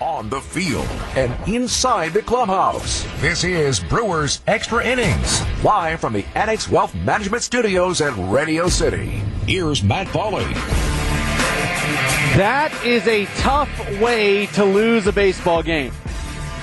on 0.00 0.28
the 0.28 0.40
field, 0.40 0.86
and 1.16 1.34
inside 1.48 2.12
the 2.12 2.22
clubhouse. 2.22 3.06
This 3.20 3.44
is 3.44 3.80
Brewers 3.80 4.40
Extra 4.46 4.84
Innings, 4.84 5.42
live 5.62 6.00
from 6.00 6.12
the 6.12 6.24
Annex 6.34 6.68
Wealth 6.68 6.94
Management 6.94 7.42
Studios 7.42 8.00
at 8.00 8.14
Radio 8.30 8.68
City. 8.68 9.22
Here's 9.46 9.82
Matt 9.82 10.06
Pauley. 10.08 10.52
That 12.36 12.72
is 12.84 13.06
a 13.06 13.24
tough 13.40 13.70
way 14.00 14.46
to 14.46 14.64
lose 14.64 15.06
a 15.06 15.12
baseball 15.12 15.62
game. 15.62 15.92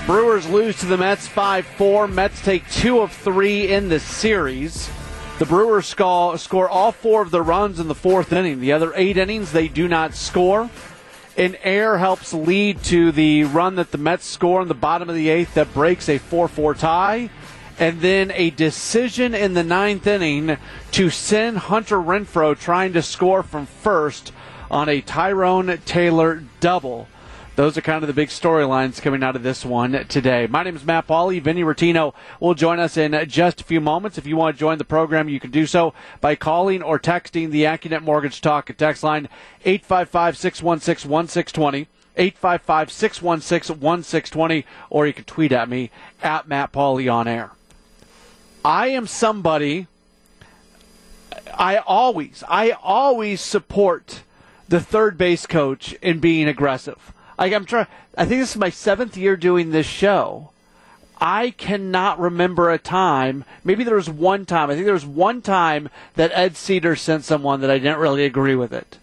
Brewers 0.05 0.47
lose 0.47 0.79
to 0.79 0.85
the 0.85 0.97
Mets 0.97 1.27
5 1.27 1.65
4. 1.65 2.07
Mets 2.07 2.41
take 2.43 2.69
two 2.69 2.99
of 2.99 3.11
three 3.11 3.71
in 3.71 3.89
the 3.89 3.99
series. 3.99 4.89
The 5.39 5.45
Brewers 5.45 5.87
score, 5.87 6.69
all 6.69 6.91
four 6.91 7.21
of 7.21 7.31
their 7.31 7.41
runs 7.41 7.79
in 7.79 7.87
the 7.87 7.95
fourth 7.95 8.31
inning. 8.31 8.59
The 8.59 8.73
other 8.73 8.93
eight 8.95 9.17
innings, 9.17 9.51
they 9.51 9.67
do 9.67 9.87
not 9.87 10.13
score. 10.13 10.69
An 11.35 11.55
error 11.63 11.97
helps 11.97 12.33
lead 12.33 12.83
to 12.83 13.11
the 13.11 13.43
run 13.45 13.75
that 13.75 13.91
the 13.91 13.97
Mets 13.97 14.25
score 14.25 14.61
in 14.61 14.67
the 14.67 14.75
bottom 14.75 15.09
of 15.09 15.15
the 15.15 15.29
eighth 15.29 15.55
that 15.55 15.73
breaks 15.73 16.07
a 16.07 16.19
4 16.19 16.47
4 16.47 16.75
tie. 16.75 17.29
And 17.79 18.01
then 18.01 18.31
a 18.35 18.51
decision 18.51 19.33
in 19.33 19.55
the 19.55 19.63
ninth 19.63 20.05
inning 20.05 20.57
to 20.91 21.09
send 21.09 21.57
Hunter 21.57 21.97
Renfroe 21.97 22.57
trying 22.57 22.93
to 22.93 23.01
score 23.01 23.41
from 23.41 23.65
first 23.65 24.31
on 24.69 24.89
a 24.89 25.01
Tyrone 25.01 25.79
Taylor 25.85 26.43
double. 26.59 27.07
Those 27.55 27.77
are 27.77 27.81
kind 27.81 28.03
of 28.03 28.07
the 28.07 28.13
big 28.13 28.29
storylines 28.29 28.99
coming 28.99 29.21
out 29.21 29.35
of 29.35 29.43
this 29.43 29.63
one 29.63 30.07
today. 30.07 30.47
My 30.49 30.63
name 30.63 30.75
is 30.75 30.83
Matt 30.83 31.05
Pauley. 31.05 31.39
Vinny 31.39 31.61
Rottino 31.61 32.15
will 32.39 32.55
join 32.55 32.79
us 32.79 32.97
in 32.97 33.11
just 33.29 33.61
a 33.61 33.63
few 33.63 33.79
moments. 33.79 34.17
If 34.17 34.25
you 34.25 34.35
want 34.35 34.55
to 34.55 34.59
join 34.59 34.79
the 34.79 34.83
program, 34.83 35.29
you 35.29 35.39
can 35.39 35.51
do 35.51 35.67
so 35.67 35.93
by 36.19 36.33
calling 36.33 36.81
or 36.81 36.97
texting 36.97 37.51
the 37.51 37.65
AccuNet 37.65 38.01
Mortgage 38.01 38.41
Talk 38.41 38.71
at 38.71 38.79
text 38.79 39.03
line 39.03 39.29
855 39.65 40.35
616 40.35 41.11
1620. 41.11 41.87
855 42.15 42.91
616 42.91 43.79
1620, 43.79 44.65
or 44.89 45.05
you 45.05 45.13
can 45.13 45.23
tweet 45.23 45.51
at 45.51 45.69
me 45.69 45.91
at 46.23 46.47
Matt 46.47 46.71
Pauley 46.71 47.11
on 47.11 47.27
air. 47.27 47.51
I 48.65 48.87
am 48.87 49.05
somebody, 49.05 49.85
I 51.53 51.77
always, 51.77 52.43
I 52.47 52.71
always 52.71 53.41
support 53.41 54.23
the 54.67 54.79
third 54.79 55.19
base 55.19 55.45
coach 55.45 55.93
in 56.01 56.17
being 56.17 56.47
aggressive. 56.47 57.13
Like 57.37 57.53
I'm 57.53 57.65
trying. 57.65 57.87
I 58.17 58.25
think 58.25 58.41
this 58.41 58.51
is 58.51 58.57
my 58.57 58.69
seventh 58.69 59.17
year 59.17 59.35
doing 59.35 59.71
this 59.71 59.87
show. 59.87 60.51
I 61.19 61.51
cannot 61.51 62.19
remember 62.19 62.69
a 62.69 62.77
time. 62.77 63.45
Maybe 63.63 63.83
there 63.83 63.95
was 63.95 64.09
one 64.09 64.45
time. 64.45 64.69
I 64.69 64.73
think 64.73 64.85
there 64.85 64.93
was 64.93 65.05
one 65.05 65.41
time 65.41 65.89
that 66.15 66.31
Ed 66.33 66.53
Sedar 66.53 66.97
sent 66.97 67.23
someone 67.23 67.61
that 67.61 67.71
I 67.71 67.77
didn't 67.77 67.99
really 67.99 68.25
agree 68.25 68.55
with 68.55 68.73
it. 68.73 68.97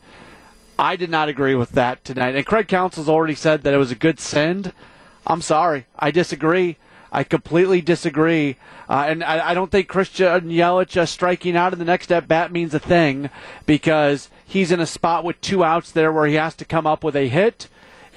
I 0.78 0.96
did 0.96 1.10
not 1.10 1.28
agree 1.28 1.54
with 1.54 1.72
that 1.72 2.04
tonight. 2.04 2.34
And 2.34 2.46
Craig 2.46 2.68
Counsell's 2.68 3.08
already 3.08 3.34
said 3.34 3.62
that 3.62 3.74
it 3.74 3.78
was 3.78 3.90
a 3.90 3.96
good 3.96 4.20
send. 4.20 4.72
I'm 5.26 5.42
sorry. 5.42 5.86
I 5.98 6.10
disagree. 6.10 6.76
I 7.12 7.24
completely 7.24 7.80
disagree. 7.80 8.56
Uh, 8.88 9.06
and 9.08 9.24
I, 9.24 9.50
I, 9.50 9.54
don't 9.54 9.70
think 9.70 9.88
Christian 9.88 10.48
Yelich 10.48 10.96
uh, 10.96 11.06
striking 11.06 11.56
out 11.56 11.72
in 11.72 11.78
the 11.78 11.84
next 11.84 12.12
at 12.12 12.28
bat 12.28 12.52
means 12.52 12.72
a 12.72 12.78
thing 12.78 13.30
because 13.66 14.30
he's 14.44 14.72
in 14.72 14.80
a 14.80 14.86
spot 14.86 15.24
with 15.24 15.40
two 15.40 15.64
outs 15.64 15.90
there 15.90 16.12
where 16.12 16.26
he 16.26 16.34
has 16.34 16.54
to 16.56 16.64
come 16.64 16.86
up 16.86 17.02
with 17.02 17.16
a 17.16 17.28
hit 17.28 17.68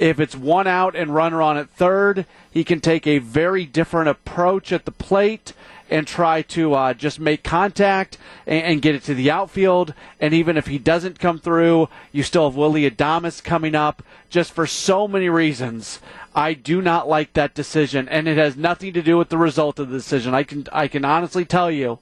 if 0.03 0.19
it's 0.19 0.35
one 0.35 0.67
out 0.67 0.97
and 0.97 1.15
runner 1.15 1.41
on 1.41 1.55
at 1.55 1.69
third, 1.69 2.25
he 2.51 2.65
can 2.65 2.81
take 2.81 3.07
a 3.07 3.19
very 3.19 3.65
different 3.65 4.09
approach 4.09 4.73
at 4.73 4.83
the 4.83 4.91
plate 4.91 5.53
and 5.89 6.05
try 6.05 6.41
to 6.41 6.73
uh, 6.73 6.93
just 6.93 7.21
make 7.21 7.41
contact 7.41 8.17
and, 8.45 8.63
and, 8.63 8.81
get 8.81 8.95
it 8.95 9.03
to 9.03 9.13
the 9.13 9.31
outfield. 9.31 9.93
And 10.19 10.33
even 10.33 10.57
if 10.57 10.67
he 10.67 10.77
doesn't 10.77 11.19
come 11.19 11.39
through, 11.39 11.87
you 12.11 12.21
still 12.21 12.49
have 12.49 12.57
Willie 12.57 12.89
Adames 12.89 13.41
coming 13.41 13.75
up. 13.75 14.03
Just 14.29 14.51
for 14.51 14.67
so 14.67 15.07
many 15.07 15.29
reasons, 15.29 15.99
I 16.35 16.53
do 16.53 16.81
not 16.81 17.07
like 17.07 17.31
that 17.33 17.53
decision, 17.53 18.09
and 18.09 18.27
it 18.27 18.35
has 18.35 18.57
nothing 18.57 18.91
to 18.93 19.01
do 19.01 19.17
with 19.17 19.29
the 19.29 19.37
result 19.37 19.79
of 19.79 19.89
the 19.89 19.97
decision. 19.97 20.33
I 20.33 20.43
can 20.43 20.67
I 20.73 20.89
can 20.89 21.05
honestly 21.05 21.45
tell 21.45 21.71
you, 21.71 21.99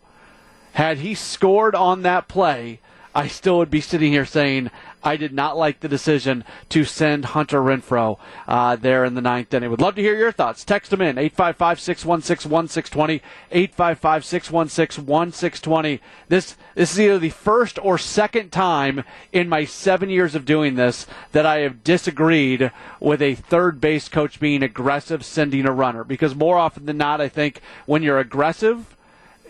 had 0.73 0.99
he 0.99 1.13
scored 1.13 1.75
on 1.75 2.01
that 2.01 2.28
play, 2.28 2.79
I 3.13 3.28
still 3.28 3.57
would 3.57 3.69
be 3.69 3.81
sitting 3.81 4.13
here 4.13 4.25
saying 4.25 4.72
I 5.03 5.17
did 5.17 5.34
not 5.34 5.57
like 5.57 5.79
the 5.79 5.88
decision 5.88 6.44
to 6.69 6.84
send 6.84 7.25
Hunter 7.25 7.59
Renfroe 7.59 8.19
uh, 8.47 8.75
there 8.75 9.03
in 9.03 9.16
the 9.16 9.22
ninth 9.22 9.53
inning. 9.53 9.69
Would 9.69 9.81
love 9.81 9.95
to 9.95 10.01
hear 10.01 10.17
your 10.17 10.31
thoughts. 10.31 10.63
Text 10.63 10.91
them 10.91 11.01
in 11.01 11.17
855 11.17 11.79
616 11.79 12.51
1620. 12.51 13.22
855 13.51 14.25
616 14.25 15.06
1620. 15.06 16.01
This 16.28 16.56
this 16.75 16.94
is 16.94 17.00
either 17.00 17.19
the 17.19 17.29
first 17.29 17.79
or 17.84 17.97
second 17.97 18.51
time 18.51 19.03
in 19.31 19.50
my 19.50 19.66
seven 19.66 20.09
years 20.09 20.35
of 20.35 20.45
doing 20.45 20.75
this 20.75 21.07
that 21.31 21.45
I 21.45 21.59
have 21.59 21.83
disagreed 21.83 22.72
with 23.00 23.22
a 23.22 23.35
third 23.35 23.81
base 23.81 24.07
coach 24.07 24.39
being 24.39 24.63
aggressive 24.63 25.25
sending 25.25 25.66
a 25.66 25.72
runner. 25.72 26.03
Because 26.03 26.35
more 26.35 26.57
often 26.57 26.85
than 26.85 26.97
not, 26.97 27.22
I 27.22 27.29
think 27.29 27.62
when 27.85 28.03
you're 28.03 28.19
aggressive, 28.19 28.95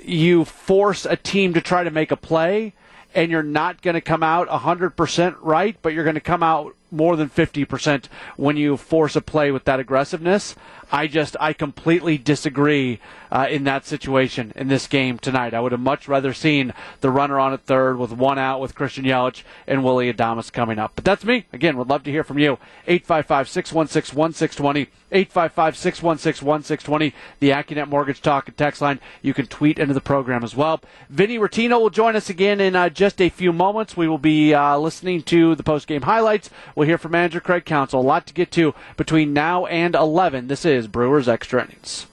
you 0.03 0.45
force 0.45 1.05
a 1.05 1.15
team 1.15 1.53
to 1.53 1.61
try 1.61 1.83
to 1.83 1.91
make 1.91 2.11
a 2.11 2.17
play 2.17 2.73
and 3.13 3.31
you're 3.31 3.43
not 3.43 3.81
going 3.81 3.93
to 3.95 4.01
come 4.01 4.23
out 4.23 4.47
100% 4.47 5.37
right, 5.41 5.77
but 5.81 5.93
you're 5.93 6.03
going 6.03 6.15
to 6.15 6.21
come 6.21 6.43
out 6.43 6.75
more 6.91 7.15
than 7.15 7.29
50% 7.29 8.05
when 8.37 8.57
you 8.57 8.77
force 8.77 9.15
a 9.15 9.21
play 9.21 9.51
with 9.51 9.63
that 9.65 9.79
aggressiveness. 9.79 10.55
I 10.91 11.07
just, 11.07 11.37
I 11.39 11.53
completely 11.53 12.17
disagree 12.17 12.99
uh, 13.31 13.47
in 13.49 13.63
that 13.63 13.85
situation 13.85 14.51
in 14.55 14.67
this 14.67 14.87
game 14.87 15.17
tonight. 15.17 15.53
I 15.53 15.61
would 15.61 15.71
have 15.71 15.79
much 15.79 16.07
rather 16.07 16.33
seen 16.33 16.73
the 16.99 17.09
runner 17.09 17.39
on 17.39 17.53
at 17.53 17.61
third 17.61 17.97
with 17.97 18.11
one 18.11 18.37
out 18.37 18.59
with 18.59 18.75
Christian 18.75 19.05
Yelich 19.05 19.43
and 19.67 19.85
Willie 19.85 20.11
Adames 20.11 20.51
coming 20.51 20.77
up. 20.77 20.91
But 20.95 21.05
that's 21.05 21.23
me. 21.23 21.45
Again, 21.53 21.77
would 21.77 21.87
love 21.87 22.03
to 22.03 22.11
hear 22.11 22.25
from 22.25 22.39
you. 22.39 22.57
855 22.87 23.47
616 23.47 24.17
1620. 24.17 24.91
855 25.13 25.77
616 25.77 26.45
1620. 26.45 27.15
The 27.39 27.49
AccuNet 27.49 27.87
Mortgage 27.87 28.21
Talk 28.21 28.47
and 28.47 28.57
text 28.57 28.81
line. 28.81 28.99
You 29.21 29.33
can 29.33 29.45
tweet 29.47 29.79
into 29.79 29.93
the 29.93 30.01
program 30.01 30.43
as 30.43 30.55
well. 30.55 30.81
Vinny 31.09 31.37
Rottino 31.37 31.79
will 31.79 31.89
join 31.89 32.15
us 32.15 32.29
again 32.29 32.59
in 32.59 32.75
uh, 32.75 32.89
just 32.89 33.21
a 33.21 33.29
few 33.29 33.53
moments. 33.53 33.95
We 33.95 34.07
will 34.07 34.17
be 34.17 34.53
uh, 34.53 34.77
listening 34.77 35.23
to 35.23 35.55
the 35.55 35.63
post 35.63 35.87
game 35.87 36.01
highlights. 36.01 36.49
We'll 36.81 36.87
hear 36.87 36.97
from 36.97 37.11
manager 37.11 37.39
Craig 37.39 37.63
Counsell. 37.63 37.99
A 37.99 38.01
lot 38.01 38.25
to 38.25 38.33
get 38.33 38.49
to 38.53 38.73
between 38.97 39.33
now 39.33 39.67
and 39.67 39.93
11. 39.93 40.47
This 40.47 40.65
is 40.65 40.87
Brewers 40.87 41.29
Extra 41.29 41.63
Innings. 41.63 42.07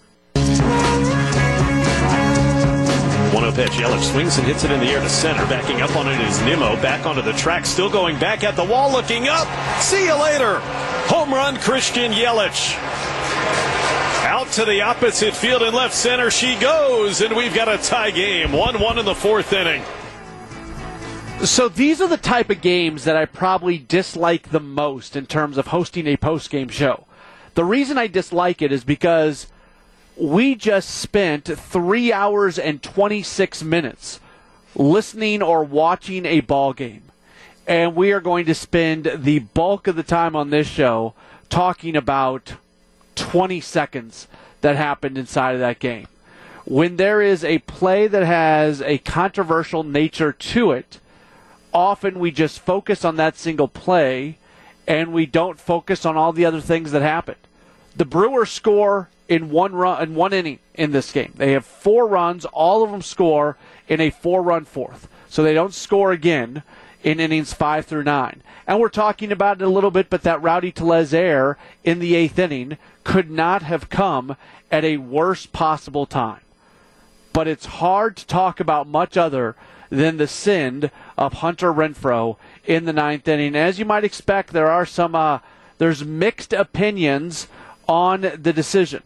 One 3.33 3.45
oh 3.45 3.53
pitch. 3.55 3.71
Yelich 3.71 4.13
swings 4.13 4.37
and 4.37 4.47
hits 4.47 4.65
it 4.65 4.71
in 4.71 4.81
the 4.81 4.89
air 4.89 5.01
to 5.01 5.09
center. 5.09 5.47
Backing 5.47 5.81
up 5.81 5.97
on 5.97 6.07
it 6.07 6.21
is 6.21 6.43
Nimmo. 6.43 6.77
Back 6.83 7.07
onto 7.07 7.23
the 7.23 7.33
track. 7.33 7.65
Still 7.65 7.89
going 7.89 8.19
back 8.19 8.45
at 8.45 8.57
the 8.57 8.65
wall. 8.65 8.93
Looking 8.93 9.27
up. 9.27 9.49
See 9.81 10.05
you 10.05 10.21
later. 10.21 10.59
Home 11.09 11.33
run, 11.33 11.57
Christian 11.57 12.13
Yelich. 12.13 12.77
Out 14.27 14.49
to 14.53 14.67
the 14.67 14.83
opposite 14.83 15.35
field 15.35 15.63
and 15.63 15.75
left 15.75 15.95
center 15.95 16.31
she 16.31 16.57
goes. 16.57 17.23
And 17.23 17.35
we've 17.35 17.55
got 17.55 17.69
a 17.69 17.79
tie 17.79 18.11
game. 18.11 18.53
1 18.53 18.81
1 18.81 18.99
in 18.99 19.07
the 19.07 19.15
fourth 19.15 19.51
inning. 19.55 19.83
So 21.45 21.69
these 21.69 22.01
are 22.01 22.09
the 22.09 22.17
type 22.17 22.51
of 22.51 22.61
games 22.61 23.05
that 23.05 23.17
I 23.17 23.25
probably 23.25 23.79
dislike 23.79 24.51
the 24.51 24.61
most 24.61 25.17
in 25.17 25.27
terms 25.27 25.57
of 25.57 25.69
hosting 25.69 26.07
a 26.07 26.17
post-game 26.17 26.69
show. 26.69 27.07
The 27.55 27.65
reason 27.65 27.97
I 27.97 28.07
dislike 28.07 28.61
it 28.61 28.71
is 28.71 28.85
because 28.85 29.47
we 30.17 30.55
just 30.55 30.91
spent 30.91 31.47
3 31.47 32.13
hours 32.13 32.59
and 32.59 32.83
26 32.83 33.63
minutes 33.63 34.21
listening 34.75 35.43
or 35.43 35.65
watching 35.65 36.27
a 36.27 36.41
ball 36.41 36.73
game. 36.73 37.03
And 37.67 37.95
we 37.95 38.13
are 38.13 38.21
going 38.21 38.45
to 38.47 38.55
spend 38.55 39.11
the 39.17 39.39
bulk 39.39 39.87
of 39.87 39.97
the 39.97 40.03
time 40.03 40.35
on 40.37 40.51
this 40.51 40.67
show 40.67 41.15
talking 41.49 41.97
about 41.97 42.55
20 43.15 43.61
seconds 43.61 44.29
that 44.61 44.77
happened 44.77 45.17
inside 45.17 45.55
of 45.55 45.61
that 45.61 45.79
game. 45.79 46.09
When 46.65 46.97
there 46.97 47.23
is 47.23 47.45
a 47.45 47.59
play 47.61 48.07
that 48.07 48.25
has 48.25 48.83
a 48.83 48.99
controversial 48.99 49.83
nature 49.83 50.33
to 50.33 50.73
it, 50.73 50.99
often 51.79 52.19
we 52.19 52.31
just 52.33 52.59
focus 52.59 53.05
on 53.05 53.17
that 53.17 53.37
single 53.37 53.69
play 53.69 54.37
and 54.87 55.13
we 55.13 55.27
don't 55.27 55.61
focus 55.61 56.05
on 56.05 56.17
all 56.17 56.33
the 56.33 56.45
other 56.45 56.61
things 56.61 56.91
that 56.91 57.03
happened. 57.03 57.39
The 57.95 58.05
Brewers 58.05 58.51
score 58.51 59.09
in 59.29 59.51
one 59.51 59.75
run 59.75 60.03
in 60.03 60.15
one 60.15 60.33
inning 60.33 60.59
in 60.75 60.91
this 60.91 61.13
game. 61.13 61.33
They 61.37 61.53
have 61.53 61.65
four 61.65 62.09
runs, 62.09 62.45
all 62.47 62.83
of 62.83 62.91
them 62.91 63.03
score 63.03 63.57
in 63.87 64.01
a 64.01 64.11
four-run 64.11 64.65
fourth. 64.65 65.09
So 65.29 65.43
they 65.43 65.55
don't 65.55 65.75
score 65.75 66.11
again 66.11 66.63
in 67.03 67.21
innings 67.21 67.53
five 67.53 67.87
through 67.87 68.05
nine. 68.05 68.43
And 68.67 68.81
we're 68.81 68.89
talking 68.89 69.31
about 69.31 69.61
it 69.61 69.65
a 69.65 69.71
little 69.71 69.91
bit, 69.91 70.11
but 70.11 70.23
that 70.23 70.43
Rowdy 70.43 70.73
Tellez 70.73 71.15
error 71.15 71.59
in 71.85 72.01
the 72.01 72.17
eighth 72.17 72.39
inning 72.39 72.77
could 73.05 73.31
not 73.31 73.63
have 73.63 73.89
come 73.89 74.37
at 74.71 74.85
a 74.85 74.97
worse 74.97 75.47
possible 75.47 76.07
time. 76.07 76.41
But 77.33 77.47
it's 77.47 77.67
hard 77.67 78.17
to 78.17 78.27
talk 78.27 78.59
about 78.59 78.89
much 78.89 79.17
other 79.17 79.55
than 79.91 80.17
the 80.17 80.27
send 80.27 80.91
of 81.17 81.35
Hunter 81.35 81.73
Renfroe 81.73 82.37
in 82.65 82.85
the 82.85 82.93
ninth 82.93 83.27
inning. 83.27 83.57
As 83.57 83.79
you 83.79 83.85
might 83.85 84.05
expect, 84.05 84.53
there 84.53 84.71
are 84.71 84.87
some 84.87 85.15
uh, 85.15 85.41
there's 85.79 86.05
mixed 86.05 86.53
opinions 86.53 87.49
on 87.89 88.21
the 88.21 88.53
decision. 88.53 89.03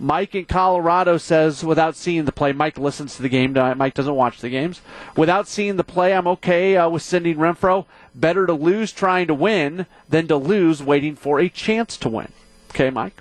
Mike 0.00 0.34
in 0.34 0.44
Colorado 0.44 1.16
says, 1.18 1.64
without 1.64 1.96
seeing 1.96 2.24
the 2.24 2.30
play, 2.30 2.52
Mike 2.52 2.78
listens 2.78 3.16
to 3.16 3.22
the 3.22 3.28
game. 3.28 3.52
Mike 3.76 3.94
doesn't 3.94 4.14
watch 4.14 4.40
the 4.40 4.48
games. 4.48 4.80
Without 5.16 5.48
seeing 5.48 5.74
the 5.76 5.82
play, 5.82 6.14
I'm 6.14 6.28
okay 6.28 6.76
uh, 6.76 6.88
with 6.88 7.02
sending 7.02 7.36
Renfroe. 7.36 7.84
Better 8.14 8.46
to 8.46 8.52
lose 8.52 8.92
trying 8.92 9.26
to 9.26 9.34
win 9.34 9.86
than 10.08 10.28
to 10.28 10.36
lose 10.36 10.82
waiting 10.82 11.16
for 11.16 11.40
a 11.40 11.48
chance 11.48 11.96
to 11.96 12.08
win. 12.08 12.30
Okay, 12.70 12.90
Mike. 12.90 13.20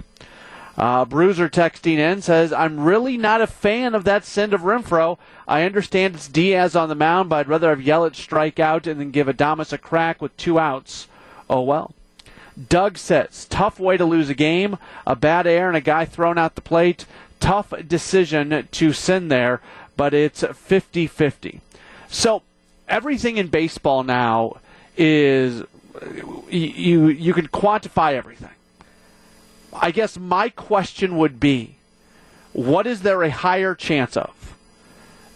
Uh, 0.77 1.06
Bruiser 1.06 1.50
texting 1.50 1.97
in 1.97 2.21
says, 2.21 2.53
I'm 2.53 2.79
really 2.79 3.18
not 3.18 3.41
a 3.41 3.47
fan 3.47 3.95
of 3.95 4.03
that 4.03 4.24
send 4.24 4.53
of 4.53 4.62
Renfroe. 4.62 5.18
I 5.47 5.63
understand 5.63 6.13
it's 6.15 6.27
Diaz 6.27 6.75
on 6.75 6.88
the 6.88 6.95
mound, 6.95 7.29
but 7.29 7.38
I'd 7.38 7.47
rather 7.47 7.69
have 7.69 7.79
Yelich 7.79 8.15
strike 8.15 8.59
out 8.59 8.85
and 8.85 9.00
then 9.00 9.09
give 9.09 9.25
Adames 9.25 9.74
a 9.74 9.79
crack 9.79 10.21
with 10.21 10.38
two 10.38 10.59
outs. 10.59 11.07
Oh 11.50 11.62
well. 11.62 11.94
Doug 12.69 12.97
says, 12.97 13.45
tough 13.50 13.79
way 13.79 13.97
to 13.97 14.06
lose 14.06 14.29
a 14.29 14.35
game. 14.35 14.77
A 15.06 15.15
bad 15.15 15.47
air 15.47 15.68
and 15.68 15.77
a 15.77 15.81
guy 15.81 16.06
thrown 16.06 16.38
out 16.38 16.56
the 16.56 16.62
plate. 16.62 17.06
Tough 17.39 17.73
decision 17.88 18.68
to 18.71 18.94
send 18.94 19.31
there, 19.31 19.62
but 19.95 20.13
it's 20.13 20.44
50 20.44 21.07
50. 21.07 21.62
So 22.09 22.44
everything 22.88 23.38
in 23.38 23.47
baseball 23.47 24.03
now 24.03 24.57
is 24.95 25.63
you 26.50 27.07
you 27.07 27.33
can 27.33 27.47
quantify 27.47 28.13
everything. 28.13 28.50
I 29.79 29.91
guess 29.91 30.18
my 30.18 30.50
question 30.50 31.18
would 31.18 31.39
be 31.39 31.75
what 32.53 32.88
is 32.88 33.01
there 33.01 33.21
a 33.24 33.29
higher 33.29 33.75
chance 33.75 34.18
of? 34.18 34.56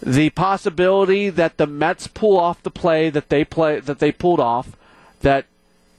The 0.01 0.31
possibility 0.31 1.29
that 1.29 1.57
the 1.57 1.67
Mets 1.67 2.07
pull 2.07 2.39
off 2.39 2.63
the 2.63 2.71
play 2.71 3.09
that 3.11 3.29
they 3.29 3.45
play 3.45 3.79
that 3.79 3.99
they 3.99 4.11
pulled 4.11 4.39
off, 4.39 4.75
that 5.21 5.45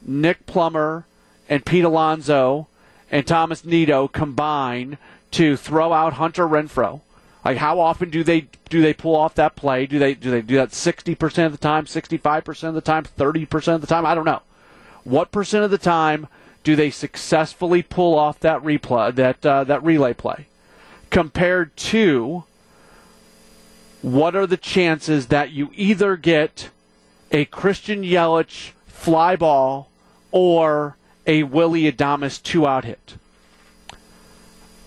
Nick 0.04 0.46
Plummer 0.46 1.06
and 1.48 1.64
Pete 1.64 1.84
Alonso 1.84 2.66
and 3.10 3.26
Tomas 3.26 3.64
Nido 3.64 4.08
combine 4.08 4.98
to 5.30 5.56
throw 5.56 5.92
out 5.92 6.14
Hunter 6.14 6.48
Renfro. 6.48 7.02
Like 7.44 7.58
how 7.58 7.78
often 7.78 8.10
do 8.10 8.24
they 8.24 8.48
do 8.68 8.82
they 8.82 8.94
pull 8.94 9.14
off 9.14 9.34
that 9.36 9.54
play? 9.54 9.86
Do 9.86 9.98
they 10.00 10.14
do 10.14 10.30
they 10.30 10.42
do 10.42 10.56
that 10.56 10.74
sixty 10.74 11.14
percent 11.14 11.46
of 11.46 11.52
the 11.52 11.58
time, 11.58 11.86
sixty 11.86 12.16
five 12.16 12.44
percent 12.44 12.70
of 12.70 12.74
the 12.74 12.80
time, 12.80 13.04
thirty 13.04 13.46
percent 13.46 13.76
of 13.76 13.80
the 13.80 13.86
time? 13.86 14.04
I 14.04 14.14
don't 14.14 14.24
know. 14.24 14.42
What 15.04 15.30
percent 15.30 15.64
of 15.64 15.70
the 15.70 15.78
time 15.78 16.26
do 16.64 16.76
they 16.76 16.90
successfully 16.90 17.82
pull 17.82 18.18
off 18.18 18.38
that 18.40 18.62
replay 18.62 19.14
that 19.14 19.44
uh, 19.44 19.64
that 19.64 19.82
relay 19.82 20.12
play 20.12 20.46
compared 21.10 21.76
to 21.76 22.44
what 24.00 24.34
are 24.34 24.46
the 24.46 24.56
chances 24.56 25.28
that 25.28 25.52
you 25.52 25.70
either 25.74 26.16
get 26.16 26.70
a 27.30 27.44
Christian 27.46 28.02
Yelich 28.02 28.70
fly 28.86 29.36
ball 29.36 29.88
or 30.32 30.96
a 31.26 31.44
Willie 31.44 31.90
Adames 31.90 32.42
two 32.42 32.66
out 32.66 32.84
hit? 32.84 33.14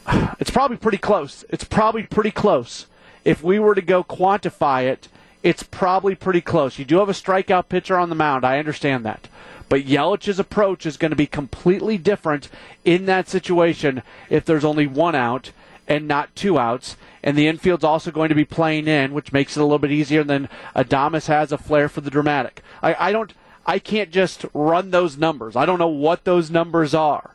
It's 0.38 0.52
probably 0.52 0.78
pretty 0.78 0.98
close. 0.98 1.46
It's 1.50 1.64
probably 1.64 2.04
pretty 2.04 2.32
close. 2.32 2.88
If 3.24 3.42
we 3.42 3.58
were 3.58 3.74
to 3.74 3.82
go 3.82 4.04
quantify 4.04 4.84
it, 4.84 5.08
it's 5.42 5.64
probably 5.64 6.14
pretty 6.14 6.42
close. 6.42 6.78
You 6.78 6.86
do 6.86 7.00
have 7.00 7.08
a 7.10 7.14
strikeout 7.14 7.70
pitcher 7.70 7.98
on 7.98 8.10
the 8.10 8.16
mound. 8.16 8.44
I 8.44 8.60
understand 8.60 9.06
that. 9.06 9.30
But 9.68 9.86
Yelich's 9.86 10.40
approach 10.40 10.86
is 10.86 10.98
going 10.98 11.12
to 11.12 11.16
be 11.16 11.28
completely 11.28 11.98
different 11.98 12.50
in 12.84 13.06
that 13.06 13.28
situation 13.28 14.04
if 14.30 14.46
there's 14.46 14.66
only 14.66 14.88
one 14.88 15.16
out 15.16 15.52
and 15.88 16.08
not 16.08 16.36
two 16.36 16.58
outs. 16.60 16.96
And 17.24 17.38
the 17.38 17.48
infield's 17.48 17.84
also 17.84 18.12
going 18.12 18.30
to 18.30 18.36
be 18.36 18.46
playing 18.46 18.88
in, 18.88 19.14
which 19.14 19.34
makes 19.34 19.58
it 19.58 19.60
a 19.60 19.64
little 19.64 19.80
bit 19.80 19.92
easier. 19.92 20.24
than 20.24 20.50
Adames 20.76 21.28
has 21.28 21.52
a 21.52 21.58
flair 21.58 21.90
for 21.90 22.02
the 22.02 22.12
dramatic. 22.12 22.62
I, 22.84 22.96
I 23.00 23.12
don't. 23.12 23.34
I 23.68 23.80
can't 23.80 24.12
just 24.12 24.46
run 24.54 24.92
those 24.92 25.18
numbers. 25.18 25.56
I 25.56 25.66
don't 25.66 25.80
know 25.80 25.88
what 25.88 26.24
those 26.24 26.52
numbers 26.52 26.94
are, 26.94 27.34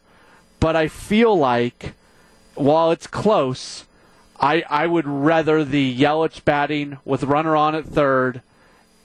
but 0.61 0.77
I 0.77 0.87
feel 0.87 1.37
like 1.37 1.95
while 2.55 2.93
it's 2.93 3.09
close, 3.09 3.85
I 4.39 4.63
I 4.71 4.87
would 4.87 5.09
rather 5.09 5.65
the 5.65 5.99
Yelich 5.99 6.45
batting 6.45 6.99
with 7.05 7.25
runner 7.25 7.57
on 7.57 7.75
at 7.75 7.85
third 7.85 8.43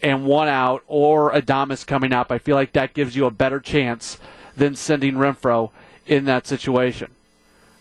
and 0.05 0.23
one 0.23 0.47
out 0.47 0.83
or 0.85 1.31
Adames 1.31 1.85
coming 1.85 2.13
up. 2.13 2.31
I 2.31 2.37
feel 2.37 2.55
like 2.55 2.73
that 2.73 2.93
gives 2.93 3.15
you 3.15 3.25
a 3.25 3.31
better 3.31 3.59
chance 3.59 4.19
than 4.55 4.75
sending 4.75 5.15
Renfroe 5.15 5.71
in 6.05 6.25
that 6.25 6.45
situation. 6.45 7.09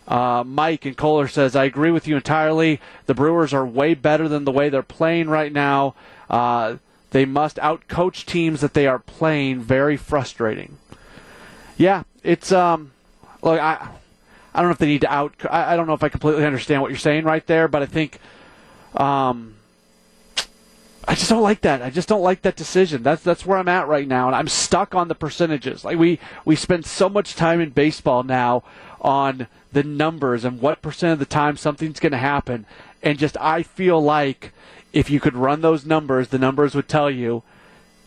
Uh, 0.07 0.43
Mike 0.43 0.85
and 0.85 0.97
Kohler 0.97 1.27
says, 1.27 1.55
I 1.55 1.65
agree 1.65 1.91
with 1.91 2.07
you 2.07 2.15
entirely. 2.15 2.81
The 3.05 3.13
Brewers 3.13 3.53
are 3.53 3.65
way 3.65 3.93
better 3.93 4.27
than 4.27 4.43
the 4.43 4.51
way 4.51 4.69
they're 4.69 4.81
playing 4.81 5.29
right 5.29 5.53
now. 5.53 5.93
Uh, 6.27 6.77
they 7.11 7.25
must 7.25 7.57
outcoach 7.57 8.25
teams 8.25 8.61
that 8.61 8.73
they 8.73 8.87
are 8.87 8.99
playing. 8.99 9.61
Very 9.61 9.95
frustrating. 9.95 10.79
Yeah, 11.77 12.03
it's 12.23 12.51
um, 12.51 12.91
look, 13.43 13.59
I, 13.59 13.87
I 14.51 14.59
don't 14.61 14.69
know 14.69 14.73
if 14.73 14.79
they 14.79 14.87
need 14.87 15.01
to 15.01 15.13
out. 15.13 15.33
I, 15.49 15.73
I 15.73 15.75
don't 15.75 15.85
know 15.85 15.93
if 15.93 16.03
I 16.03 16.09
completely 16.09 16.45
understand 16.45 16.81
what 16.81 16.89
you're 16.89 16.97
saying 16.97 17.23
right 17.23 17.45
there, 17.45 17.67
but 17.67 17.83
I 17.83 17.85
think, 17.85 18.19
um, 18.95 19.54
I 21.07 21.13
just 21.13 21.29
don't 21.29 21.43
like 21.43 21.61
that. 21.61 21.81
I 21.81 21.89
just 21.89 22.07
don't 22.07 22.23
like 22.23 22.41
that 22.41 22.55
decision. 22.55 23.03
That's 23.03 23.21
that's 23.21 23.45
where 23.45 23.57
I'm 23.57 23.67
at 23.67 23.87
right 23.87 24.07
now, 24.07 24.27
and 24.27 24.35
I'm 24.35 24.47
stuck 24.47 24.95
on 24.95 25.07
the 25.07 25.15
percentages. 25.15 25.85
Like 25.85 25.97
we 25.97 26.19
we 26.45 26.55
spend 26.55 26.85
so 26.85 27.09
much 27.09 27.35
time 27.35 27.61
in 27.61 27.69
baseball 27.69 28.23
now 28.23 28.63
on 29.01 29.47
the 29.71 29.83
numbers 29.83 30.43
and 30.45 30.61
what 30.61 30.81
percent 30.81 31.13
of 31.13 31.19
the 31.19 31.25
time 31.25 31.57
something's 31.57 31.99
going 31.99 32.11
to 32.11 32.17
happen, 32.17 32.65
and 33.03 33.19
just 33.19 33.37
I 33.39 33.61
feel 33.61 34.01
like 34.01 34.51
if 34.93 35.09
you 35.09 35.19
could 35.19 35.35
run 35.35 35.61
those 35.61 35.85
numbers, 35.85 36.29
the 36.29 36.39
numbers 36.39 36.73
would 36.73 36.87
tell 36.87 37.11
you 37.11 37.43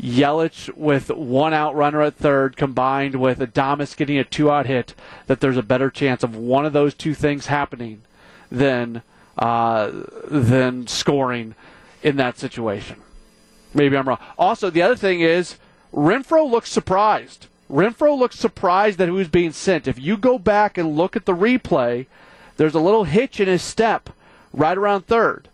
Yelich 0.00 0.74
with 0.76 1.10
one 1.10 1.52
out 1.52 1.74
runner 1.76 2.02
at 2.02 2.16
third 2.16 2.56
combined 2.56 3.16
with 3.16 3.38
Adames 3.38 3.96
getting 3.96 4.18
a 4.18 4.24
two 4.24 4.50
out 4.50 4.66
hit, 4.66 4.94
that 5.26 5.40
there's 5.40 5.56
a 5.56 5.62
better 5.62 5.90
chance 5.90 6.22
of 6.24 6.34
one 6.34 6.64
of 6.66 6.72
those 6.72 6.94
two 6.94 7.14
things 7.14 7.46
happening 7.46 8.02
than 8.50 9.02
uh, 9.36 9.90
than 10.24 10.86
scoring 10.88 11.54
in 12.02 12.16
that 12.16 12.38
situation. 12.38 12.96
Maybe 13.74 13.96
I'm 13.96 14.08
wrong. 14.08 14.18
Also, 14.38 14.70
the 14.70 14.82
other 14.82 14.96
thing 14.96 15.20
is 15.20 15.56
Renfroe 15.92 16.50
looks 16.50 16.70
surprised. 16.70 17.46
Renfroe 17.70 18.18
looks 18.18 18.38
surprised 18.38 18.98
that 18.98 19.08
he 19.08 19.12
was 19.12 19.28
being 19.28 19.52
sent. 19.52 19.86
If 19.86 19.98
you 19.98 20.16
go 20.16 20.38
back 20.38 20.78
and 20.78 20.96
look 20.96 21.16
at 21.16 21.26
the 21.26 21.34
replay, 21.34 22.06
there's 22.56 22.74
a 22.74 22.80
little 22.80 23.04
hitch 23.04 23.40
in 23.40 23.48
his 23.48 23.62
step 23.62 24.10
right 24.52 24.76
around 24.76 25.06
third. 25.06 25.48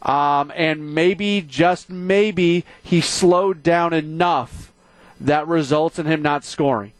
Um, 0.00 0.52
and 0.54 0.94
maybe, 0.94 1.42
just 1.42 1.90
maybe, 1.90 2.64
he 2.82 3.00
slowed 3.00 3.62
down 3.62 3.92
enough 3.92 4.72
that 5.20 5.46
results 5.46 5.98
in 5.98 6.06
him 6.06 6.22
not 6.22 6.44
scoring. 6.44 6.92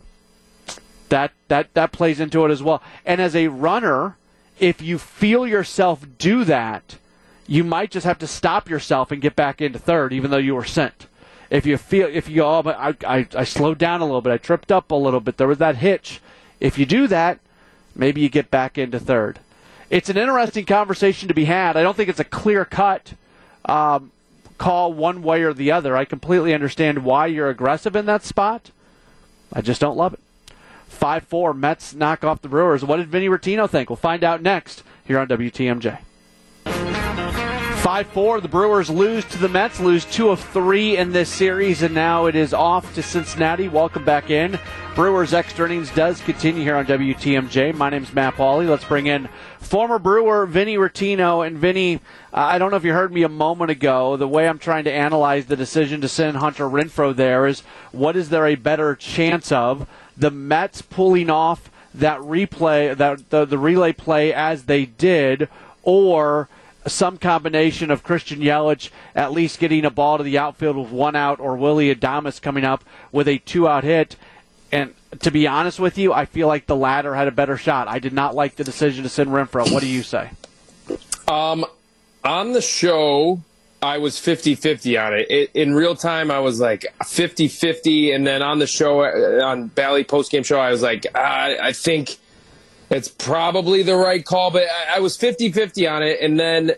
That, 1.08 1.32
that, 1.46 1.72
that 1.74 1.92
plays 1.92 2.20
into 2.20 2.44
it 2.44 2.50
as 2.50 2.62
well. 2.62 2.82
And 3.06 3.20
as 3.20 3.34
a 3.34 3.48
runner, 3.48 4.16
if 4.58 4.82
you 4.82 4.98
feel 4.98 5.46
yourself 5.46 6.04
do 6.18 6.44
that, 6.44 6.96
you 7.48 7.64
might 7.64 7.90
just 7.90 8.04
have 8.06 8.18
to 8.18 8.26
stop 8.26 8.68
yourself 8.68 9.10
and 9.10 9.22
get 9.22 9.34
back 9.34 9.60
into 9.60 9.78
third, 9.78 10.12
even 10.12 10.30
though 10.30 10.36
you 10.36 10.54
were 10.54 10.64
sent. 10.64 11.06
If 11.50 11.64
you 11.64 11.78
feel, 11.78 12.06
if 12.06 12.28
you 12.28 12.44
oh, 12.44 12.62
I, 12.66 12.94
I, 13.06 13.26
I 13.34 13.44
slowed 13.44 13.78
down 13.78 14.02
a 14.02 14.04
little 14.04 14.20
bit, 14.20 14.34
I 14.34 14.36
tripped 14.36 14.70
up 14.70 14.90
a 14.90 14.94
little 14.94 15.20
bit, 15.20 15.38
there 15.38 15.48
was 15.48 15.58
that 15.58 15.76
hitch. 15.76 16.20
If 16.60 16.78
you 16.78 16.84
do 16.84 17.06
that, 17.06 17.40
maybe 17.94 18.20
you 18.20 18.28
get 18.28 18.50
back 18.50 18.76
into 18.76 19.00
third. 19.00 19.40
It's 19.88 20.10
an 20.10 20.18
interesting 20.18 20.66
conversation 20.66 21.28
to 21.28 21.34
be 21.34 21.46
had. 21.46 21.78
I 21.78 21.82
don't 21.82 21.96
think 21.96 22.10
it's 22.10 22.20
a 22.20 22.24
clear 22.24 22.66
cut 22.66 23.14
um, 23.64 24.12
call 24.58 24.92
one 24.92 25.22
way 25.22 25.42
or 25.42 25.54
the 25.54 25.72
other. 25.72 25.96
I 25.96 26.04
completely 26.04 26.52
understand 26.52 27.02
why 27.02 27.26
you're 27.26 27.48
aggressive 27.48 27.96
in 27.96 28.04
that 28.06 28.24
spot. 28.24 28.70
I 29.54 29.62
just 29.62 29.80
don't 29.80 29.96
love 29.96 30.12
it. 30.12 30.20
5 30.88 31.24
4, 31.24 31.54
Mets 31.54 31.94
knock 31.94 32.24
off 32.24 32.42
the 32.42 32.48
Brewers. 32.48 32.84
What 32.84 32.96
did 32.96 33.08
Vinny 33.08 33.28
Rottino 33.28 33.70
think? 33.70 33.88
We'll 33.88 33.96
find 33.96 34.22
out 34.22 34.42
next 34.42 34.82
here 35.06 35.18
on 35.18 35.28
WTMJ. 35.28 35.98
5 37.78 38.08
4. 38.08 38.40
The 38.40 38.48
Brewers 38.48 38.90
lose 38.90 39.24
to 39.26 39.38
the 39.38 39.48
Mets, 39.48 39.78
lose 39.78 40.04
two 40.04 40.30
of 40.30 40.40
three 40.40 40.96
in 40.96 41.12
this 41.12 41.28
series, 41.28 41.82
and 41.82 41.94
now 41.94 42.26
it 42.26 42.34
is 42.34 42.52
off 42.52 42.92
to 42.96 43.02
Cincinnati. 43.02 43.68
Welcome 43.68 44.04
back 44.04 44.30
in. 44.30 44.58
Brewers 44.96 45.32
extra 45.32 45.66
innings 45.66 45.94
does 45.94 46.20
continue 46.20 46.64
here 46.64 46.74
on 46.74 46.86
WTMJ. 46.86 47.76
My 47.76 47.88
name 47.88 48.02
is 48.02 48.12
Matt 48.12 48.34
Pauley. 48.34 48.68
Let's 48.68 48.84
bring 48.84 49.06
in 49.06 49.28
former 49.60 50.00
Brewer 50.00 50.44
Vinny 50.44 50.76
Rottino. 50.76 51.46
And 51.46 51.56
Vinny, 51.56 52.00
I 52.32 52.58
don't 52.58 52.72
know 52.72 52.76
if 52.76 52.84
you 52.84 52.92
heard 52.92 53.12
me 53.12 53.22
a 53.22 53.28
moment 53.28 53.70
ago. 53.70 54.16
The 54.16 54.26
way 54.26 54.48
I'm 54.48 54.58
trying 54.58 54.84
to 54.84 54.92
analyze 54.92 55.46
the 55.46 55.56
decision 55.56 56.00
to 56.00 56.08
send 56.08 56.38
Hunter 56.38 56.64
Renfroe 56.64 57.14
there 57.14 57.46
is 57.46 57.60
what 57.92 58.16
is 58.16 58.30
there 58.30 58.46
a 58.46 58.56
better 58.56 58.96
chance 58.96 59.52
of? 59.52 59.88
The 60.16 60.32
Mets 60.32 60.82
pulling 60.82 61.30
off 61.30 61.70
that 61.94 62.18
replay, 62.18 62.96
that 62.96 63.30
the, 63.30 63.44
the 63.44 63.58
relay 63.58 63.92
play 63.92 64.34
as 64.34 64.64
they 64.64 64.84
did, 64.84 65.48
or 65.84 66.48
some 66.88 67.18
combination 67.18 67.90
of 67.90 68.02
Christian 68.02 68.40
Yelich 68.40 68.90
at 69.14 69.32
least 69.32 69.58
getting 69.58 69.84
a 69.84 69.90
ball 69.90 70.18
to 70.18 70.24
the 70.24 70.38
outfield 70.38 70.76
with 70.76 70.90
one 70.90 71.16
out, 71.16 71.40
or 71.40 71.56
Willie 71.56 71.94
Adames 71.94 72.40
coming 72.40 72.64
up 72.64 72.84
with 73.12 73.28
a 73.28 73.38
two 73.38 73.68
out 73.68 73.84
hit. 73.84 74.16
And 74.70 74.94
to 75.20 75.30
be 75.30 75.46
honest 75.46 75.80
with 75.80 75.96
you, 75.98 76.12
I 76.12 76.26
feel 76.26 76.48
like 76.48 76.66
the 76.66 76.76
latter 76.76 77.14
had 77.14 77.28
a 77.28 77.32
better 77.32 77.56
shot. 77.56 77.88
I 77.88 77.98
did 77.98 78.12
not 78.12 78.34
like 78.34 78.56
the 78.56 78.64
decision 78.64 79.02
to 79.04 79.08
send 79.08 79.30
Renfroe. 79.30 79.72
What 79.72 79.82
do 79.82 79.88
you 79.88 80.02
say? 80.02 80.30
Um, 81.26 81.64
on 82.24 82.52
the 82.52 82.60
show, 82.60 83.40
I 83.80 83.98
was 83.98 84.18
50 84.18 84.54
50 84.54 84.98
on 84.98 85.14
it. 85.14 85.30
it. 85.30 85.50
In 85.54 85.74
real 85.74 85.94
time, 85.94 86.30
I 86.30 86.40
was 86.40 86.60
like 86.60 86.86
50 87.04 87.48
50. 87.48 88.12
And 88.12 88.26
then 88.26 88.42
on 88.42 88.58
the 88.58 88.66
show, 88.66 89.02
uh, 89.02 89.44
on 89.44 89.68
Bally 89.68 90.04
post 90.04 90.30
game 90.30 90.42
show, 90.42 90.58
I 90.58 90.70
was 90.70 90.82
like, 90.82 91.06
I, 91.14 91.58
I 91.60 91.72
think 91.72 92.18
it's 92.90 93.08
probably 93.08 93.82
the 93.82 93.96
right 93.96 94.24
call, 94.24 94.50
but 94.50 94.64
I, 94.64 94.96
I 94.96 95.00
was 95.00 95.16
50 95.16 95.52
50 95.52 95.86
on 95.86 96.02
it. 96.02 96.20
And 96.20 96.38
then 96.38 96.72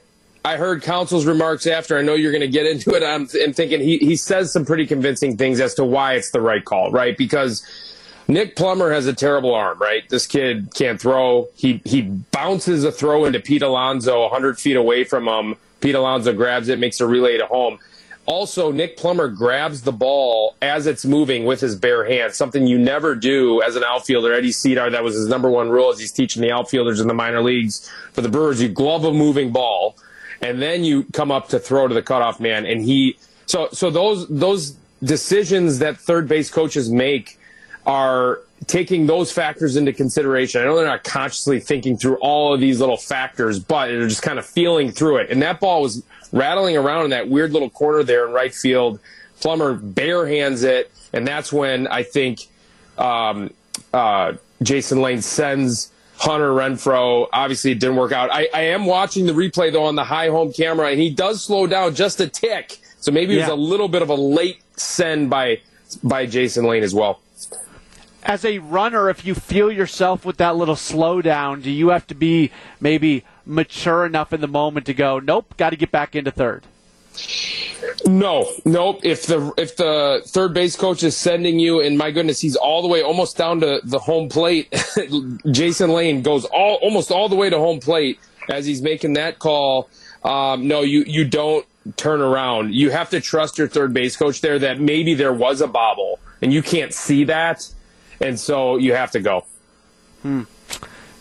I 0.45 0.57
heard 0.57 0.83
Counsell's 0.83 1.27
remarks 1.27 1.67
after. 1.67 1.99
I 1.99 2.03
know 2.03 2.15
you're 2.15 2.33
going 2.33 2.41
to 2.41 2.49
get 2.49 2.67
into 2.67 2.95
it. 2.95 3.03
I'm, 3.03 3.29
I'm 3.45 3.53
thinking 3.53 3.81
he, 3.81 3.99
he 3.99 4.17
says 4.17 4.53
some 4.53 4.65
pretty 4.65 4.87
convincing 4.87 5.37
things 5.37 5.61
as 5.61 5.75
to 5.75 5.85
why 5.85 6.15
it's 6.15 6.31
the 6.31 6.41
right 6.41 6.65
call, 6.65 6.91
right? 6.91 7.17
Because 7.17 7.65
Nick 8.27 8.57
Plummer 8.57 8.91
has 8.93 9.07
a 9.07 9.13
terrible 9.13 9.55
arm, 9.55 9.79
right? 9.79 10.09
This 10.09 10.27
kid 10.27 10.73
can't 10.75 11.01
throw. 11.01 11.49
He 11.57 11.83
he 11.85 12.03
bounces 12.03 12.85
a 12.85 12.93
throw 12.93 13.25
into 13.25 13.41
Pete 13.41 13.63
Alonso 13.63 14.23
100 14.23 14.59
feet 14.59 14.77
away 14.77 15.05
from 15.05 15.29
him. 15.29 15.57
Pete 15.81 15.95
Alonso 15.95 16.33
grabs 16.33 16.69
it, 16.69 16.79
makes 16.79 17.01
a 17.01 17.07
relay 17.07 17.39
to 17.39 17.47
home. 17.47 17.79
Also, 18.31 18.71
Nick 18.71 18.97
Plummer 18.97 19.27
grabs 19.27 19.83
the 19.83 19.91
ball 19.91 20.55
as 20.63 20.87
it's 20.87 21.05
moving 21.05 21.47
with 21.47 21.61
his 21.61 21.75
bare 21.75 22.05
hands, 22.05 22.37
something 22.37 22.65
you 22.65 22.79
never 22.79 23.17
do 23.17 23.61
as 23.61 23.75
an 23.75 23.83
outfielder. 23.83 24.33
Eddie 24.33 24.53
Sedar, 24.53 24.89
that 24.93 25.03
was 25.03 25.17
his 25.17 25.27
number 25.27 25.51
one 25.51 25.69
rule 25.69 25.91
as 25.91 25.99
he's 25.99 26.13
teaching 26.13 26.41
the 26.41 26.53
outfielders 26.53 27.01
in 27.01 27.09
the 27.09 27.15
minor 27.15 27.43
leagues 27.43 27.91
for 28.13 28.21
the 28.21 28.29
Brewers. 28.29 28.63
You 28.63 28.69
glove 28.69 29.05
a 29.05 29.13
moving 29.13 29.51
ball, 29.51 29.97
and 30.41 30.63
then 30.63 30.85
you 30.85 31.07
come 31.13 31.33
up 31.33 31.49
to 31.49 31.59
throw 31.59 31.89
to 31.89 31.95
the 31.95 32.03
cutoff 32.03 32.39
man. 32.39 32.67
And 32.67 32.81
he, 32.81 33.19
so 33.47 33.69
so 33.73 33.91
those 33.91 34.29
those 34.29 34.77
decisions 35.03 35.81
that 35.81 35.99
third 35.99 36.29
base 36.29 36.53
coaches 36.53 36.89
make 36.89 37.37
are 37.85 38.43
taking 38.67 39.07
those 39.07 39.33
factors 39.33 39.77
into 39.77 39.93
consideration. 39.93 40.61
I 40.61 40.65
know 40.65 40.77
they're 40.77 40.87
not 40.87 41.05
consciously 41.05 41.61
thinking 41.61 41.97
through 41.97 42.17
all 42.17 42.55
of 42.55 42.61
these 42.61 42.81
little 42.81 42.97
factors, 42.97 43.59
but 43.59 43.87
they're 43.87 44.09
just 44.09 44.23
kind 44.23 44.39
of 44.39 44.47
feeling 44.47 44.91
through 44.93 45.19
it. 45.19 45.31
And 45.31 45.43
that 45.43 45.61
ball 45.61 45.83
was 45.83 46.03
rattling 46.33 46.77
around 46.77 47.05
in 47.05 47.11
that 47.11 47.29
weird 47.29 47.53
little 47.53 47.71
corner 47.71 48.03
there 48.03 48.27
in 48.27 48.33
right 48.33 48.55
field. 48.55 49.01
Plummer 49.41 49.75
bare 49.75 50.27
hands 50.27 50.63
it, 50.63 50.91
and 51.13 51.27
that's 51.27 51.53
when 51.53 51.87
I 51.89 52.03
think 52.03 52.47
um, 52.99 53.53
uh, 53.93 54.35
Jason 54.63 55.01
Lane 55.01 55.23
sends 55.23 55.91
Hunter 56.17 56.51
Renfroe. 56.51 57.29
Obviously, 57.33 57.71
it 57.73 57.81
didn't 57.81 57.97
work 57.97 58.13
out. 58.13 58.31
I, 58.31 58.49
I, 58.53 58.61
am 58.65 58.85
watching 58.85 59.25
the 59.25 59.33
replay 59.33 59.73
though 59.73 59.85
on 59.85 59.95
the 59.95 60.05
high 60.05 60.29
home 60.29 60.53
camera, 60.53 60.91
and 60.91 61.01
he 61.01 61.09
does 61.09 61.43
slow 61.43 61.67
down 61.67 61.95
just 61.95 62.21
a 62.21 62.29
tick. 62.29 62.79
So 63.01 63.11
maybe 63.11 63.33
yeah. 63.33 63.41
it 63.41 63.43
was 63.45 63.53
a 63.53 63.55
little 63.55 63.89
bit 63.89 64.03
of 64.03 64.11
a 64.11 64.15
late 64.15 64.61
send 64.77 65.31
by 65.31 65.61
by 66.05 66.27
Jason 66.27 66.67
Lane 66.67 66.83
as 66.83 66.95
well. 66.95 67.21
As 68.23 68.45
a 68.45 68.59
runner, 68.59 69.09
if 69.09 69.25
you 69.25 69.35
feel 69.35 69.73
yourself 69.73 70.25
with 70.25 70.37
that 70.39 70.57
little 70.57 70.75
slowdown, 70.75 71.63
do 71.63 71.71
you 71.71 71.89
have 71.89 72.07
to 72.09 72.15
be 72.15 72.51
maybe 72.81 73.25
mature 73.47 74.05
enough 74.05 74.33
in 74.33 74.41
the 74.41 74.49
moment 74.49 74.87
to 74.87 74.95
go, 74.95 75.19
nope, 75.19 75.55
got 75.57 75.71
to 75.71 75.77
get 75.77 75.91
back 75.91 76.15
into 76.15 76.31
third? 76.31 76.65
No, 78.07 78.51
nope. 78.65 79.01
If 79.03 79.27
the 79.27 79.53
if 79.57 79.77
the 79.77 80.23
third 80.27 80.55
base 80.55 80.77
coach 80.77 81.03
is 81.03 81.17
sending 81.17 81.59
you, 81.59 81.81
and 81.81 81.99
my 81.99 82.11
goodness, 82.11 82.41
he's 82.41 82.57
all 82.57 82.83
the 82.83 82.89
way 82.89 83.03
almost 83.03 83.37
down 83.37 83.61
to 83.61 83.81
the 83.83 83.99
home 83.99 84.29
plate. 84.29 84.73
Jason 85.51 85.91
Lane 85.91 86.23
goes 86.23 86.45
all 86.45 86.77
almost 86.83 87.11
all 87.11 87.29
the 87.29 87.37
way 87.37 87.51
to 87.51 87.59
home 87.59 87.81
plate 87.81 88.19
as 88.49 88.65
he's 88.67 88.81
making 88.81 89.15
that 89.15 89.39
call. 89.39 89.89
Um, 90.25 90.69
no, 90.69 90.83
you 90.83 91.05
you 91.07 91.25
don't 91.25 91.67
turn 91.97 92.21
around. 92.21 92.75
You 92.75 92.91
have 92.91 93.11
to 93.11 93.21
trust 93.21 93.59
your 93.59 93.69
third 93.69 93.93
base 93.93 94.17
coach 94.17 94.41
there 94.41 94.59
that 94.59 94.81
maybe 94.81 95.15
there 95.15 95.33
was 95.33 95.61
a 95.61 95.67
bobble 95.67 96.21
and 96.43 96.53
you 96.53 96.63
can't 96.63 96.93
see 96.93 97.25
that, 97.25 97.69
and 98.21 98.39
so 98.39 98.77
you 98.77 98.95
have 98.95 99.11
to 99.13 99.21
go. 99.21 99.47
Hmm. 100.23 100.43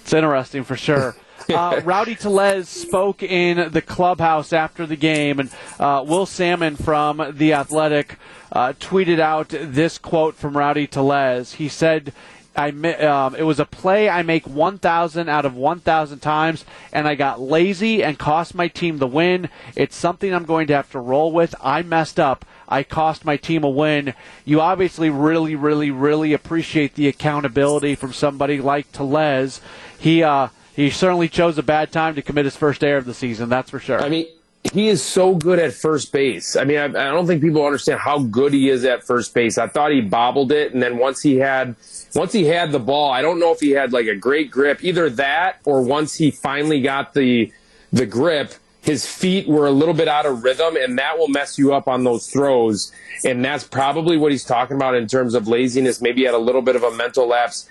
It's 0.01 0.13
interesting 0.13 0.63
for 0.63 0.77
sure. 0.77 1.15
Uh, 1.49 1.81
Rowdy 1.83 2.13
Tellez 2.13 2.69
spoke 2.69 3.23
in 3.23 3.71
the 3.71 3.81
clubhouse 3.81 4.53
after 4.53 4.85
the 4.85 4.95
game, 4.95 5.39
and 5.39 5.49
uh, 5.79 6.03
Will 6.05 6.27
Sammon 6.27 6.75
from 6.75 7.33
The 7.37 7.53
Athletic 7.53 8.17
uh, 8.51 8.73
tweeted 8.79 9.19
out 9.19 9.49
this 9.49 9.97
quote 9.97 10.35
from 10.35 10.55
Rowdy 10.55 10.85
Tellez. 10.85 11.53
He 11.53 11.67
said, 11.67 12.13
I, 12.55 12.69
um, 12.69 13.35
it 13.35 13.43
was 13.43 13.59
a 13.59 13.65
play 13.65 14.09
I 14.09 14.21
make 14.21 14.45
1,000 14.45 15.29
out 15.29 15.45
of 15.45 15.55
1,000 15.55 16.19
times, 16.19 16.65
and 16.91 17.07
I 17.07 17.15
got 17.15 17.39
lazy 17.39 18.03
and 18.03 18.19
cost 18.19 18.53
my 18.53 18.67
team 18.67 18.97
the 18.97 19.07
win. 19.07 19.49
It's 19.75 19.95
something 19.95 20.33
I'm 20.33 20.45
going 20.45 20.67
to 20.67 20.75
have 20.75 20.91
to 20.91 20.99
roll 20.99 21.31
with. 21.31 21.55
I 21.61 21.83
messed 21.83 22.19
up. 22.19 22.45
I 22.69 22.83
cost 22.83 23.25
my 23.25 23.35
team 23.35 23.63
a 23.63 23.69
win. 23.69 24.13
You 24.45 24.61
obviously 24.61 25.09
really, 25.09 25.55
really, 25.55 25.91
really 25.91 26.33
appreciate 26.33 26.95
the 26.95 27.07
accountability 27.07 27.95
from 27.95 28.13
somebody 28.13 28.61
like 28.61 28.91
Tellez. 28.91 29.59
He, 29.97 30.23
uh, 30.23 30.49
he 30.75 30.91
certainly 30.91 31.27
chose 31.27 31.57
a 31.57 31.63
bad 31.63 31.91
time 31.91 32.15
to 32.15 32.21
commit 32.21 32.45
his 32.45 32.55
first 32.55 32.83
error 32.83 32.99
of 32.99 33.05
the 33.05 33.13
season. 33.13 33.49
That's 33.49 33.71
for 33.71 33.79
sure. 33.79 33.99
I 33.99 34.07
mean, 34.07 34.27
he 34.73 34.87
is 34.87 35.01
so 35.01 35.35
good 35.35 35.57
at 35.57 35.73
first 35.73 36.11
base. 36.11 36.55
I 36.55 36.63
mean, 36.63 36.77
I, 36.77 36.85
I, 36.85 37.11
don't 37.11 37.25
think 37.25 37.41
people 37.41 37.65
understand 37.65 37.99
how 37.99 38.19
good 38.19 38.53
he 38.53 38.69
is 38.69 38.83
at 38.85 39.03
first 39.03 39.33
base. 39.33 39.57
I 39.57 39.67
thought 39.67 39.91
he 39.91 40.01
bobbled 40.01 40.51
it, 40.51 40.73
and 40.73 40.83
then 40.83 40.97
once 40.97 41.21
he 41.21 41.37
had 41.37 41.75
once 42.13 42.33
he 42.33 42.45
had 42.45 42.71
the 42.71 42.79
ball, 42.79 43.11
I 43.11 43.21
don't 43.21 43.39
know 43.39 43.51
if 43.51 43.61
he 43.61 43.71
had 43.71 43.93
like 43.93 44.07
a 44.07 44.15
great 44.15 44.51
grip. 44.51 44.83
Either 44.83 45.09
that, 45.11 45.59
or 45.63 45.81
once 45.81 46.15
he 46.15 46.29
finally 46.29 46.81
got 46.81 47.13
the 47.13 47.51
the 47.91 48.05
grip, 48.05 48.53
his 48.81 49.05
feet 49.05 49.47
were 49.47 49.67
a 49.67 49.71
little 49.71 49.93
bit 49.93 50.07
out 50.07 50.25
of 50.25 50.43
rhythm, 50.43 50.77
and 50.77 50.97
that 50.97 51.17
will 51.17 51.27
mess 51.27 51.57
you 51.57 51.73
up 51.73 51.87
on 51.87 52.03
those 52.03 52.27
throws. 52.27 52.91
And 53.25 53.43
that's 53.43 53.63
probably 53.63 54.17
what 54.17 54.31
he's 54.31 54.45
talking 54.45 54.75
about 54.75 54.95
in 54.95 55.07
terms 55.07 55.33
of 55.35 55.47
laziness. 55.47 56.01
Maybe 56.01 56.25
had 56.25 56.33
a 56.33 56.39
little 56.39 56.61
bit 56.61 56.75
of 56.75 56.83
a 56.83 56.91
mental 56.91 57.27
lapse. 57.27 57.69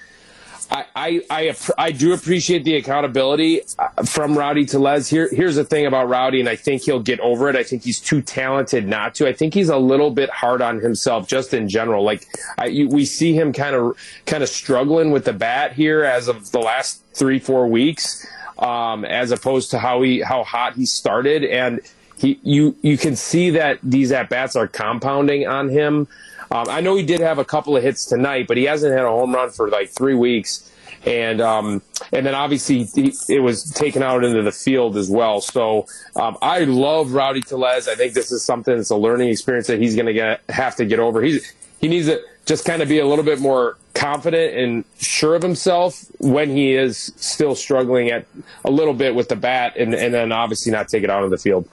I, 0.70 1.22
I, 1.30 1.56
I, 1.78 1.92
do 1.92 2.12
appreciate 2.12 2.64
the 2.64 2.76
accountability 2.76 3.62
uh, 3.78 4.02
from 4.04 4.36
Rowdy 4.36 4.66
Tellez. 4.66 5.08
Here, 5.08 5.28
here's 5.32 5.56
the 5.56 5.64
thing 5.64 5.86
about 5.86 6.08
Rowdy, 6.08 6.40
and 6.40 6.48
I 6.48 6.56
think 6.56 6.82
he'll 6.82 7.00
get 7.00 7.20
over 7.20 7.48
it. 7.48 7.56
I 7.56 7.62
think 7.62 7.84
he's 7.84 8.00
too 8.00 8.20
talented 8.20 8.86
not 8.86 9.14
to. 9.16 9.26
I 9.26 9.32
think 9.32 9.54
he's 9.54 9.70
a 9.70 9.78
little 9.78 10.10
bit 10.10 10.28
hard 10.28 10.60
on 10.60 10.80
himself 10.80 11.26
just 11.26 11.54
in 11.54 11.70
general. 11.70 12.04
Like 12.04 12.26
I, 12.58 12.66
you, 12.66 12.88
we 12.88 13.06
see 13.06 13.32
him 13.32 13.54
kind 13.54 13.74
of, 13.74 13.96
kind 14.26 14.42
of 14.42 14.50
struggling 14.50 15.10
with 15.10 15.24
the 15.24 15.32
bat 15.32 15.72
here 15.72 16.04
as 16.04 16.28
of 16.28 16.50
the 16.50 16.60
last 16.60 17.02
three, 17.14 17.38
four 17.38 17.66
weeks, 17.66 18.26
um, 18.58 19.04
as 19.04 19.30
opposed 19.30 19.70
to 19.72 19.78
how 19.78 20.02
he, 20.02 20.20
how 20.20 20.44
hot 20.44 20.74
he 20.74 20.86
started. 20.86 21.44
And 21.44 21.80
he, 22.16 22.40
you, 22.42 22.76
you 22.82 22.98
can 22.98 23.16
see 23.16 23.50
that 23.50 23.78
these 23.82 24.12
at 24.12 24.28
bats 24.28 24.56
are 24.56 24.66
compounding 24.66 25.46
on 25.46 25.68
him. 25.68 26.08
Um, 26.50 26.66
I 26.68 26.80
know 26.80 26.94
he 26.96 27.04
did 27.04 27.20
have 27.20 27.38
a 27.38 27.44
couple 27.44 27.76
of 27.76 27.82
hits 27.82 28.06
tonight, 28.06 28.46
but 28.48 28.56
he 28.56 28.64
hasn't 28.64 28.92
had 28.92 29.04
a 29.04 29.10
home 29.10 29.34
run 29.34 29.50
for 29.50 29.68
like 29.68 29.90
three 29.90 30.14
weeks. 30.14 30.64
And 31.06 31.40
um, 31.40 31.80
and 32.12 32.26
then 32.26 32.34
obviously 32.34 32.84
he, 32.84 33.14
it 33.28 33.38
was 33.38 33.70
taken 33.70 34.02
out 34.02 34.24
into 34.24 34.42
the 34.42 34.50
field 34.50 34.96
as 34.96 35.08
well. 35.08 35.40
So 35.40 35.86
um, 36.16 36.36
I 36.42 36.64
love 36.64 37.12
Rowdy 37.12 37.40
Tellez. 37.40 37.86
I 37.86 37.94
think 37.94 38.14
this 38.14 38.32
is 38.32 38.42
something 38.42 38.76
that's 38.76 38.90
a 38.90 38.96
learning 38.96 39.28
experience 39.28 39.68
that 39.68 39.78
he's 39.78 39.94
going 39.94 40.12
to 40.12 40.40
have 40.48 40.74
to 40.76 40.84
get 40.84 40.98
over. 40.98 41.22
He's 41.22 41.54
he 41.80 41.86
needs 41.86 42.06
to 42.06 42.20
just 42.46 42.64
kind 42.64 42.82
of 42.82 42.88
be 42.88 42.98
a 42.98 43.06
little 43.06 43.24
bit 43.24 43.38
more 43.38 43.76
confident 43.98 44.54
and 44.54 44.84
sure 44.98 45.34
of 45.34 45.42
himself 45.42 46.04
when 46.18 46.50
he 46.50 46.74
is 46.74 47.12
still 47.16 47.54
struggling 47.54 48.10
at 48.10 48.26
a 48.64 48.70
little 48.70 48.94
bit 48.94 49.14
with 49.14 49.28
the 49.28 49.36
bat, 49.36 49.74
and, 49.76 49.92
and 49.94 50.14
then 50.14 50.30
obviously 50.30 50.70
not 50.70 50.88
take 50.88 51.02
it 51.02 51.10
out 51.10 51.24
of 51.24 51.30
the 51.30 51.38
field. 51.38 51.68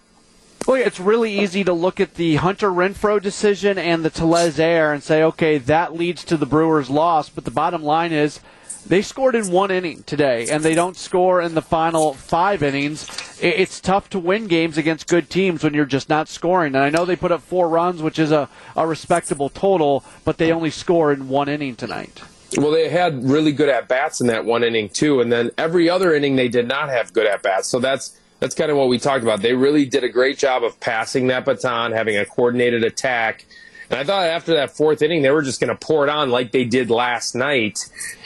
Well, 0.67 0.81
it's 0.81 0.99
really 0.99 1.39
easy 1.39 1.63
to 1.63 1.73
look 1.73 1.99
at 1.99 2.15
the 2.15 2.37
Hunter 2.37 2.71
Renfroe 2.71 3.21
decision 3.21 3.77
and 3.77 4.03
the 4.03 4.09
Tellez 4.09 4.59
air 4.59 4.93
and 4.93 5.03
say, 5.03 5.21
okay, 5.21 5.59
that 5.59 5.93
leads 5.93 6.23
to 6.23 6.37
the 6.37 6.47
Brewers' 6.47 6.89
loss. 6.89 7.29
But 7.29 7.45
the 7.45 7.51
bottom 7.51 7.83
line 7.83 8.11
is 8.11 8.39
they 8.87 9.01
scored 9.01 9.35
in 9.35 9.49
one 9.49 9.71
inning 9.71 10.03
today, 10.03 10.47
and 10.49 10.63
they 10.63 10.75
don't 10.75 10.95
score 10.95 11.41
in 11.41 11.55
the 11.55 11.61
final 11.61 12.13
five 12.13 12.61
innings. 12.61 13.07
It's 13.41 13.79
tough 13.79 14.09
to 14.11 14.19
win 14.19 14.47
games 14.47 14.77
against 14.77 15.07
good 15.07 15.29
teams 15.29 15.63
when 15.63 15.73
you're 15.73 15.85
just 15.85 16.07
not 16.07 16.27
scoring. 16.27 16.75
And 16.75 16.83
I 16.83 16.89
know 16.89 17.05
they 17.05 17.15
put 17.15 17.31
up 17.31 17.41
four 17.41 17.67
runs, 17.67 18.01
which 18.01 18.19
is 18.19 18.31
a, 18.31 18.47
a 18.75 18.85
respectable 18.85 19.49
total, 19.49 20.03
but 20.23 20.37
they 20.37 20.51
only 20.51 20.69
score 20.69 21.11
in 21.11 21.27
one 21.27 21.49
inning 21.49 21.75
tonight. 21.75 22.21
Well, 22.57 22.71
they 22.71 22.89
had 22.89 23.23
really 23.23 23.51
good 23.51 23.69
at 23.69 23.87
bats 23.87 24.21
in 24.21 24.27
that 24.27 24.45
one 24.45 24.63
inning 24.63 24.89
too, 24.89 25.19
and 25.19 25.31
then 25.31 25.51
every 25.57 25.89
other 25.89 26.13
inning 26.13 26.35
they 26.35 26.47
did 26.47 26.67
not 26.67 26.89
have 26.89 27.11
good 27.11 27.27
at 27.27 27.41
bats. 27.41 27.67
So 27.67 27.79
that's 27.79 28.19
that's 28.39 28.53
kind 28.53 28.69
of 28.69 28.77
what 28.77 28.89
we 28.89 28.99
talked 28.99 29.23
about. 29.23 29.41
They 29.41 29.53
really 29.53 29.85
did 29.85 30.03
a 30.03 30.09
great 30.09 30.37
job 30.37 30.63
of 30.63 30.79
passing 30.79 31.27
that 31.27 31.45
baton, 31.45 31.91
having 31.91 32.17
a 32.17 32.25
coordinated 32.25 32.83
attack. 32.83 33.45
And 33.89 33.99
I 33.99 34.03
thought 34.03 34.25
after 34.25 34.53
that 34.55 34.75
fourth 34.75 35.01
inning, 35.01 35.21
they 35.21 35.31
were 35.31 35.41
just 35.41 35.59
going 35.59 35.69
to 35.69 35.75
pour 35.75 36.03
it 36.03 36.09
on 36.09 36.29
like 36.29 36.51
they 36.51 36.65
did 36.65 36.89
last 36.89 37.35
night. 37.35 37.79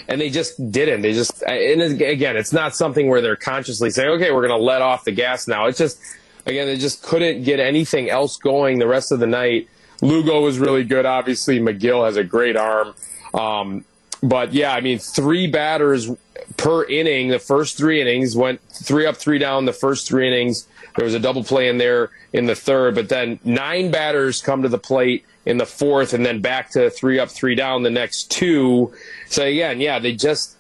And 0.08 0.20
they 0.20 0.30
just 0.30 0.72
didn't. 0.72 1.02
They 1.02 1.14
just, 1.14 1.44
and 1.44 1.82
again, 2.02 2.36
it's 2.36 2.54
not 2.54 2.76
something 2.76 3.10
where 3.10 3.22
they're 3.22 3.36
consciously 3.36 3.92
saying, 3.92 4.10
okay, 4.12 4.32
we're 4.32 4.48
going 4.48 4.60
to 4.60 4.66
let 4.66 4.82
off 4.82 5.04
the 5.04 5.12
gas 5.12 5.48
now. 5.48 5.68
It's 5.68 5.78
just, 5.78 6.00
again, 6.48 6.66
they 6.66 6.78
just 6.78 7.04
couldn't 7.04 7.44
get 7.44 7.60
anything 7.60 8.10
else 8.10 8.38
going 8.38 8.80
the 8.80 8.88
rest 8.88 9.12
of 9.12 9.20
the 9.20 9.28
night. 9.28 9.70
Lugo 10.02 10.42
was 10.42 10.58
really 10.58 10.84
good. 10.84 11.06
Obviously, 11.06 11.60
Megill 11.60 12.06
has 12.06 12.18
a 12.18 12.24
great 12.24 12.56
arm. 12.56 12.96
Um, 13.34 13.86
but 14.24 14.54
yeah, 14.54 14.74
I 14.74 14.82
mean, 14.82 15.00
three 15.00 15.48
batters 15.48 16.10
per 16.58 16.86
inning. 16.86 17.30
The 17.30 17.40
first 17.40 17.78
three 17.78 18.02
innings 18.02 18.36
went 18.36 18.62
three 18.70 19.06
up, 19.06 19.18
three 19.18 19.38
down. 19.38 19.66
The 19.66 19.74
first 19.74 20.08
three 20.08 20.28
innings, 20.28 20.68
there 20.96 21.06
was 21.06 21.14
a 21.14 21.20
double 21.20 21.44
play 21.44 21.70
in 21.70 21.78
there 21.78 22.10
in 22.34 22.46
the 22.46 22.56
third, 22.56 22.96
but 22.96 23.10
then 23.10 23.40
nine 23.44 23.92
batters 23.92 24.42
come 24.42 24.64
to 24.64 24.70
the 24.70 24.78
plate 24.78 25.26
in 25.50 25.58
the 25.58 25.66
fourth, 25.66 26.14
and 26.14 26.24
then 26.24 26.42
back 26.42 26.70
to 26.70 26.92
three 26.92 27.18
up, 27.18 27.30
three 27.30 27.56
down 27.56 27.82
the 27.82 27.90
next 27.90 28.30
two. 28.30 28.94
So 29.28 29.44
again, 29.44 29.82
yeah, 29.82 29.98
they 29.98 30.14
just, 30.14 30.56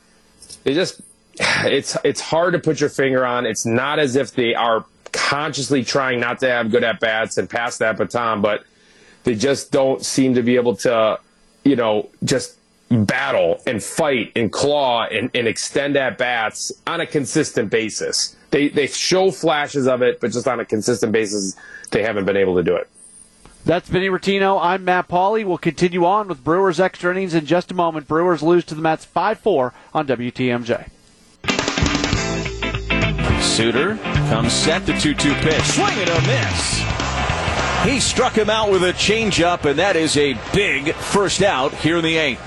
they 0.63 0.73
just, 0.73 0.99
it's 1.39 1.95
it's 2.03 2.19
hard 2.19 2.53
to 2.53 2.59
put 2.59 2.81
your 2.81 2.89
finger 2.89 3.25
on. 3.25 3.45
It's 3.45 3.65
not 3.65 3.99
as 3.99 4.15
if 4.15 4.33
they 4.33 4.55
are 4.55 4.83
consciously 5.11 5.83
trying 5.83 6.19
not 6.19 6.39
to 6.39 6.49
have 6.49 6.71
good 6.71 6.83
at 6.83 6.99
bats 6.99 7.37
and 7.37 7.47
pass 7.47 7.77
that 7.77 7.97
baton, 7.97 8.41
but 8.41 8.63
they 9.23 9.35
just 9.35 9.71
don't 9.71 10.03
seem 10.03 10.33
to 10.33 10.41
be 10.41 10.55
able 10.55 10.75
to, 10.77 11.19
you 11.63 11.75
know, 11.75 12.09
just 12.23 12.57
battle 12.89 13.61
and 13.67 13.83
fight 13.83 14.31
and 14.35 14.51
claw 14.51 15.05
and, 15.05 15.29
and 15.35 15.47
extend 15.47 15.95
at 15.97 16.17
bats 16.17 16.71
on 16.87 16.99
a 16.99 17.05
consistent 17.05 17.69
basis. 17.69 18.35
They 18.49 18.69
they 18.69 18.87
show 18.87 19.29
flashes 19.29 19.87
of 19.87 20.01
it, 20.01 20.19
but 20.19 20.31
just 20.31 20.47
on 20.47 20.59
a 20.59 20.65
consistent 20.65 21.11
basis, 21.11 21.55
they 21.91 22.01
haven't 22.01 22.25
been 22.25 22.37
able 22.37 22.55
to 22.55 22.63
do 22.63 22.75
it. 22.75 22.89
That's 23.69 23.87
Vinny 23.87 24.07
Rottino. 24.07 24.59
I'm 24.59 24.83
Matt 24.83 25.07
Pauley. 25.07 25.45
We'll 25.45 25.59
continue 25.59 26.03
on 26.03 26.27
with 26.27 26.43
Brewers 26.43 26.79
extra 26.79 27.11
innings 27.11 27.35
in 27.35 27.45
just 27.45 27.69
a 27.69 27.75
moment. 27.75 28.07
Brewers 28.07 28.41
lose 28.41 28.65
to 28.65 28.73
the 28.73 28.81
Mets 28.81 29.05
5-4 29.05 29.73
on 29.93 30.07
WTMJ. 30.07 30.89
Suter 33.43 33.95
comes 34.27 34.53
set 34.53 34.87
the 34.87 34.93
2-2 34.93 35.39
pitch. 35.41 35.61
Swing 35.65 35.99
and 35.99 36.09
a 36.09 36.21
miss. 36.21 36.83
He 37.85 37.99
struck 37.99 38.33
him 38.33 38.49
out 38.49 38.71
with 38.71 38.83
a 38.83 38.93
changeup, 38.93 39.65
and 39.65 39.77
that 39.77 39.95
is 39.95 40.17
a 40.17 40.33
big 40.51 40.95
first 40.95 41.43
out 41.43 41.71
here 41.71 41.97
in 41.97 42.03
the 42.03 42.17
eighth. 42.17 42.41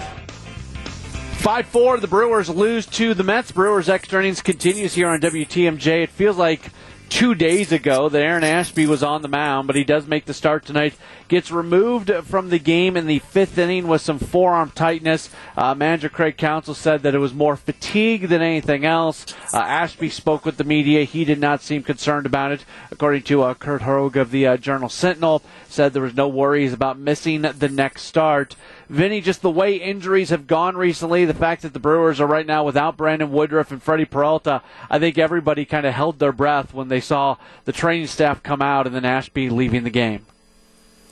5 1.36 1.66
4, 1.68 1.98
the 1.98 2.08
Brewers 2.08 2.50
lose 2.50 2.84
to 2.86 3.14
the 3.14 3.22
Mets. 3.22 3.52
Brewers 3.52 3.88
extra 3.88 4.18
innings 4.18 4.42
continues 4.42 4.94
here 4.94 5.06
on 5.06 5.20
WTMJ. 5.20 6.02
It 6.02 6.10
feels 6.10 6.36
like 6.36 6.72
two 7.12 7.34
days 7.34 7.70
ago 7.72 8.08
that 8.08 8.22
Aaron 8.22 8.42
Ashby 8.42 8.86
was 8.86 9.02
on 9.02 9.20
the 9.20 9.28
mound, 9.28 9.66
but 9.66 9.76
he 9.76 9.84
does 9.84 10.06
make 10.06 10.24
the 10.24 10.32
start 10.32 10.64
tonight. 10.64 10.94
Gets 11.28 11.50
removed 11.50 12.10
from 12.24 12.48
the 12.48 12.58
game 12.58 12.96
in 12.96 13.06
the 13.06 13.18
fifth 13.18 13.58
inning 13.58 13.86
with 13.86 14.00
some 14.00 14.18
forearm 14.18 14.70
tightness. 14.70 15.28
Uh, 15.54 15.74
manager 15.74 16.08
Craig 16.08 16.38
Counsell 16.38 16.74
said 16.74 17.02
that 17.02 17.14
it 17.14 17.18
was 17.18 17.34
more 17.34 17.56
fatigue 17.56 18.28
than 18.28 18.40
anything 18.40 18.86
else. 18.86 19.26
Uh, 19.52 19.58
Ashby 19.58 20.08
spoke 20.08 20.46
with 20.46 20.56
the 20.56 20.64
media. 20.64 21.04
He 21.04 21.26
did 21.26 21.38
not 21.38 21.60
seem 21.60 21.82
concerned 21.82 22.24
about 22.24 22.50
it. 22.50 22.64
According 22.90 23.24
to 23.24 23.42
uh, 23.42 23.54
Curt 23.54 23.82
Hogg 23.82 24.16
of 24.16 24.30
the 24.30 24.46
uh, 24.46 24.56
Journal 24.56 24.88
Sentinel, 24.88 25.42
said 25.68 25.92
there 25.92 26.02
was 26.02 26.14
no 26.14 26.28
worries 26.28 26.72
about 26.72 26.98
missing 26.98 27.42
the 27.42 27.68
next 27.68 28.02
start. 28.02 28.56
Vinny, 28.88 29.22
just 29.22 29.40
the 29.40 29.50
way 29.50 29.76
injuries 29.76 30.28
have 30.28 30.46
gone 30.46 30.76
recently, 30.76 31.24
the 31.24 31.32
fact 31.32 31.62
that 31.62 31.72
the 31.72 31.78
Brewers 31.78 32.20
are 32.20 32.26
right 32.26 32.46
now 32.46 32.62
without 32.62 32.98
Brandon 32.98 33.32
Woodruff 33.32 33.70
and 33.70 33.82
Freddie 33.82 34.04
Peralta, 34.04 34.60
I 34.90 34.98
think 34.98 35.16
everybody 35.16 35.64
kind 35.64 35.86
of 35.86 35.94
held 35.94 36.18
their 36.18 36.32
breath 36.32 36.74
when 36.74 36.88
they 36.88 37.00
saw 37.02 37.36
the 37.64 37.72
training 37.72 38.06
staff 38.06 38.42
come 38.42 38.62
out 38.62 38.86
and 38.86 38.96
then 38.96 39.04
Ashby 39.04 39.50
leaving 39.50 39.84
the 39.84 39.90
game. 39.90 40.24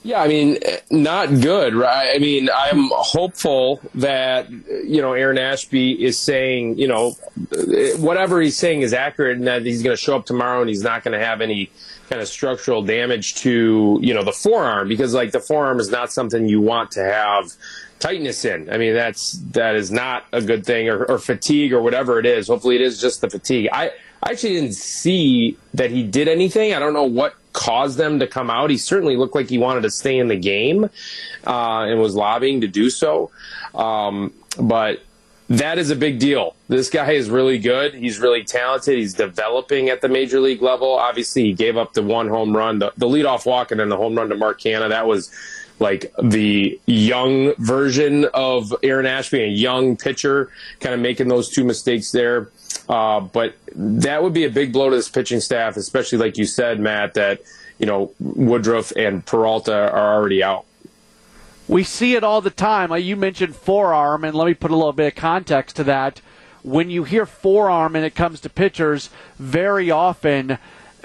Yeah, 0.03 0.19
I 0.19 0.27
mean, 0.27 0.57
eh, 0.63 0.77
not 0.89 1.27
good, 1.41 1.75
right? 1.75 2.11
I 2.15 2.17
mean, 2.17 2.49
I'm 2.55 2.89
hopeful 2.91 3.81
that, 3.93 4.49
you 4.49 4.99
know, 4.99 5.13
Aaron 5.13 5.37
Ashby 5.37 6.03
is 6.03 6.17
saying, 6.17 6.79
you 6.79 6.87
know, 6.87 7.15
eh, 7.55 7.93
whatever 7.97 8.41
he's 8.41 8.57
saying 8.57 8.81
is 8.81 8.93
accurate 8.93 9.37
and 9.37 9.45
that 9.45 9.63
he's 9.63 9.83
going 9.83 9.95
to 9.95 10.01
show 10.01 10.15
up 10.15 10.25
tomorrow 10.25 10.61
and 10.61 10.69
he's 10.69 10.81
not 10.81 11.03
going 11.03 11.17
to 11.17 11.23
have 11.23 11.39
any 11.39 11.69
kind 12.11 12.21
of 12.21 12.27
structural 12.27 12.81
damage 12.81 13.35
to 13.35 13.97
you 14.01 14.13
know 14.13 14.21
the 14.21 14.33
forearm 14.33 14.89
because 14.89 15.13
like 15.13 15.31
the 15.31 15.39
forearm 15.39 15.79
is 15.79 15.89
not 15.89 16.11
something 16.11 16.49
you 16.49 16.59
want 16.59 16.91
to 16.91 17.01
have 17.01 17.53
tightness 17.99 18.43
in. 18.43 18.69
I 18.69 18.77
mean 18.77 18.93
that's 18.93 19.31
that 19.53 19.75
is 19.75 19.91
not 19.91 20.25
a 20.33 20.41
good 20.41 20.65
thing 20.65 20.89
or, 20.89 21.05
or 21.05 21.19
fatigue 21.19 21.71
or 21.71 21.81
whatever 21.81 22.19
it 22.19 22.25
is. 22.25 22.49
Hopefully 22.49 22.75
it 22.75 22.81
is 22.81 22.99
just 22.99 23.21
the 23.21 23.29
fatigue. 23.29 23.69
I 23.71 23.91
I 24.23 24.31
actually 24.31 24.53
didn't 24.55 24.75
see 24.75 25.57
that 25.73 25.91
he 25.91 26.03
did 26.03 26.27
anything. 26.27 26.73
I 26.73 26.79
don't 26.79 26.93
know 26.93 27.03
what 27.03 27.35
caused 27.53 27.97
them 27.97 28.19
to 28.19 28.27
come 28.27 28.49
out. 28.49 28.69
He 28.69 28.77
certainly 28.77 29.17
looked 29.17 29.35
like 29.35 29.49
he 29.49 29.57
wanted 29.57 29.81
to 29.81 29.91
stay 29.91 30.17
in 30.17 30.27
the 30.27 30.35
game 30.35 30.85
uh, 31.45 31.81
and 31.81 31.99
was 31.99 32.15
lobbying 32.15 32.61
to 32.61 32.67
do 32.67 32.89
so. 32.89 33.31
Um, 33.73 34.33
but 34.59 35.01
that 35.49 35.77
is 35.77 35.89
a 35.89 35.95
big 35.95 36.19
deal. 36.19 36.55
This 36.69 36.89
guy 36.89 37.11
is 37.11 37.29
really 37.29 37.59
good. 37.59 37.93
He's 37.93 38.19
really 38.19 38.43
talented. 38.43 38.97
He's 38.97 39.13
developing 39.13 39.89
at 39.89 40.01
the 40.01 40.07
major 40.07 40.39
league 40.39 40.61
level. 40.61 40.93
Obviously, 40.93 41.43
he 41.43 41.53
gave 41.53 41.75
up 41.75 41.93
the 41.93 42.03
one 42.03 42.29
home 42.29 42.55
run, 42.55 42.79
the, 42.79 42.93
the 42.97 43.07
leadoff 43.07 43.45
walk, 43.45 43.71
and 43.71 43.79
then 43.79 43.89
the 43.89 43.97
home 43.97 44.15
run 44.15 44.29
to 44.29 44.35
Mark 44.35 44.61
Canha. 44.61 44.87
That 44.87 45.07
was 45.07 45.29
like 45.81 46.13
the 46.21 46.79
young 46.85 47.55
version 47.55 48.25
of 48.33 48.73
Aaron 48.83 49.07
Ashby, 49.07 49.41
a 49.41 49.47
young 49.47 49.97
pitcher, 49.97 50.51
kind 50.79 50.93
of 50.93 51.01
making 51.01 51.27
those 51.27 51.49
two 51.49 51.63
mistakes 51.63 52.11
there. 52.11 52.49
Uh, 52.87 53.19
but 53.19 53.55
that 53.75 54.21
would 54.21 54.33
be 54.33 54.45
a 54.45 54.49
big 54.49 54.71
blow 54.71 54.89
to 54.89 54.95
this 54.95 55.09
pitching 55.09 55.39
staff, 55.39 55.75
especially 55.75 56.19
like 56.19 56.37
you 56.37 56.45
said, 56.45 56.79
Matt, 56.79 57.15
that 57.15 57.41
you 57.79 57.87
know 57.87 58.13
Woodruff 58.19 58.91
and 58.91 59.25
Peralta 59.25 59.91
are 59.91 60.15
already 60.15 60.43
out. 60.43 60.65
We 61.67 61.83
see 61.83 62.15
it 62.15 62.23
all 62.23 62.41
the 62.41 62.49
time. 62.51 62.95
You 62.95 63.15
mentioned 63.15 63.55
forearm, 63.55 64.23
and 64.23 64.35
let 64.35 64.45
me 64.45 64.53
put 64.53 64.71
a 64.71 64.75
little 64.75 64.93
bit 64.93 65.07
of 65.07 65.15
context 65.15 65.77
to 65.77 65.83
that. 65.85 66.21
When 66.63 66.91
you 66.91 67.05
hear 67.05 67.25
forearm 67.25 67.95
and 67.95 68.05
it 68.05 68.13
comes 68.13 68.39
to 68.41 68.49
pitchers, 68.49 69.09
very 69.39 69.89
often 69.89 70.59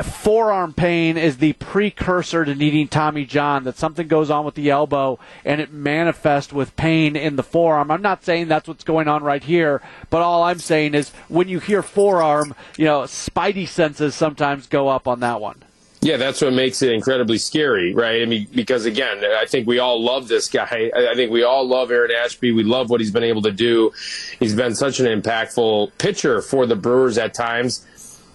forearm 0.05 0.73
pain 0.73 1.17
is 1.17 1.39
the 1.39 1.55
precursor 1.55 2.45
to 2.45 2.55
needing 2.55 2.89
Tommy 2.89 3.25
John, 3.25 3.65
that 3.65 3.79
something 3.79 4.09
goes 4.09 4.31
on 4.31 4.45
with 4.45 4.55
the 4.55 4.71
elbow 4.71 5.19
and 5.45 5.61
it 5.61 5.73
manifests 5.73 6.53
with 6.53 6.77
pain 6.77 7.17
in 7.17 7.37
the 7.37 7.43
forearm. 7.43 7.91
I'm 7.91 8.03
not 8.03 8.25
saying 8.25 8.49
that's 8.49 8.69
what's 8.69 8.85
going 8.85 9.09
on 9.09 9.23
right 9.23 9.43
here, 9.43 9.83
but 10.11 10.23
all 10.23 10.43
I'm 10.43 10.59
saying 10.59 10.95
is 10.95 11.11
when 11.29 11.49
you 11.49 11.61
hear 11.61 11.83
forearm, 11.83 12.55
you 12.77 12.85
know, 12.85 13.03
spidey 13.03 13.67
senses 13.67 14.15
sometimes 14.15 14.67
go 14.67 14.89
up 14.89 15.09
on 15.09 15.21
that 15.21 15.41
one. 15.41 15.63
Yeah, 16.03 16.19
that's 16.19 16.41
what 16.41 16.53
makes 16.53 16.83
it 16.83 16.93
incredibly 16.93 17.39
scary, 17.39 17.93
right? 17.93 18.23
I 18.23 18.27
mean, 18.27 18.47
because 18.55 18.85
again, 18.85 19.25
I 19.25 19.47
think 19.47 19.67
we 19.67 19.81
all 19.81 20.01
love 20.01 20.29
this 20.29 20.47
guy. 20.47 20.91
I 20.95 21.15
think 21.17 21.33
we 21.33 21.43
all 21.43 21.67
love 21.67 21.91
Aaron 21.91 22.13
Ashby. 22.13 22.53
We 22.53 22.63
love 22.63 22.91
what 22.91 23.01
he's 23.01 23.11
been 23.11 23.25
able 23.25 23.43
to 23.43 23.51
do. 23.51 23.93
He's 24.39 24.55
been 24.55 24.75
such 24.75 25.01
an 25.01 25.07
impactful 25.07 25.93
pitcher 25.99 26.43
for 26.43 26.65
the 26.67 26.77
Brewers 26.77 27.19
at 27.19 27.35
times. 27.35 27.85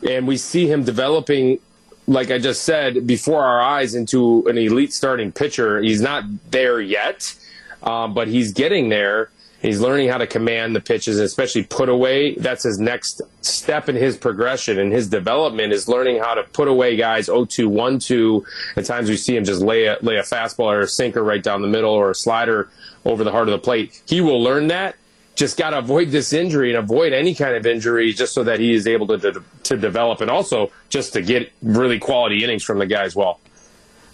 And 0.07 0.27
we 0.27 0.37
see 0.37 0.67
him 0.67 0.83
developing, 0.83 1.59
like 2.07 2.31
I 2.31 2.39
just 2.39 2.63
said, 2.63 3.05
before 3.05 3.43
our 3.43 3.61
eyes 3.61 3.95
into 3.95 4.45
an 4.47 4.57
elite 4.57 4.93
starting 4.93 5.31
pitcher. 5.31 5.81
He's 5.81 6.01
not 6.01 6.23
there 6.51 6.81
yet, 6.81 7.35
um, 7.83 8.13
but 8.13 8.27
he's 8.27 8.51
getting 8.51 8.89
there. 8.89 9.29
He's 9.61 9.79
learning 9.79 10.09
how 10.09 10.17
to 10.17 10.25
command 10.25 10.75
the 10.75 10.81
pitches, 10.81 11.19
especially 11.19 11.63
put 11.63 11.87
away. 11.87 12.33
That's 12.33 12.63
his 12.63 12.79
next 12.79 13.21
step 13.41 13.89
in 13.89 13.95
his 13.95 14.17
progression 14.17 14.79
and 14.79 14.91
his 14.91 15.07
development 15.07 15.71
is 15.71 15.87
learning 15.87 16.17
how 16.17 16.33
to 16.33 16.43
put 16.43 16.67
away 16.67 16.95
guys 16.95 17.27
0-2, 17.27 17.69
1-2. 17.69 18.43
At 18.75 18.85
times 18.85 19.07
we 19.07 19.17
see 19.17 19.37
him 19.37 19.43
just 19.43 19.61
lay 19.61 19.85
a, 19.85 19.97
lay 20.01 20.17
a 20.17 20.23
fastball 20.23 20.65
or 20.65 20.79
a 20.81 20.87
sinker 20.87 21.23
right 21.23 21.43
down 21.43 21.61
the 21.61 21.67
middle 21.67 21.91
or 21.91 22.09
a 22.09 22.15
slider 22.15 22.69
over 23.05 23.23
the 23.23 23.31
heart 23.31 23.49
of 23.49 23.51
the 23.51 23.59
plate. 23.59 24.01
He 24.07 24.19
will 24.19 24.41
learn 24.41 24.67
that. 24.69 24.95
Just 25.41 25.57
got 25.57 25.71
to 25.71 25.79
avoid 25.79 26.09
this 26.09 26.33
injury 26.33 26.69
and 26.69 26.77
avoid 26.77 27.13
any 27.13 27.33
kind 27.33 27.55
of 27.55 27.65
injury 27.65 28.13
just 28.13 28.31
so 28.31 28.43
that 28.43 28.59
he 28.59 28.75
is 28.75 28.85
able 28.85 29.07
to, 29.07 29.17
to, 29.17 29.43
to 29.63 29.75
develop 29.75 30.21
and 30.21 30.29
also 30.29 30.71
just 30.89 31.13
to 31.13 31.23
get 31.23 31.51
really 31.63 31.97
quality 31.97 32.43
innings 32.43 32.63
from 32.63 32.77
the 32.77 32.85
guy 32.85 33.01
as 33.05 33.15
well. 33.15 33.39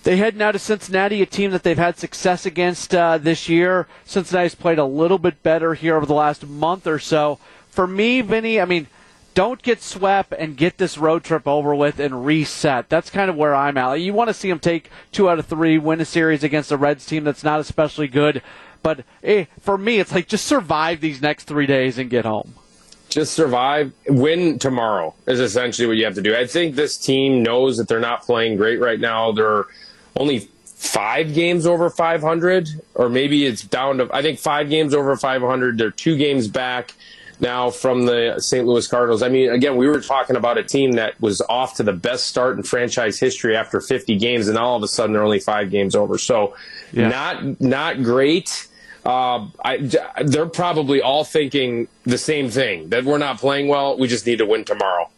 They 0.03 0.15
head 0.15 0.37
now 0.37 0.53
to 0.53 0.57
Cincinnati, 0.57 1.21
a 1.21 1.25
team 1.25 1.51
that 1.51 1.63
they've 1.63 1.77
had 1.77 1.97
success 1.97 2.45
against 2.45 2.95
uh, 2.95 3.17
this 3.17 3.49
year. 3.49 3.87
Cincinnati's 4.05 4.55
played 4.55 4.79
a 4.79 4.85
little 4.85 5.17
bit 5.17 5.43
better 5.43 5.73
here 5.73 5.97
over 5.97 6.05
the 6.05 6.13
last 6.13 6.47
month 6.47 6.87
or 6.87 6.97
so. 6.97 7.39
For 7.71 7.85
me, 7.85 8.21
Vinny, 8.21 8.61
I 8.61 8.63
mean, 8.63 8.87
don't 9.33 9.61
get 9.61 9.81
swept 9.81 10.31
and 10.31 10.55
get 10.55 10.77
this 10.77 10.97
road 10.97 11.25
trip 11.25 11.45
over 11.45 11.75
with 11.75 11.99
and 11.99 12.25
reset. 12.25 12.87
That's 12.87 13.09
kind 13.09 13.29
of 13.29 13.35
where 13.35 13.53
I'm 13.53 13.77
at. 13.77 13.99
You 13.99 14.13
want 14.13 14.29
to 14.29 14.33
see 14.33 14.47
them 14.47 14.59
take 14.59 14.89
two 15.11 15.29
out 15.29 15.39
of 15.39 15.45
three, 15.45 15.77
win 15.77 15.99
a 15.99 16.05
series 16.05 16.41
against 16.41 16.71
a 16.71 16.77
Reds 16.77 17.05
team 17.05 17.25
that's 17.25 17.43
not 17.43 17.59
especially 17.59 18.07
good. 18.07 18.41
But 18.81 19.03
eh, 19.23 19.45
for 19.59 19.77
me, 19.77 19.99
it's 19.99 20.11
like 20.11 20.27
just 20.27 20.45
survive 20.45 21.01
these 21.01 21.21
next 21.21 21.45
three 21.45 21.65
days 21.65 21.97
and 21.97 22.09
get 22.09 22.25
home 22.25 22.53
just 23.09 23.33
survive, 23.33 23.93
win 24.07 24.59
tomorrow 24.59 25.13
is 25.25 25.39
essentially 25.39 25.87
what 25.87 25.97
you 25.97 26.05
have 26.05 26.15
to 26.15 26.21
do. 26.21 26.35
I 26.35 26.45
think 26.45 26.75
this 26.75 26.97
team 26.97 27.41
knows 27.41 27.77
that 27.77 27.87
they're 27.87 27.99
not 27.99 28.23
playing 28.23 28.57
great 28.57 28.79
right 28.79 28.99
now. 28.99 29.31
They're 29.31 29.65
only 30.15 30.49
five 30.65 31.33
games 31.33 31.65
over 31.65 31.89
500, 31.89 32.69
or 32.95 33.09
maybe 33.09 33.45
it's 33.45 33.63
down 33.63 33.97
to, 33.97 34.09
I 34.13 34.21
think, 34.21 34.39
five 34.39 34.69
games 34.69 34.93
over 34.93 35.15
500. 35.15 35.77
They're 35.77 35.89
two 35.89 36.17
games 36.17 36.47
back 36.47 36.93
now 37.39 37.69
from 37.69 38.05
the 38.05 38.35
St. 38.39 38.65
Louis 38.65 38.87
Cardinals. 38.87 39.21
I 39.21 39.29
mean, 39.29 39.49
again, 39.49 39.75
we 39.75 39.87
were 39.87 40.01
talking 40.01 40.35
about 40.35 40.57
a 40.57 40.63
team 40.63 40.93
that 40.93 41.19
was 41.21 41.41
off 41.41 41.75
to 41.75 41.83
the 41.83 41.93
best 41.93 42.27
start 42.27 42.57
in 42.57 42.63
franchise 42.63 43.19
history 43.19 43.55
after 43.55 43.79
50 43.79 44.17
games, 44.17 44.47
and 44.47 44.57
all 44.57 44.77
of 44.77 44.83
a 44.83 44.87
sudden 44.87 45.13
they're 45.13 45.23
only 45.23 45.39
five 45.39 45.69
games 45.69 45.95
over. 45.95 46.17
So, 46.17 46.55
yeah. 46.91 47.09
not 47.09 47.61
not 47.61 48.03
great. 48.03 48.67
Uh, 49.05 49.47
I, 49.63 49.77
they're 50.25 50.47
probably 50.47 51.01
all 51.01 51.23
thinking 51.23 51.87
the 52.03 52.17
same 52.17 52.49
thing 52.49 52.89
that 52.89 53.05
we're 53.05 53.17
not 53.17 53.37
playing 53.37 53.69
well. 53.69 53.97
We 53.97 54.07
just 54.07 54.25
need 54.25 54.39
to 54.39 54.45
win 54.45 54.65
tomorrow. 54.65 55.09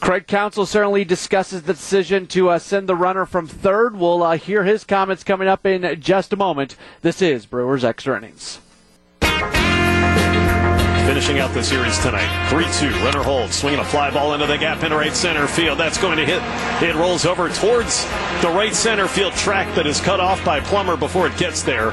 Craig 0.00 0.26
Counsell 0.26 0.66
certainly 0.66 1.04
discusses 1.04 1.62
the 1.62 1.74
decision 1.74 2.26
to 2.28 2.48
uh, 2.48 2.58
send 2.58 2.88
the 2.88 2.96
runner 2.96 3.26
from 3.26 3.46
third. 3.46 3.94
We'll 3.94 4.22
uh, 4.22 4.38
hear 4.38 4.64
his 4.64 4.82
comments 4.82 5.22
coming 5.22 5.46
up 5.46 5.66
in 5.66 6.00
just 6.00 6.32
a 6.32 6.36
moment. 6.36 6.74
This 7.02 7.20
is 7.20 7.44
Brewers 7.44 7.84
Extra 7.84 8.16
Innings. 8.16 8.60
Finishing 11.06 11.40
out 11.40 11.52
the 11.54 11.62
series 11.62 11.98
tonight. 11.98 12.48
3 12.50 12.64
2. 12.64 12.90
Runner 13.04 13.22
holds. 13.22 13.56
Swinging 13.56 13.80
a 13.80 13.84
fly 13.84 14.10
ball 14.10 14.34
into 14.34 14.46
the 14.46 14.56
gap 14.56 14.84
in 14.84 14.92
right 14.92 15.14
center 15.14 15.46
field. 15.46 15.78
That's 15.78 15.98
going 15.98 16.18
to 16.18 16.24
hit. 16.24 16.40
It 16.88 16.94
rolls 16.94 17.24
over 17.24 17.48
towards 17.48 18.04
the 18.42 18.50
right 18.54 18.74
center 18.74 19.08
field 19.08 19.32
track 19.32 19.74
that 19.74 19.86
is 19.86 20.00
cut 20.00 20.20
off 20.20 20.44
by 20.44 20.60
Plummer 20.60 20.96
before 20.96 21.26
it 21.26 21.36
gets 21.36 21.62
there. 21.62 21.92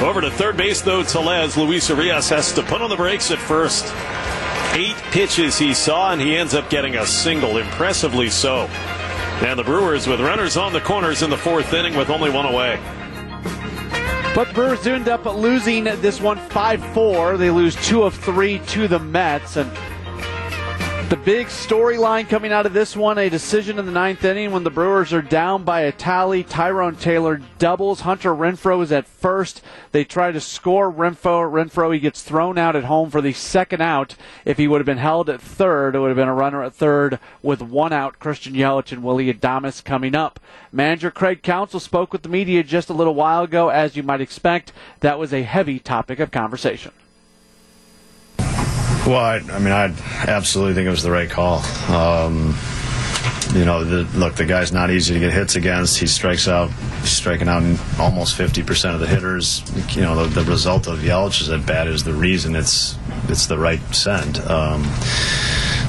Over 0.00 0.20
to 0.20 0.30
third 0.30 0.56
base, 0.56 0.82
though, 0.82 1.02
Tellez. 1.02 1.56
Luis 1.56 1.88
Urias 1.88 2.28
has 2.28 2.52
to 2.52 2.62
put 2.62 2.82
on 2.82 2.90
the 2.90 2.96
brakes 2.96 3.30
at 3.30 3.38
first. 3.38 3.86
Eight 4.74 4.96
pitches 5.12 5.58
he 5.58 5.72
saw, 5.72 6.12
and 6.12 6.20
he 6.20 6.36
ends 6.36 6.54
up 6.54 6.68
getting 6.68 6.96
a 6.96 7.06
single, 7.06 7.56
impressively 7.56 8.28
so. 8.28 8.66
And 9.40 9.58
the 9.58 9.64
Brewers 9.64 10.06
with 10.06 10.20
runners 10.20 10.56
on 10.56 10.72
the 10.72 10.80
corners 10.80 11.22
in 11.22 11.30
the 11.30 11.38
fourth 11.38 11.72
inning 11.72 11.96
with 11.96 12.10
only 12.10 12.30
one 12.30 12.44
away. 12.44 12.78
But 14.34 14.54
Brewers 14.54 14.86
ended 14.86 15.08
up 15.08 15.24
losing 15.24 15.84
this 15.84 16.20
one 16.20 16.38
5 16.38 16.94
4. 16.94 17.36
They 17.36 17.50
lose 17.50 17.74
two 17.86 18.04
of 18.04 18.14
three 18.14 18.60
to 18.66 18.86
the 18.86 18.98
Mets. 18.98 19.56
And 19.56 19.70
The 21.08 21.16
big 21.16 21.46
storyline 21.46 22.28
coming 22.28 22.52
out 22.52 22.66
of 22.66 22.74
this 22.74 22.94
one, 22.94 23.16
a 23.16 23.30
decision 23.30 23.78
in 23.78 23.86
the 23.86 23.92
ninth 23.92 24.22
inning 24.26 24.52
when 24.52 24.62
the 24.62 24.68
Brewers 24.68 25.10
are 25.14 25.22
down 25.22 25.64
by 25.64 25.80
a 25.80 25.90
tally. 25.90 26.44
Tyrone 26.44 26.96
Taylor 26.96 27.40
doubles. 27.58 28.02
Hunter 28.02 28.34
Renfroe 28.34 28.82
is 28.82 28.92
at 28.92 29.06
first. 29.06 29.62
They 29.92 30.04
try 30.04 30.32
to 30.32 30.40
score 30.40 30.92
Renfro. 30.92 31.50
Renfroe, 31.50 31.94
he 31.94 31.98
gets 31.98 32.20
thrown 32.20 32.58
out 32.58 32.76
at 32.76 32.84
home 32.84 33.08
for 33.08 33.22
the 33.22 33.32
second 33.32 33.80
out. 33.80 34.16
If 34.44 34.58
he 34.58 34.68
would 34.68 34.82
have 34.82 34.86
been 34.86 34.98
held 34.98 35.30
at 35.30 35.40
third, 35.40 35.94
it 35.94 36.00
would 36.00 36.08
have 36.08 36.16
been 36.16 36.28
a 36.28 36.34
runner 36.34 36.62
at 36.62 36.74
third 36.74 37.18
with 37.42 37.62
one 37.62 37.94
out. 37.94 38.18
Christian 38.18 38.52
Yelich 38.52 38.92
and 38.92 39.02
Willie 39.02 39.32
Adames 39.32 39.82
coming 39.82 40.14
up. 40.14 40.38
Manager 40.72 41.10
Craig 41.10 41.42
Counsell 41.42 41.80
spoke 41.80 42.12
with 42.12 42.20
the 42.20 42.28
media 42.28 42.62
just 42.62 42.90
a 42.90 42.94
little 42.94 43.14
while 43.14 43.44
ago. 43.44 43.70
As 43.70 43.96
you 43.96 44.02
might 44.02 44.20
expect, 44.20 44.72
that 45.00 45.18
was 45.18 45.32
a 45.32 45.42
heavy 45.42 45.78
topic 45.78 46.20
of 46.20 46.30
conversation. 46.30 46.92
Well, 49.08 49.16
I, 49.16 49.36
I, 49.36 49.58
mean, 49.58 49.72
I 49.72 49.86
absolutely 50.28 50.74
think 50.74 50.86
it 50.86 50.90
was 50.90 51.02
the 51.02 51.10
right 51.10 51.30
call. 51.30 51.60
Um, 51.90 52.54
you 53.54 53.64
know, 53.64 53.82
the, 53.82 54.02
look, 54.18 54.34
the 54.34 54.44
guy's 54.44 54.70
not 54.70 54.90
easy 54.90 55.14
to 55.14 55.20
get 55.20 55.32
hits 55.32 55.56
against. 55.56 55.98
He 55.98 56.06
strikes 56.06 56.46
out, 56.46 56.70
he's 57.00 57.12
striking 57.12 57.48
out 57.48 57.62
almost 57.98 58.36
50% 58.36 58.92
of 58.92 59.00
the 59.00 59.06
hitters. 59.06 59.62
You 59.96 60.02
know, 60.02 60.26
the, 60.26 60.42
the 60.42 60.50
result 60.50 60.88
of 60.88 60.98
Yelich 60.98 61.40
is 61.40 61.48
at 61.48 61.64
bat 61.64 61.86
is 61.86 62.04
the 62.04 62.12
reason 62.12 62.54
it's 62.54 62.98
it's 63.30 63.46
the 63.46 63.56
right 63.56 63.80
send. 63.94 64.40
Um, 64.40 64.82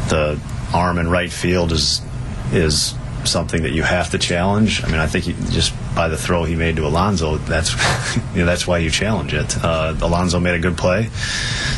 the 0.08 0.40
arm 0.74 0.98
in 0.98 1.10
right 1.10 1.32
field 1.32 1.74
is 1.74 2.02
is 2.54 2.96
something 3.30 3.64
that 3.64 3.72
you 3.72 3.84
have 3.84 4.10
to 4.12 4.18
challenge. 4.18 4.84
I 4.84 4.88
mean, 4.88 5.00
I 5.00 5.08
think 5.08 5.26
he, 5.26 5.34
just 5.52 5.74
by 5.96 6.08
the 6.08 6.18
throw 6.18 6.44
he 6.44 6.56
made 6.56 6.76
to 6.78 6.86
Alonso, 6.86 7.38
that's 7.38 7.74
you 8.34 8.40
know, 8.40 8.46
that's 8.46 8.68
why 8.68 8.80
you 8.80 8.90
challenge 8.90 9.34
it. 9.34 9.64
Uh, 9.64 9.96
Alonso 10.02 10.40
made 10.40 10.56
a 10.56 10.60
good 10.60 10.78
play. 10.78 11.10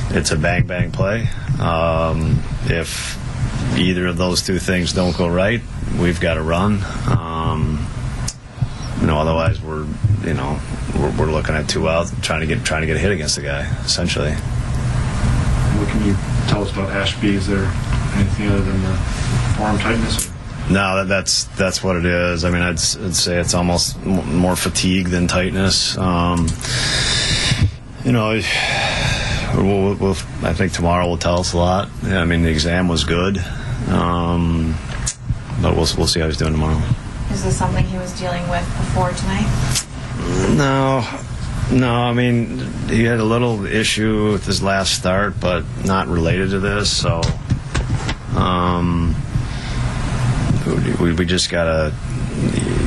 It's 0.10 0.32
a 0.32 0.38
bang 0.38 0.66
bang 0.66 0.92
play. 0.92 1.28
Um, 1.60 2.42
if 2.66 3.18
either 3.78 4.08
of 4.08 4.18
those 4.18 4.42
two 4.42 4.60
things 4.60 4.94
don't 4.94 5.16
go 5.16 5.28
right, 5.28 5.62
we've 6.00 6.20
got 6.20 6.36
to 6.36 6.42
run. 6.42 6.84
Um, 7.08 7.88
you 9.00 9.08
know, 9.08 9.18
otherwise 9.18 9.62
we're 9.62 9.86
you 10.24 10.34
know 10.34 10.60
we're, 10.96 11.12
we're 11.18 11.32
looking 11.32 11.56
at 11.56 11.68
two 11.68 11.90
out, 11.90 12.12
trying 12.22 12.42
to 12.42 12.48
get 12.48 12.64
trying 12.64 12.82
to 12.82 12.88
get 12.88 12.96
a 12.96 13.00
hit 13.00 13.12
against 13.12 13.36
the 13.36 13.42
guy 13.42 13.62
essentially. 13.84 14.32
What 14.32 15.90
can 15.90 16.06
you 16.06 16.14
tell 16.48 16.64
us 16.64 16.72
about 16.72 16.90
Ashby? 16.92 17.36
Is 17.36 17.48
there 17.48 17.66
anything 18.16 18.48
other 18.48 18.62
than 18.62 18.82
the 18.82 19.00
arm 19.60 19.78
tightness? 19.80 20.31
No, 20.72 20.98
that, 20.98 21.08
that's 21.10 21.44
that's 21.58 21.84
what 21.84 21.98
it 21.98 22.06
is. 22.06 22.46
I 22.46 22.50
mean, 22.50 22.62
I'd, 22.62 22.76
I'd 22.76 23.16
say 23.16 23.40
it's 23.40 23.54
almost 23.54 23.98
m- 24.06 24.38
more 24.38 24.56
fatigue 24.56 25.08
than 25.08 25.28
tightness. 25.28 25.98
Um, 25.98 26.48
you 28.06 28.14
know, 28.14 28.40
we'll, 29.56 29.96
we'll, 29.96 30.16
I 30.44 30.54
think 30.54 30.72
tomorrow 30.72 31.08
will 31.08 31.18
tell 31.18 31.40
us 31.40 31.52
a 31.54 31.58
lot. 31.58 31.90
Yeah, 32.04 32.22
I 32.22 32.26
mean, 32.26 32.44
the 32.44 32.50
exam 32.50 32.88
was 32.88 33.04
good, 33.04 33.38
um, 33.90 34.76
but 35.62 35.76
we'll 35.76 35.88
we'll 35.98 36.08
see 36.08 36.22
how 36.22 36.28
he's 36.28 36.38
doing 36.38 36.54
tomorrow. 36.54 36.82
Is 37.32 37.44
this 37.44 37.58
something 37.58 37.86
he 37.86 37.98
was 37.98 38.18
dealing 38.18 38.48
with 38.48 38.66
before 38.78 39.12
tonight? 39.12 39.86
No, 40.56 41.06
no. 41.72 41.94
I 41.94 42.14
mean, 42.14 42.60
he 42.88 43.04
had 43.04 43.20
a 43.20 43.26
little 43.26 43.66
issue 43.66 44.32
with 44.32 44.46
his 44.46 44.64
last 44.64 44.96
start, 44.96 45.38
but 45.40 45.66
not 45.84 46.08
related 46.08 46.52
to 46.52 46.60
this. 46.60 46.96
So. 46.96 47.22
Um, 48.36 49.14
we, 51.00 51.14
we 51.14 51.26
just 51.26 51.50
gotta 51.50 51.94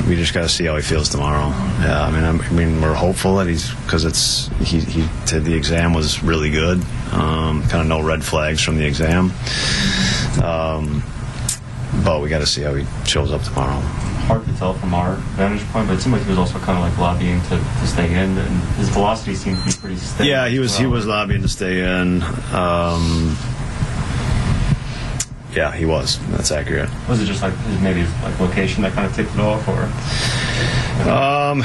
we 0.08 0.16
just 0.16 0.34
gotta 0.34 0.48
see 0.48 0.64
how 0.64 0.76
he 0.76 0.82
feels 0.82 1.08
tomorrow. 1.08 1.48
Yeah, 1.80 2.02
I 2.02 2.10
mean, 2.10 2.24
I 2.24 2.50
mean, 2.50 2.80
we're 2.80 2.94
hopeful 2.94 3.36
that 3.36 3.46
he's 3.46 3.72
because 3.74 4.04
it's 4.04 4.48
he 4.58 4.80
he 4.80 5.08
did 5.26 5.44
the 5.44 5.54
exam 5.54 5.94
was 5.94 6.22
really 6.22 6.50
good. 6.50 6.78
Um, 7.12 7.62
kind 7.62 7.80
of 7.80 7.86
no 7.86 8.02
red 8.02 8.24
flags 8.24 8.62
from 8.62 8.76
the 8.76 8.84
exam. 8.84 9.32
Um, 10.42 11.02
but 12.04 12.20
we 12.20 12.28
got 12.28 12.40
to 12.40 12.46
see 12.46 12.62
how 12.62 12.74
he 12.74 12.84
shows 13.06 13.30
up 13.30 13.42
tomorrow. 13.42 13.78
Hard 14.26 14.44
to 14.46 14.52
tell 14.56 14.74
from 14.74 14.94
our 14.94 15.14
vantage 15.36 15.62
point, 15.68 15.86
but 15.86 15.98
it 15.98 16.00
seemed 16.00 16.14
like 16.14 16.24
he 16.24 16.30
was 16.30 16.38
also 16.38 16.58
kind 16.58 16.78
of 16.78 16.84
like 16.84 16.98
lobbying 16.98 17.40
to, 17.42 17.50
to 17.50 17.86
stay 17.86 18.06
in, 18.10 18.36
and 18.36 18.62
his 18.76 18.88
velocity 18.88 19.34
seemed 19.34 19.58
to 19.58 19.64
be 19.66 19.72
pretty 19.72 19.96
steady. 19.96 20.30
Yeah, 20.30 20.48
he 20.48 20.58
was 20.58 20.72
well. 20.72 20.80
he 20.80 20.86
was 20.86 21.06
lobbying 21.06 21.42
to 21.42 21.48
stay 21.48 21.80
in. 21.80 22.22
Um, 22.52 23.36
yeah, 25.54 25.72
he 25.72 25.84
was. 25.84 26.18
That's 26.30 26.50
accurate. 26.50 26.90
Was 27.08 27.20
it 27.22 27.26
just 27.26 27.42
like 27.42 27.54
maybe 27.80 28.04
like 28.22 28.38
location 28.40 28.82
that 28.82 28.92
kind 28.92 29.06
of 29.06 29.14
tipped 29.14 29.34
it 29.34 29.40
off, 29.40 29.66
or? 29.68 29.84
Um, 31.10 31.62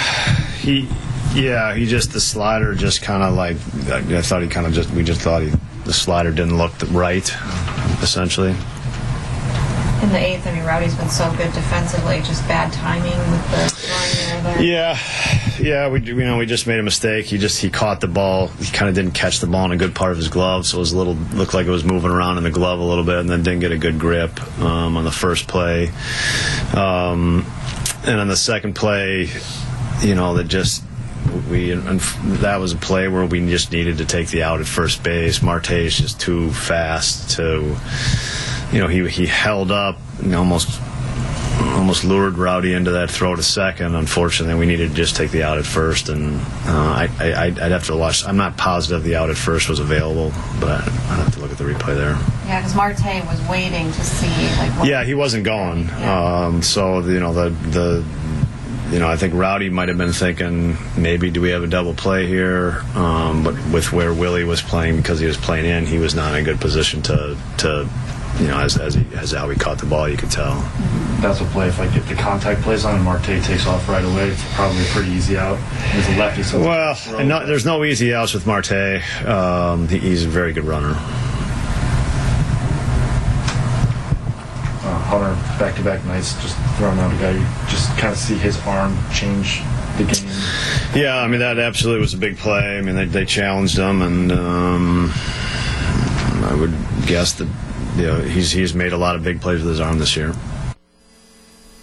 he, 0.60 0.88
yeah, 1.34 1.74
he 1.74 1.86
just 1.86 2.12
the 2.12 2.20
slider 2.20 2.74
just 2.76 3.02
kind 3.02 3.24
of 3.24 3.34
like 3.34 3.58
I, 3.90 4.18
I 4.18 4.22
thought 4.22 4.42
he 4.42 4.48
kind 4.48 4.66
of 4.68 4.74
just 4.74 4.90
we 4.92 5.04
just 5.04 5.22
thought 5.22 5.42
he 5.42 5.52
the 5.86 5.94
slider 5.94 6.32
didn't 6.32 6.58
look 6.58 6.74
right, 6.92 7.28
essentially. 8.02 8.56
In 10.02 10.10
the 10.12 10.20
eighth, 10.20 10.48
I 10.48 10.54
mean, 10.54 10.64
Rowdy's 10.64 10.96
been 10.96 11.10
so 11.10 11.30
good 11.36 11.52
defensively, 11.54 12.22
just 12.22 12.48
bad 12.48 12.72
timing 12.72 13.18
with 13.32 13.52
the 13.52 13.70
throwing 13.70 13.90
there. 13.90 13.99
Yeah, 14.60 14.98
yeah, 15.60 15.90
we 15.90 16.02
you 16.02 16.16
know 16.16 16.38
we 16.38 16.46
just 16.46 16.68
made 16.68 16.80
a 16.80 16.84
mistake. 16.84 17.26
He 17.26 17.38
just 17.38 17.62
he 17.62 17.70
caught 17.70 18.02
the 18.02 18.08
ball. 18.08 18.48
He 18.48 18.72
kind 18.72 18.90
of 18.90 18.96
didn't 18.96 19.12
catch 19.12 19.40
the 19.40 19.48
ball 19.48 19.66
in 19.66 19.72
a 19.72 19.78
good 19.78 19.96
part 19.96 20.12
of 20.12 20.18
his 20.18 20.28
glove, 20.28 20.66
so 20.66 20.78
it 20.78 20.80
was 20.80 20.92
a 20.92 20.98
little 20.98 21.16
looked 21.34 21.54
like 21.54 21.68
it 21.68 21.72
was 21.72 21.84
moving 21.84 22.12
around 22.12 22.38
in 22.38 22.44
the 22.44 22.52
glove 22.52 22.80
a 22.80 22.84
little 22.84 23.04
bit, 23.04 23.20
and 23.20 23.30
then 23.30 23.44
didn't 23.44 23.60
get 23.60 23.72
a 23.72 23.78
good 23.78 24.00
grip 24.00 24.42
um, 24.60 24.98
on 24.98 25.04
the 25.04 25.12
first 25.12 25.48
play. 25.48 25.92
Um, 26.76 27.46
and 28.06 28.20
on 28.20 28.28
the 28.28 28.38
second 28.38 28.76
play, 28.76 29.30
you 30.02 30.16
know, 30.16 30.36
that 30.36 30.46
just 30.46 30.84
we 31.50 31.72
and 31.72 32.00
that 32.40 32.58
was 32.58 32.74
a 32.74 32.78
play 32.78 33.08
where 33.08 33.26
we 33.26 33.40
just 33.48 33.72
needed 33.72 33.98
to 33.98 34.06
take 34.06 34.30
the 34.30 34.44
out 34.44 34.60
at 34.60 34.68
first 34.68 35.04
base. 35.04 35.42
Marte 35.42 35.72
is 35.72 35.98
just 35.98 36.20
too 36.20 36.52
fast 36.52 37.32
to, 37.38 37.76
you 38.72 38.80
know, 38.80 38.88
he 38.88 39.08
he 39.10 39.26
held 39.26 39.72
up 39.72 39.98
and 40.20 40.34
almost 40.36 40.82
almost 41.80 42.04
lured 42.04 42.38
Rowdy 42.38 42.74
into 42.74 42.92
that 42.92 43.10
throw 43.10 43.36
to 43.36 43.42
second. 43.42 43.96
Unfortunately, 43.96 44.54
we 44.54 44.66
needed 44.66 44.90
to 44.90 44.96
just 44.96 45.16
take 45.16 45.32
the 45.32 45.44
out 45.44 45.58
at 45.58 45.66
first, 45.66 46.10
and 46.10 46.36
uh, 46.66 47.08
I, 47.10 47.10
I, 47.20 47.46
I'd 47.46 47.72
have 47.72 47.86
to 47.86 47.96
watch. 47.96 48.26
I'm 48.26 48.38
not 48.38 48.58
positive 48.58 49.04
the 49.04 49.16
out 49.16 49.30
at 49.30 49.38
first 49.38 49.70
was 49.70 49.80
available, 49.80 50.32
but 50.60 50.82
I, 50.82 51.18
would 51.18 51.24
have 51.24 51.34
to 51.36 51.40
look 51.40 51.52
at 51.52 51.58
the 51.58 51.64
replay 51.64 51.96
there. 51.96 52.18
Yeah, 52.46 52.60
because 52.60 52.76
Marte 52.76 53.26
was 53.26 53.42
waiting 53.50 53.92
to 53.92 54.04
see. 54.04 54.28
Like, 54.58 54.88
yeah, 54.88 55.04
he 55.04 55.14
wasn't 55.14 55.46
going. 55.46 55.86
Yeah. 55.86 56.46
Um, 56.46 56.62
so 56.62 57.00
you 57.00 57.20
know 57.20 57.34
the 57.34 57.50
the 57.70 58.06
you 58.92 58.98
know, 58.98 59.08
I 59.08 59.18
think 59.18 59.36
Rowdy 59.36 59.70
might 59.70 59.88
have 59.90 59.98
been 59.98 60.14
thinking 60.14 60.76
maybe 60.98 61.30
do 61.30 61.42
we 61.42 61.52
have 61.52 61.64
a 61.64 61.68
double 61.68 61.94
play 61.94 62.26
here, 62.26 62.82
um, 62.96 63.44
but 63.44 63.54
with 63.72 63.94
where 63.94 64.14
Willie 64.14 64.44
was 64.44 64.62
playing 64.62 64.98
because 64.98 65.20
he 65.20 65.28
was 65.28 65.38
playing 65.38 65.66
in, 65.66 65.86
he 65.86 66.00
was 66.00 66.16
not 66.16 66.34
in 66.34 66.42
a 66.42 66.44
good 66.44 66.60
position 66.60 67.02
to 67.04 67.38
to 67.60 67.88
you 68.40 68.48
know 68.48 68.60
as 68.60 68.78
as, 68.78 68.96
he, 68.96 69.06
as 69.16 69.32
how 69.32 69.50
he 69.50 69.58
caught 69.58 69.80
the 69.80 69.86
ball, 69.86 70.08
you 70.08 70.18
could 70.18 70.32
tell. 70.32 70.62
That's 71.22 71.42
a 71.42 71.46
play. 71.46 71.68
If 71.68 71.80
like 71.80 71.96
if 71.96 72.08
the 72.08 72.16
contact 72.16 72.62
plays 72.62 72.86
on 72.86 72.96
and 72.96 73.04
Marte 73.04 73.26
takes 73.44 73.68
off 73.68 73.88
right 73.90 74.04
away, 74.04 74.30
it's 74.30 74.54
probably 74.54 74.82
a 74.82 74.88
pretty 74.88 75.12
easy 75.12 75.38
out. 75.38 75.58
He's 75.92 76.08
a 76.08 76.18
lefty, 76.18 76.44
so 76.44 76.60
well, 76.60 76.96
no, 77.26 77.46
there's 77.46 77.66
no 77.66 77.84
easy 77.84 78.14
outs 78.14 78.34
with 78.34 78.48
Marte. 78.48 79.04
Um, 79.26 79.88
he, 79.90 80.00
he's 80.00 80.24
a 80.24 80.30
very 80.30 80.54
good 80.54 80.64
runner. 80.64 80.96
Uh, 84.82 84.98
Hunter 85.04 85.60
back-to-back 85.60 86.06
nights 86.06 86.34
just 86.42 86.58
throwing 86.78 86.98
out 87.00 87.14
a 87.14 87.18
guy. 87.18 87.32
You 87.32 87.46
just 87.70 87.90
kind 87.98 88.14
of 88.14 88.18
see 88.18 88.36
his 88.36 88.58
arm 88.66 88.98
change 89.14 89.62
the 89.98 90.06
game. 90.06 90.26
Yeah, 90.96 91.18
I 91.18 91.28
mean 91.28 91.42
that 91.42 91.60
absolutely 91.60 92.00
was 92.02 92.14
a 92.14 92.18
big 92.18 92.38
play. 92.38 92.78
I 92.78 92.82
mean 92.82 92.96
they, 92.96 93.06
they 93.06 93.26
challenged 93.26 93.78
him, 93.78 94.02
and 94.02 94.32
um, 94.32 95.12
I 96.46 96.56
would 96.58 96.74
guess 97.06 97.34
that 97.34 97.50
you 98.00 98.08
know, 98.08 98.22
he's 98.22 98.52
he's 98.52 98.74
made 98.74 98.94
a 98.94 98.98
lot 98.98 99.16
of 99.16 99.24
big 99.24 99.42
plays 99.42 99.60
with 99.60 99.70
his 99.70 99.82
arm 99.82 100.00
this 100.00 100.16
year. 100.16 100.34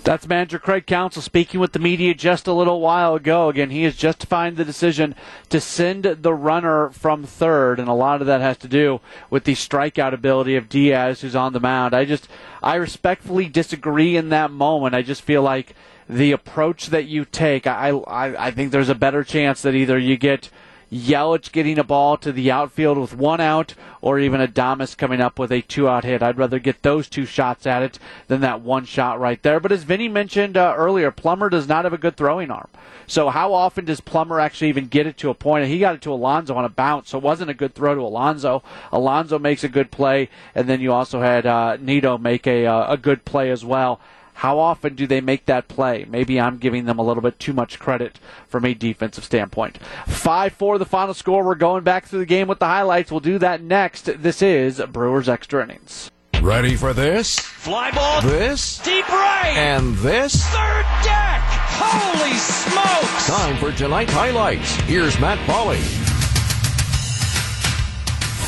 That's 0.02 0.28
manager 0.28 0.60
Craig 0.60 0.86
Counsell 0.86 1.20
speaking 1.20 1.58
with 1.58 1.72
the 1.72 1.80
media 1.80 2.14
just 2.14 2.46
a 2.46 2.52
little 2.52 2.80
while 2.80 3.16
ago. 3.16 3.48
Again, 3.48 3.70
he 3.70 3.82
is 3.82 3.96
justifying 3.96 4.54
the 4.54 4.64
decision 4.64 5.16
to 5.48 5.60
send 5.60 6.04
the 6.04 6.32
runner 6.32 6.90
from 6.90 7.24
third, 7.24 7.80
and 7.80 7.88
a 7.88 7.92
lot 7.92 8.20
of 8.20 8.28
that 8.28 8.40
has 8.40 8.56
to 8.58 8.68
do 8.68 9.00
with 9.30 9.42
the 9.42 9.54
strikeout 9.54 10.14
ability 10.14 10.54
of 10.54 10.68
Diaz, 10.68 11.22
who's 11.22 11.34
on 11.34 11.52
the 11.52 11.60
mound. 11.60 11.92
I 11.92 12.04
just, 12.04 12.28
I 12.62 12.76
respectfully 12.76 13.48
disagree 13.48 14.16
in 14.16 14.28
that 14.28 14.52
moment. 14.52 14.94
I 14.94 15.02
just 15.02 15.22
feel 15.22 15.42
like 15.42 15.74
the 16.08 16.30
approach 16.30 16.86
that 16.90 17.06
you 17.06 17.24
take, 17.24 17.66
I, 17.66 17.88
I, 17.88 18.46
I 18.46 18.50
think 18.52 18.70
there's 18.70 18.88
a 18.88 18.94
better 18.94 19.24
chance 19.24 19.60
that 19.62 19.74
either 19.74 19.98
you 19.98 20.16
get 20.16 20.50
Yelich 20.92 21.50
getting 21.50 21.78
a 21.78 21.84
ball 21.84 22.16
to 22.18 22.30
the 22.30 22.50
outfield 22.50 22.96
with 22.96 23.16
one 23.16 23.40
out, 23.40 23.74
or 24.00 24.20
even 24.20 24.40
Adames 24.40 24.96
coming 24.96 25.20
up 25.20 25.38
with 25.38 25.50
a 25.50 25.62
two 25.62 25.88
out 25.88 26.04
hit. 26.04 26.22
I'd 26.22 26.38
rather 26.38 26.58
get 26.60 26.82
those 26.82 27.08
two 27.08 27.26
shots 27.26 27.66
at 27.66 27.82
it 27.82 27.98
than 28.28 28.40
that 28.42 28.60
one 28.60 28.84
shot 28.84 29.18
right 29.18 29.42
there. 29.42 29.58
But 29.58 29.72
as 29.72 29.82
Vinny 29.82 30.08
mentioned 30.08 30.56
uh, 30.56 30.74
earlier, 30.76 31.10
Plummer 31.10 31.48
does 31.48 31.66
not 31.66 31.84
have 31.84 31.92
a 31.92 31.98
good 31.98 32.16
throwing 32.16 32.50
arm. 32.50 32.68
So 33.08 33.30
how 33.30 33.52
often 33.52 33.84
does 33.84 34.00
Plummer 34.00 34.40
actually 34.40 34.68
even 34.68 34.86
get 34.86 35.06
it 35.06 35.16
to 35.18 35.30
a 35.30 35.34
point? 35.34 35.66
He 35.66 35.78
got 35.78 35.94
it 35.96 36.02
to 36.02 36.12
Alonso 36.12 36.54
on 36.54 36.64
a 36.64 36.68
bounce, 36.68 37.10
so 37.10 37.18
it 37.18 37.24
wasn't 37.24 37.50
a 37.50 37.54
good 37.54 37.74
throw 37.74 37.94
to 37.94 38.00
Alonso. 38.00 38.62
Alonso 38.92 39.38
makes 39.38 39.64
a 39.64 39.68
good 39.68 39.90
play, 39.90 40.28
and 40.54 40.68
then 40.68 40.80
you 40.80 40.92
also 40.92 41.20
had 41.20 41.46
uh, 41.46 41.76
Nido 41.80 42.18
make 42.18 42.46
a, 42.46 42.66
uh, 42.66 42.92
a 42.92 42.96
good 42.96 43.24
play 43.24 43.50
as 43.50 43.64
well. 43.64 44.00
How 44.36 44.58
often 44.58 44.94
do 44.94 45.06
they 45.06 45.22
make 45.22 45.46
that 45.46 45.66
play? 45.66 46.04
Maybe 46.06 46.38
I'm 46.38 46.58
giving 46.58 46.84
them 46.84 46.98
a 46.98 47.02
little 47.02 47.22
bit 47.22 47.38
too 47.38 47.54
much 47.54 47.78
credit 47.78 48.18
from 48.46 48.66
a 48.66 48.74
defensive 48.74 49.24
standpoint. 49.24 49.78
5 50.06 50.52
4 50.52 50.78
the 50.78 50.84
final 50.84 51.14
score. 51.14 51.42
We're 51.42 51.54
going 51.54 51.84
back 51.84 52.04
through 52.04 52.18
the 52.18 52.26
game 52.26 52.46
with 52.46 52.58
the 52.58 52.66
highlights. 52.66 53.10
We'll 53.10 53.20
do 53.20 53.38
that 53.38 53.62
next. 53.62 54.22
This 54.22 54.42
is 54.42 54.80
Brewers 54.92 55.30
Extra 55.30 55.62
Innings. 55.64 56.10
Ready 56.42 56.76
for 56.76 56.92
this? 56.92 57.38
Fly 57.38 57.90
ball. 57.92 58.20
This? 58.20 58.78
Deep 58.80 59.08
right. 59.08 59.54
And 59.56 59.96
this? 59.96 60.44
Third 60.44 60.84
deck. 61.02 61.40
Holy 61.78 62.34
smokes. 62.34 63.26
Time 63.26 63.56
for 63.56 63.72
tonight's 63.72 64.12
highlights. 64.12 64.76
Here's 64.82 65.18
Matt 65.18 65.38
Pauley. 65.48 66.05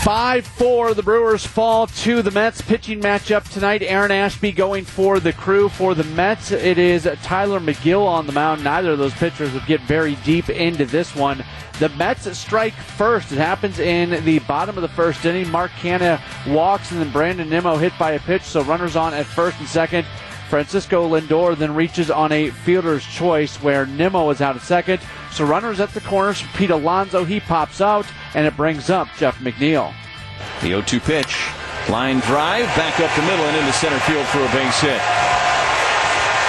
5 0.09 0.47
4, 0.47 0.94
the 0.94 1.03
Brewers 1.03 1.47
fall 1.47 1.87
to 1.87 2.23
the 2.23 2.31
Mets. 2.31 2.62
Pitching 2.62 2.99
matchup 2.99 3.47
tonight. 3.53 3.83
Aaron 3.83 4.11
Ashby 4.11 4.53
going 4.53 4.87
for 4.87 5.21
the 5.21 5.35
crew 5.35 5.68
for 5.68 5.94
the 5.94 6.03
Mets. 6.03 6.51
It 6.51 6.79
is 6.79 7.07
Tylor 7.23 7.61
Megill 7.61 8.07
on 8.07 8.27
the 8.27 8.33
mound. 8.33 8.64
Neither 8.64 8.92
of 8.92 8.99
those 8.99 9.12
pitchers 9.12 9.53
would 9.53 9.66
get 9.66 9.83
very 9.83 10.14
deep 10.25 10.49
into 10.49 10.87
this 10.87 11.14
one. 11.14 11.44
The 11.79 11.90
Mets 11.90 12.38
strike 12.38 12.73
first. 12.73 13.33
It 13.33 13.37
happens 13.37 13.81
in 13.81 14.25
the 14.25 14.38
bottom 14.38 14.79
of 14.79 14.83
the 14.83 14.88
first 14.88 15.27
inning. 15.27 15.51
Mark 15.51 15.73
Canha 15.73 16.23
walks, 16.47 16.90
and 16.90 17.03
then 17.03 17.12
Brandon 17.12 17.51
Nimmo 17.51 17.77
hit 17.77 17.92
by 17.99 18.12
a 18.12 18.18
pitch, 18.18 18.44
so 18.44 18.62
runners 18.62 18.97
on 18.97 19.12
at 19.12 19.27
first 19.27 19.59
and 19.59 19.68
second. 19.68 20.07
Francisco 20.48 21.08
Lindor 21.08 21.56
then 21.56 21.74
reaches 21.74 22.11
on 22.11 22.32
a 22.32 22.48
fielder's 22.50 23.04
choice 23.04 23.62
where 23.62 23.84
Nimmo 23.84 24.30
is 24.30 24.40
out 24.40 24.56
at 24.56 24.62
second. 24.62 25.00
So 25.30 25.44
runners 25.44 25.78
at 25.78 25.90
the 25.90 26.00
corners. 26.00 26.42
Pete 26.54 26.70
Alonso, 26.70 27.24
he 27.24 27.38
pops 27.38 27.80
out, 27.80 28.06
and 28.34 28.46
it 28.46 28.56
brings 28.56 28.88
up 28.88 29.08
Jeff 29.18 29.38
McNeil. 29.38 29.92
The 30.62 30.68
0 30.68 30.82
2 30.82 31.00
pitch. 31.00 31.48
Line 31.90 32.20
drive, 32.20 32.66
back 32.76 32.98
up 33.00 33.14
the 33.14 33.22
middle 33.22 33.44
and 33.44 33.56
into 33.56 33.72
center 33.72 33.98
field 34.00 34.26
for 34.26 34.40
a 34.40 34.52
base 34.52 34.80
hit. 34.80 35.00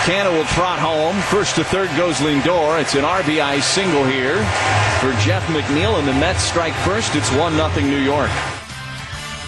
Canha 0.04 0.32
will 0.32 0.46
trot 0.46 0.80
home. 0.80 1.16
First 1.24 1.56
to 1.56 1.64
third 1.64 1.90
goes 1.96 2.18
Lindor. 2.18 2.82
It's 2.82 2.96
an 2.96 3.04
RBI 3.04 3.62
single 3.62 4.06
here 4.06 4.38
for 5.00 5.12
Jeff 5.22 5.46
McNeil, 5.48 6.00
and 6.00 6.08
the 6.08 6.14
Mets 6.14 6.42
strike 6.42 6.74
first. 6.74 7.16
It's 7.16 7.32
1 7.34 7.54
0 7.54 7.70
New 7.82 7.98
York. 7.98 8.32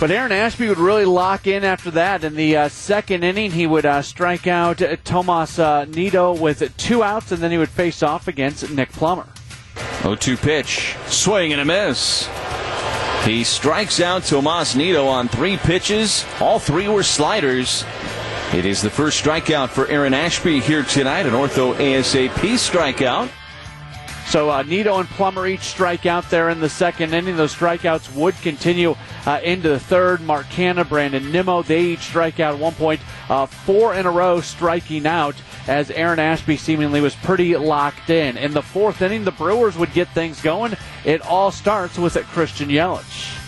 But 0.01 0.09
Aaron 0.09 0.31
Ashby 0.31 0.67
would 0.67 0.79
really 0.79 1.05
lock 1.05 1.45
in 1.45 1.63
after 1.63 1.91
that. 1.91 2.23
In 2.23 2.33
the 2.33 2.57
uh, 2.57 2.69
second 2.69 3.23
inning, 3.23 3.51
he 3.51 3.67
would 3.67 3.85
uh, 3.85 4.01
strike 4.01 4.47
out 4.47 4.81
Tomas 5.03 5.59
uh, 5.59 5.85
with 6.39 6.75
two 6.75 7.03
outs, 7.03 7.31
and 7.31 7.39
then 7.39 7.51
he 7.51 7.59
would 7.59 7.69
face 7.69 8.01
off 8.01 8.27
against 8.27 8.67
Nick 8.71 8.91
Plummer. 8.93 9.27
0 10.01 10.15
2 10.15 10.37
pitch. 10.37 10.95
Swing 11.05 11.51
and 11.51 11.61
a 11.61 11.65
miss. 11.65 12.27
He 13.25 13.43
strikes 13.43 13.99
out 13.99 14.23
Tomas 14.23 14.75
Nido 14.75 15.05
on 15.05 15.27
three 15.27 15.57
pitches. 15.57 16.25
All 16.39 16.57
three 16.57 16.87
were 16.87 17.03
sliders. 17.03 17.85
It 18.55 18.65
is 18.65 18.81
the 18.81 18.89
first 18.89 19.23
strikeout 19.23 19.69
for 19.69 19.85
Aaron 19.85 20.15
Ashby 20.15 20.61
here 20.61 20.81
tonight, 20.81 21.27
an 21.27 21.33
ortho 21.33 21.75
ASAP 21.75 22.29
strikeout. 22.31 23.29
So 24.31 24.49
uh, 24.49 24.63
Nido 24.63 24.97
and 24.97 25.09
Plummer 25.09 25.45
each 25.45 25.59
strike 25.59 26.05
out 26.05 26.29
there 26.29 26.49
in 26.51 26.61
the 26.61 26.69
second 26.69 27.13
inning. 27.13 27.35
Those 27.35 27.53
strikeouts 27.53 28.15
would 28.15 28.33
continue 28.35 28.95
uh, 29.25 29.41
into 29.43 29.67
the 29.67 29.77
third. 29.77 30.21
Mark 30.21 30.45
Canha, 30.45 30.87
Brandon 30.87 31.33
Nimmo, 31.33 31.63
they 31.63 31.81
each 31.81 31.99
strike 31.99 32.39
out 32.39 32.53
at 32.53 32.59
one 32.61 32.73
point. 32.75 33.01
Uh, 33.27 33.45
four 33.45 33.93
in 33.93 34.05
a 34.05 34.09
row 34.09 34.39
striking 34.39 35.05
out 35.05 35.35
as 35.67 35.91
Aaron 35.91 36.19
Ashby 36.19 36.55
seemingly 36.55 37.01
was 37.01 37.13
pretty 37.13 37.57
locked 37.57 38.09
in. 38.09 38.37
In 38.37 38.53
the 38.53 38.61
fourth 38.61 39.01
inning, 39.01 39.25
the 39.25 39.31
Brewers 39.31 39.77
would 39.77 39.91
get 39.91 40.07
things 40.13 40.39
going. 40.39 40.77
It 41.03 41.21
all 41.23 41.51
starts 41.51 41.97
with 41.97 42.15
Christian 42.27 42.69
Yelich. 42.69 43.40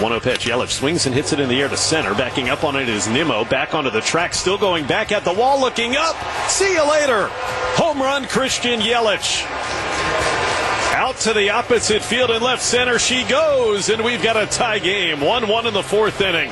1 0.00 0.10
0 0.10 0.20
pitch. 0.20 0.46
Yelich 0.46 0.70
swings 0.70 1.06
and 1.06 1.14
hits 1.14 1.32
it 1.32 1.40
in 1.40 1.48
the 1.48 1.60
air 1.60 1.68
to 1.68 1.76
center. 1.76 2.14
Backing 2.14 2.48
up 2.48 2.64
on 2.64 2.76
it 2.76 2.88
is 2.88 3.08
Nimmo. 3.08 3.44
Back 3.44 3.74
onto 3.74 3.90
the 3.90 4.00
track. 4.00 4.34
Still 4.34 4.58
going 4.58 4.86
back 4.86 5.12
at 5.12 5.24
the 5.24 5.32
wall. 5.32 5.60
Looking 5.60 5.96
up. 5.96 6.16
See 6.48 6.72
you 6.72 6.88
later. 6.88 7.28
Home 7.76 8.00
run, 8.00 8.26
Christian 8.26 8.80
Yelich. 8.80 9.44
Out 10.94 11.16
to 11.18 11.32
the 11.32 11.50
opposite 11.50 12.02
field 12.02 12.30
and 12.30 12.42
left 12.42 12.62
center 12.62 12.98
she 12.98 13.24
goes. 13.24 13.88
And 13.88 14.04
we've 14.04 14.22
got 14.22 14.36
a 14.36 14.46
tie 14.46 14.78
game. 14.78 15.20
1 15.20 15.48
1 15.48 15.66
in 15.66 15.74
the 15.74 15.82
fourth 15.82 16.20
inning. 16.20 16.50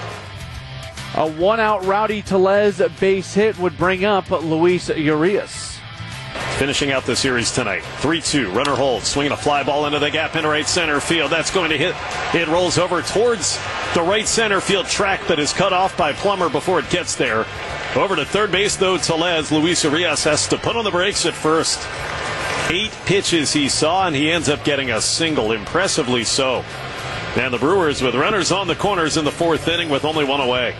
A 1.14 1.26
one 1.26 1.60
out 1.60 1.82
Rowdy 1.86 2.20
Tellez 2.20 2.82
base 3.00 3.32
hit 3.32 3.58
would 3.58 3.78
bring 3.78 4.04
up 4.04 4.30
Luis 4.30 4.90
Urias. 4.90 5.75
Finishing 6.58 6.90
out 6.90 7.04
the 7.04 7.14
series 7.14 7.52
tonight. 7.52 7.82
3 7.98 8.22
2. 8.22 8.50
Runner 8.50 8.74
holds. 8.74 9.08
Swinging 9.08 9.32
a 9.32 9.36
fly 9.36 9.62
ball 9.62 9.84
into 9.84 9.98
the 9.98 10.10
gap 10.10 10.36
in 10.36 10.46
right 10.46 10.66
center 10.66 11.00
field. 11.00 11.30
That's 11.30 11.50
going 11.50 11.68
to 11.68 11.76
hit. 11.76 11.94
It 12.34 12.48
rolls 12.48 12.78
over 12.78 13.02
towards 13.02 13.58
the 13.92 14.00
right 14.00 14.26
center 14.26 14.62
field 14.62 14.86
track, 14.86 15.20
but 15.28 15.38
is 15.38 15.52
cut 15.52 15.74
off 15.74 15.98
by 15.98 16.14
Plummer 16.14 16.48
before 16.48 16.78
it 16.78 16.88
gets 16.88 17.14
there. 17.14 17.44
Over 17.94 18.16
to 18.16 18.24
third 18.24 18.52
base, 18.52 18.74
though, 18.76 18.96
Tellez. 18.96 19.52
Luis 19.52 19.84
Urias 19.84 20.24
has 20.24 20.48
to 20.48 20.56
put 20.56 20.76
on 20.76 20.84
the 20.84 20.90
brakes 20.90 21.26
at 21.26 21.34
first. 21.34 21.86
Eight 22.70 22.92
pitches 23.04 23.52
he 23.52 23.68
saw, 23.68 24.06
and 24.06 24.16
he 24.16 24.30
ends 24.30 24.48
up 24.48 24.64
getting 24.64 24.90
a 24.90 25.02
single. 25.02 25.52
Impressively 25.52 26.24
so. 26.24 26.64
And 27.36 27.52
the 27.52 27.58
Brewers 27.58 28.00
with 28.00 28.14
runners 28.14 28.50
on 28.50 28.66
the 28.66 28.74
corners 28.74 29.18
in 29.18 29.26
the 29.26 29.30
fourth 29.30 29.68
inning 29.68 29.90
with 29.90 30.06
only 30.06 30.24
one 30.24 30.40
away. 30.40 30.74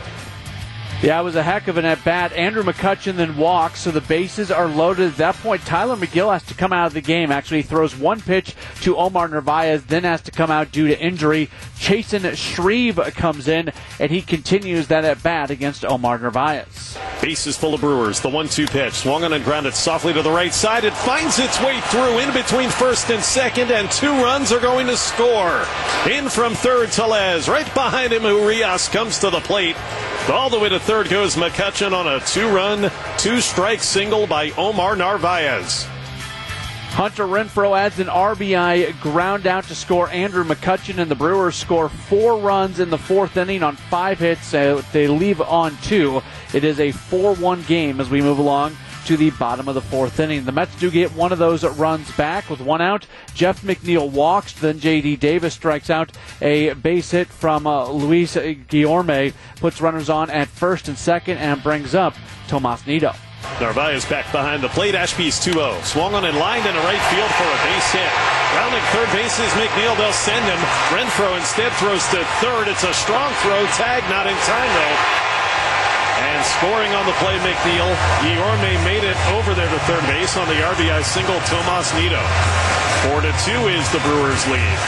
Yeah, 1.03 1.21
it 1.21 1.25
was 1.25 1.37
a 1.37 1.43
heck 1.43 1.69
of 1.69 1.77
an 1.77 1.85
at 1.85 2.03
bat. 2.05 2.33
Andrew 2.33 2.63
McCutchen 2.63 3.17
then 3.17 3.37
walks, 3.37 3.81
so 3.81 3.91
the 3.91 4.01
bases 4.01 4.51
are 4.51 4.67
loaded. 4.67 5.11
At 5.13 5.17
that 5.19 5.35
point, 5.37 5.61
Tylor 5.67 5.95
Megill 5.95 6.33
has 6.33 6.43
to 6.45 6.55
come 6.55 6.73
out 6.73 6.87
of 6.87 6.95
the 6.95 7.03
game. 7.03 7.31
Actually, 7.31 7.59
he 7.59 7.69
throws 7.69 7.95
one 7.95 8.21
pitch 8.21 8.55
to 8.81 8.97
Omar 8.97 9.29
Narvaez, 9.29 9.85
then 9.85 10.05
has 10.05 10.23
to 10.23 10.31
come 10.31 10.51
out 10.51 10.73
due 10.73 10.89
to 10.89 10.99
injury. 10.99 11.51
Chasen 11.79 12.35
Shreve 12.35 12.99
comes 13.15 13.47
in, 13.47 13.73
and 14.01 14.11
he 14.11 14.23
continues 14.23 14.89
that 14.89 15.05
at 15.05 15.23
bat 15.23 15.51
against 15.51 15.85
Omar 15.85 16.19
Narvaez. 16.19 16.97
Bases 17.21 17.59
full 17.59 17.75
of 17.75 17.83
Brewers. 17.83 18.21
The 18.21 18.31
one-two 18.31 18.67
pitch 18.67 18.95
swung 18.95 19.23
on 19.23 19.35
and 19.35 19.45
grounded 19.45 19.75
softly 19.75 20.15
to 20.15 20.23
the 20.23 20.31
right 20.31 20.53
side. 20.53 20.85
It 20.85 20.95
finds 20.95 21.39
its 21.39 21.61
way 21.61 21.79
through 21.83 22.21
in 22.21 22.33
between 22.33 22.71
first 22.71 23.11
and 23.11 23.23
second, 23.23 23.71
and 23.71 23.91
two 23.91 24.13
runs 24.23 24.51
are 24.51 24.61
going 24.61 24.87
to 24.87 24.97
score. 24.97 25.67
In 26.11 26.31
from 26.31 26.55
third, 26.55 26.91
Tellez. 26.91 27.49
Right 27.49 27.73
behind 27.75 28.15
him, 28.15 28.25
Urias 28.25 28.89
comes 28.89 29.19
to 29.19 29.29
the 29.29 29.41
plate. 29.41 29.77
All 30.29 30.51
the 30.51 30.59
way 30.59 30.69
to 30.69 30.81
third 30.81 31.09
goes 31.09 31.37
McCutchen 31.37 31.93
on 31.93 32.09
a 32.09 32.19
two-run, 32.19 32.91
two-strike 33.17 33.81
single 33.81 34.27
by 34.27 34.51
Omar 34.53 34.97
Narvaez. 34.97 35.85
Hunter 36.95 37.27
Renfroe 37.27 37.79
adds 37.79 38.01
an 38.01 38.09
RBI 38.09 39.01
ground 39.01 39.47
out 39.47 39.65
to 39.65 39.77
score 39.77 40.09
Andrew 40.11 40.43
McCutchen, 40.43 40.99
and 40.99 41.09
the 41.09 41.15
Brewers 41.15 41.55
score 41.55 41.89
four 41.89 42.39
runs 42.39 42.81
in 42.81 42.91
the 42.91 42.99
fourth 42.99 43.37
inning 43.37 43.63
on 43.63 43.77
five 43.77 44.19
hits. 44.19 44.53
Uh, 44.53 44.83
they 44.93 45.07
leave 45.07 45.41
on 45.41 45.77
two. 45.83 46.21
It 46.53 46.65
is 46.65 46.81
a 46.81 46.91
4 46.91 47.35
1 47.35 47.63
game 47.63 48.01
as 48.01 48.11
we 48.11 48.21
move 48.21 48.39
along 48.39 48.77
to 49.07 49.17
the 49.17 49.31
bottom 49.31 49.69
of 49.69 49.75
the 49.75 49.81
fourth 49.81 50.19
inning. 50.19 50.45
The 50.45 50.53
Mets 50.53 50.75
do 50.81 50.91
get 50.91 51.15
one 51.15 51.33
of 51.33 51.39
those 51.39 51.65
runs 51.65 52.11
back 52.17 52.51
with 52.51 52.61
one 52.61 52.81
out. 52.81 53.07
Jeff 53.35 53.63
McNeil 53.63 54.11
walks, 54.11 54.53
then 54.53 54.81
J.D. 54.81 55.17
Davis 55.17 55.55
strikes 55.55 55.91
out 55.91 56.11
a 56.43 56.73
base 56.75 57.13
hit 57.13 57.29
from 57.29 57.67
uh, 57.67 57.89
Luis 57.89 58.35
Guillorme, 58.35 59.33
puts 59.57 59.81
runners 59.81 60.11
on 60.11 60.29
at 60.31 60.49
first 60.49 60.89
and 60.89 60.99
second, 60.99 61.39
and 61.39 61.63
brings 61.63 61.95
up 61.95 62.15
Tomas 62.49 62.87
Nido. 62.87 63.13
Narvaez 63.61 64.05
back 64.05 64.31
behind 64.33 64.63
the 64.63 64.69
plate. 64.69 64.95
Ashby's 64.95 65.39
2 65.39 65.53
0. 65.53 65.79
Swung 65.83 66.15
on 66.15 66.25
and 66.25 66.37
lined 66.37 66.67
into 66.67 66.81
right 66.81 67.01
field 67.09 67.31
for 67.31 67.47
a 67.47 67.59
base 67.63 67.93
hit. 67.93 68.13
Rounding 68.59 68.83
third 68.91 69.11
base 69.15 69.39
is 69.39 69.53
McNeil. 69.55 69.97
They'll 69.97 70.13
send 70.13 70.45
him. 70.45 70.59
Renfroe 70.91 71.39
instead 71.39 71.73
throws 71.79 72.03
to 72.11 72.25
third. 72.43 72.69
It's 72.69 72.83
a 72.83 72.93
strong 72.93 73.33
throw. 73.41 73.65
Tag 73.79 74.03
not 74.11 74.27
in 74.27 74.37
time, 74.45 74.71
though. 74.75 75.26
And 76.19 76.45
scoring 76.47 76.93
on 76.95 77.05
the 77.05 77.13
play, 77.21 77.37
McNeil. 77.39 77.93
Guillorme 78.25 78.85
made 78.85 79.05
it 79.05 79.17
over 79.37 79.53
there 79.55 79.69
to 79.69 79.79
third 79.81 80.03
base 80.07 80.37
on 80.37 80.49
the 80.49 80.55
RBI 80.55 81.05
single, 81.05 81.39
Tomas 81.41 81.93
Nido. 81.95 82.23
4 83.13 83.21
to 83.21 83.33
2 83.45 83.69
is 83.69 83.93
the 83.93 84.01
Brewers' 84.01 84.47
lead. 84.49 84.79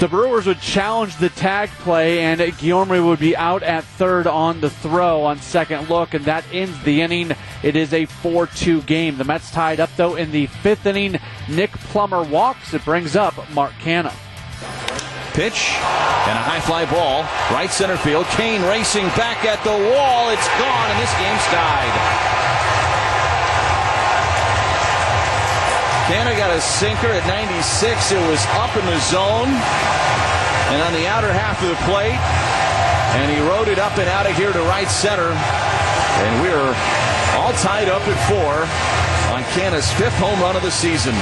The 0.00 0.08
Brewers 0.08 0.46
would 0.46 0.60
challenge 0.60 1.16
the 1.16 1.28
tag 1.28 1.68
play, 1.68 2.20
and 2.20 2.40
Guillorme 2.40 3.06
would 3.06 3.20
be 3.20 3.36
out 3.36 3.62
at 3.62 3.84
third 3.84 4.26
on 4.26 4.60
the 4.60 4.70
throw 4.70 5.22
on 5.22 5.38
second 5.38 5.88
look, 5.88 6.14
and 6.14 6.24
that 6.24 6.44
ends 6.52 6.82
the 6.82 7.02
inning. 7.02 7.32
It 7.62 7.76
is 7.76 7.92
a 7.92 8.06
4 8.06 8.46
2 8.46 8.82
game. 8.82 9.18
The 9.18 9.24
Mets 9.24 9.50
tied 9.50 9.78
up, 9.78 9.90
though, 9.96 10.16
in 10.16 10.32
the 10.32 10.46
fifth 10.46 10.86
inning. 10.86 11.18
Nick 11.48 11.70
Plummer 11.70 12.22
walks. 12.22 12.74
It 12.74 12.84
brings 12.84 13.14
up 13.14 13.34
Mark 13.50 13.72
Canha. 13.74 14.14
Pitch 15.34 15.74
and 16.30 16.38
a 16.38 16.44
high 16.46 16.62
fly 16.62 16.86
ball. 16.86 17.26
Right 17.50 17.66
center 17.66 17.98
field. 17.98 18.22
Cain 18.38 18.62
racing 18.70 19.10
back 19.18 19.42
at 19.42 19.58
the 19.66 19.74
wall. 19.74 20.30
It's 20.30 20.46
gone, 20.62 20.88
and 20.94 20.98
this 21.02 21.10
game's 21.18 21.42
tied. 21.50 21.94
Canha 26.06 26.38
got 26.38 26.54
a 26.54 26.62
sinker 26.62 27.10
at 27.10 27.26
96. 27.26 28.14
It 28.14 28.22
was 28.30 28.46
up 28.62 28.70
in 28.78 28.86
the 28.86 29.00
zone 29.10 29.50
and 30.70 30.78
on 30.86 30.94
the 30.94 31.10
outer 31.10 31.34
half 31.34 31.58
of 31.66 31.66
the 31.66 31.80
plate. 31.82 32.14
And 33.18 33.26
he 33.26 33.42
rode 33.42 33.66
it 33.66 33.82
up 33.82 33.98
and 33.98 34.06
out 34.06 34.30
of 34.30 34.38
here 34.38 34.54
to 34.54 34.62
right 34.70 34.86
center. 34.86 35.34
And 35.34 36.32
we're 36.46 36.70
all 37.34 37.50
tied 37.58 37.90
up 37.90 38.06
at 38.06 38.18
four 38.30 38.70
on 39.34 39.42
Canha's 39.50 39.90
fifth 39.98 40.14
home 40.22 40.38
run 40.38 40.54
of 40.54 40.62
the 40.62 40.70
season. 40.70 41.18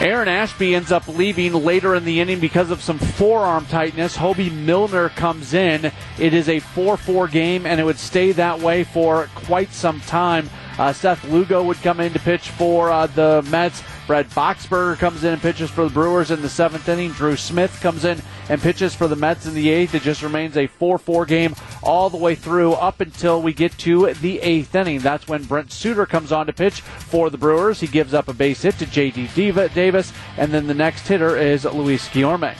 Aaron 0.00 0.28
Ashby 0.28 0.76
ends 0.76 0.92
up 0.92 1.08
leaving 1.08 1.52
later 1.52 1.96
in 1.96 2.04
the 2.04 2.20
inning 2.20 2.38
because 2.38 2.70
of 2.70 2.80
some 2.80 3.00
forearm 3.00 3.66
tightness. 3.66 4.16
Hoby 4.16 4.52
Milner 4.52 5.08
comes 5.08 5.54
in. 5.54 5.90
It 6.20 6.34
is 6.34 6.48
a 6.48 6.60
4 6.60 6.96
4 6.96 7.26
game, 7.26 7.66
and 7.66 7.80
it 7.80 7.84
would 7.84 7.98
stay 7.98 8.30
that 8.32 8.60
way 8.60 8.84
for 8.84 9.28
quite 9.34 9.72
some 9.72 10.00
time. 10.02 10.50
Uh, 10.78 10.92
Seth 10.92 11.24
Lugo 11.24 11.64
would 11.64 11.78
come 11.78 11.98
in 11.98 12.12
to 12.12 12.20
pitch 12.20 12.50
for 12.50 12.92
uh, 12.92 13.08
the 13.08 13.44
Mets. 13.50 13.82
Brad 14.08 14.30
Boxberger 14.30 14.96
comes 14.96 15.22
in 15.22 15.34
and 15.34 15.42
pitches 15.42 15.68
for 15.68 15.84
the 15.84 15.90
Brewers 15.90 16.30
in 16.30 16.40
the 16.40 16.48
seventh 16.48 16.88
inning. 16.88 17.12
Drew 17.12 17.36
Smith 17.36 17.78
comes 17.82 18.06
in 18.06 18.22
and 18.48 18.58
pitches 18.58 18.94
for 18.94 19.06
the 19.06 19.14
Mets 19.14 19.44
in 19.44 19.52
the 19.52 19.68
eighth. 19.68 19.94
It 19.94 20.00
just 20.00 20.22
remains 20.22 20.56
a 20.56 20.66
4 20.66 20.96
4 20.96 21.26
game 21.26 21.54
all 21.82 22.08
the 22.08 22.16
way 22.16 22.34
through 22.34 22.72
up 22.72 23.02
until 23.02 23.42
we 23.42 23.52
get 23.52 23.76
to 23.80 24.14
the 24.14 24.40
eighth 24.40 24.74
inning. 24.74 25.00
That's 25.00 25.28
when 25.28 25.44
Brent 25.44 25.70
Suter 25.72 26.06
comes 26.06 26.32
on 26.32 26.46
to 26.46 26.54
pitch 26.54 26.80
for 26.80 27.28
the 27.28 27.36
Brewers. 27.36 27.80
He 27.80 27.86
gives 27.86 28.14
up 28.14 28.28
a 28.28 28.32
base 28.32 28.62
hit 28.62 28.78
to 28.78 28.86
J.D. 28.86 29.26
Davis, 29.74 30.10
and 30.38 30.52
then 30.52 30.66
the 30.66 30.74
next 30.74 31.06
hitter 31.06 31.36
is 31.36 31.66
Luis 31.66 32.08
Guillorme. 32.08 32.56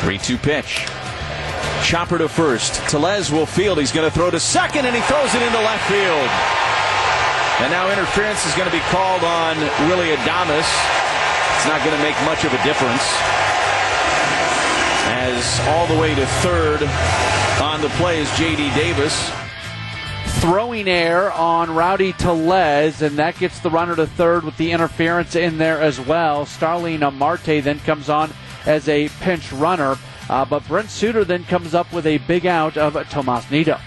3 0.00 0.18
2 0.18 0.38
pitch. 0.38 0.84
Chopper 1.84 2.18
to 2.18 2.28
first. 2.28 2.74
Tellez 2.88 3.30
will 3.30 3.46
field. 3.46 3.78
He's 3.78 3.92
going 3.92 4.10
to 4.10 4.14
throw 4.14 4.28
to 4.28 4.40
second, 4.40 4.86
and 4.86 4.96
he 4.96 5.02
throws 5.02 5.32
it 5.36 5.42
into 5.42 5.58
left 5.58 5.88
field. 5.88 6.71
And 7.62 7.70
now 7.70 7.88
interference 7.92 8.44
is 8.44 8.52
going 8.56 8.66
to 8.68 8.76
be 8.76 8.82
called 8.90 9.22
on 9.22 9.56
Willie 9.86 10.10
Adames. 10.16 10.66
It's 11.54 11.68
not 11.68 11.78
going 11.84 11.96
to 11.96 12.02
make 12.02 12.16
much 12.24 12.44
of 12.44 12.52
a 12.52 12.60
difference. 12.64 13.04
As 15.06 15.60
all 15.68 15.86
the 15.86 15.96
way 15.96 16.12
to 16.12 16.26
third 16.42 16.82
on 17.62 17.80
the 17.80 17.88
play 17.90 18.20
is 18.20 18.28
J.D. 18.36 18.74
Davis. 18.74 19.30
Throwing 20.40 20.88
air 20.88 21.30
on 21.30 21.72
Rowdy 21.72 22.12
Tellez, 22.14 23.00
and 23.00 23.16
that 23.18 23.38
gets 23.38 23.60
the 23.60 23.70
runner 23.70 23.94
to 23.94 24.08
third 24.08 24.42
with 24.42 24.56
the 24.56 24.72
interference 24.72 25.36
in 25.36 25.58
there 25.58 25.80
as 25.80 26.00
well. 26.00 26.44
Starling 26.44 26.98
Marte 27.16 27.62
then 27.62 27.78
comes 27.78 28.08
on 28.08 28.32
as 28.66 28.88
a 28.88 29.08
pinch 29.20 29.52
runner. 29.52 29.96
Uh, 30.28 30.44
but 30.44 30.66
Brent 30.66 30.90
Suter 30.90 31.24
then 31.24 31.44
comes 31.44 31.74
up 31.74 31.92
with 31.92 32.06
a 32.06 32.18
big 32.18 32.44
out 32.44 32.76
of 32.76 32.94
Tomas 33.08 33.48
Nido. 33.52 33.78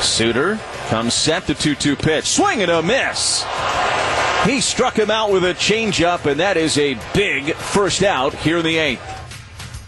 Suter 0.00 0.58
comes 0.88 1.14
set 1.14 1.46
the 1.46 1.54
2 1.54 1.74
2 1.74 1.96
pitch. 1.96 2.24
Swing 2.24 2.62
and 2.62 2.70
a 2.70 2.82
miss. 2.82 3.44
He 4.44 4.60
struck 4.60 4.98
him 4.98 5.10
out 5.10 5.30
with 5.30 5.44
a 5.44 5.52
changeup, 5.54 6.24
and 6.24 6.40
that 6.40 6.56
is 6.56 6.78
a 6.78 6.98
big 7.12 7.54
first 7.54 8.02
out 8.02 8.34
here 8.34 8.58
in 8.58 8.64
the 8.64 8.78
eighth. 8.78 9.02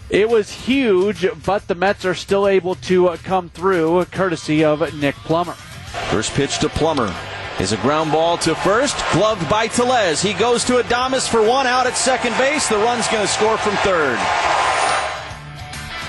It 0.09 0.29
was 0.29 0.51
huge, 0.51 1.25
but 1.45 1.67
the 1.67 1.75
Mets 1.75 2.05
are 2.05 2.13
still 2.13 2.47
able 2.47 2.75
to 2.75 3.07
uh, 3.07 3.17
come 3.23 3.49
through, 3.49 4.05
courtesy 4.05 4.63
of 4.63 4.93
Nick 4.93 5.15
Plummer. 5.15 5.53
First 5.53 6.33
pitch 6.33 6.59
to 6.59 6.69
Plummer 6.69 7.15
is 7.59 7.71
a 7.71 7.77
ground 7.77 8.11
ball 8.11 8.37
to 8.39 8.53
first, 8.53 8.97
gloved 9.13 9.49
by 9.49 9.67
Tellez. 9.67 10.21
He 10.21 10.33
goes 10.33 10.63
to 10.65 10.73
Adames 10.73 11.27
for 11.27 11.41
one 11.41 11.65
out 11.65 11.87
at 11.87 11.95
second 11.95 12.37
base. 12.37 12.67
The 12.67 12.77
run's 12.77 13.07
going 13.07 13.25
to 13.25 13.31
score 13.31 13.57
from 13.57 13.75
third. 13.77 14.19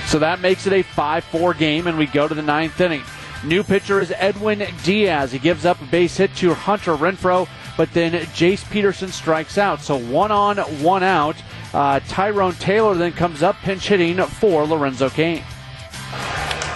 So 0.07 0.19
that 0.19 0.41
makes 0.41 0.67
it 0.67 0.73
a 0.73 0.83
5 0.83 1.25
4 1.25 1.55
game, 1.55 1.87
and 1.87 1.97
we 1.97 2.07
go 2.07 2.29
to 2.29 2.35
the 2.35 2.43
ninth 2.43 2.81
inning. 2.81 3.03
New 3.45 3.65
pitcher 3.65 4.01
is 4.01 4.13
Edwin 4.17 4.65
Diaz. 4.85 5.33
He 5.33 5.39
gives 5.39 5.65
up 5.67 5.81
a 5.81 5.85
base 5.87 6.17
hit 6.17 6.35
to 6.37 6.55
Hunter 6.55 6.95
Renfroe, 6.95 7.49
but 7.77 7.93
then 7.93 8.13
Jace 8.27 8.69
Peterson 8.71 9.09
strikes 9.09 9.59
out. 9.59 9.81
So 9.81 9.97
one 9.99 10.31
on, 10.31 10.59
one 10.59 11.03
out. 11.03 11.37
Uh, 11.75 12.01
Tyrone 12.07 12.55
Taylor 12.55 12.95
then 12.95 13.13
comes 13.13 13.43
up 13.43 13.57
pinch 13.57 13.89
hitting 13.89 14.19
for 14.19 14.65
Lorenzo 14.65 15.09
Cain. 15.11 15.43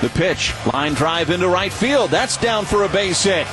The 0.00 0.10
pitch, 0.10 0.52
line 0.72 0.94
drive 0.94 1.30
into 1.30 1.48
right 1.48 1.72
field. 1.72 2.10
That's 2.10 2.36
down 2.36 2.64
for 2.64 2.82
a 2.84 2.88
base 2.88 3.22
hit. 3.22 3.46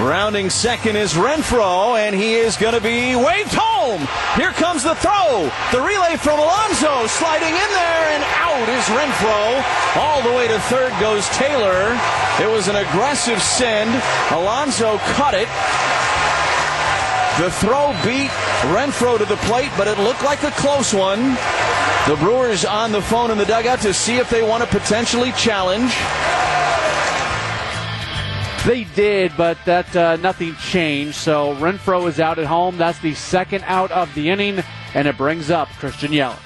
Rounding 0.00 0.50
second 0.50 0.96
is 0.96 1.12
Renfroe, 1.12 1.98
and 1.98 2.14
he 2.14 2.34
is 2.34 2.56
going 2.56 2.74
to 2.74 2.80
be 2.80 3.14
waved 3.14 3.52
home. 3.52 4.00
Here 4.34 4.50
comes 4.50 4.82
the 4.82 4.94
throw. 4.96 5.50
The 5.70 5.80
relay 5.80 6.16
from 6.16 6.40
Alonso 6.40 7.06
sliding 7.06 7.52
in 7.52 7.70
there, 7.70 8.04
and 8.16 8.24
out 8.40 8.68
is 8.68 8.84
Renfroe. 8.88 9.62
All 10.02 10.22
the 10.22 10.32
way 10.36 10.48
to 10.48 10.58
third 10.60 10.92
goes 10.98 11.28
Taylor. 11.28 11.98
It 12.40 12.50
was 12.50 12.68
an 12.68 12.76
aggressive 12.76 13.40
send. 13.40 13.90
Alonso 14.32 14.98
cut 15.14 15.34
it. 15.34 15.48
The 17.38 17.50
throw 17.50 17.92
beat 18.04 18.30
Renfroe 18.74 19.18
to 19.18 19.24
the 19.24 19.36
plate, 19.48 19.70
but 19.76 19.86
it 19.86 19.98
looked 19.98 20.24
like 20.24 20.42
a 20.42 20.50
close 20.52 20.92
one. 20.92 21.36
The 22.08 22.16
Brewers 22.16 22.64
on 22.64 22.92
the 22.92 23.02
phone 23.02 23.30
in 23.30 23.38
the 23.38 23.46
dugout 23.46 23.80
to 23.80 23.94
see 23.94 24.16
if 24.16 24.28
they 24.28 24.42
want 24.42 24.64
to 24.64 24.68
potentially 24.68 25.32
challenge. 25.32 25.94
They 28.66 28.84
did, 28.84 29.32
but 29.36 29.58
that 29.64 29.96
uh, 29.96 30.16
nothing 30.16 30.54
changed. 30.54 31.16
So 31.16 31.56
Renfroe 31.56 32.08
is 32.08 32.20
out 32.20 32.38
at 32.38 32.46
home. 32.46 32.78
That's 32.78 33.00
the 33.00 33.12
second 33.14 33.64
out 33.66 33.90
of 33.90 34.14
the 34.14 34.30
inning, 34.30 34.62
and 34.94 35.08
it 35.08 35.16
brings 35.16 35.50
up 35.50 35.68
Christian 35.80 36.12
Yelich. 36.12 36.38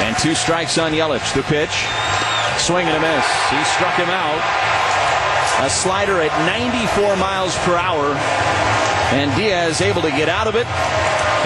And 0.00 0.16
two 0.18 0.34
strikes 0.34 0.76
on 0.76 0.92
Yelich. 0.92 1.34
The 1.34 1.42
pitch, 1.44 1.72
swing 2.60 2.86
and 2.86 2.96
a 2.96 3.00
miss. 3.00 3.26
He 3.48 3.64
struck 3.72 3.94
him 3.94 4.10
out. 4.10 5.64
A 5.64 5.70
slider 5.70 6.20
at 6.20 6.30
94 6.46 7.16
miles 7.16 7.56
per 7.64 7.74
hour, 7.74 8.14
and 9.16 9.34
Diaz 9.34 9.80
able 9.80 10.02
to 10.02 10.10
get 10.10 10.28
out 10.28 10.46
of 10.46 10.56
it. 10.56 10.66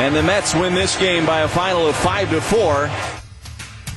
And 0.01 0.15
the 0.15 0.25
Mets 0.25 0.55
win 0.55 0.75
this 0.75 0.99
game 0.99 1.25
by 1.25 1.43
a 1.43 1.49
final 1.49 1.87
of 1.87 1.95
five 1.95 2.31
to 2.31 2.41
four. 2.41 2.91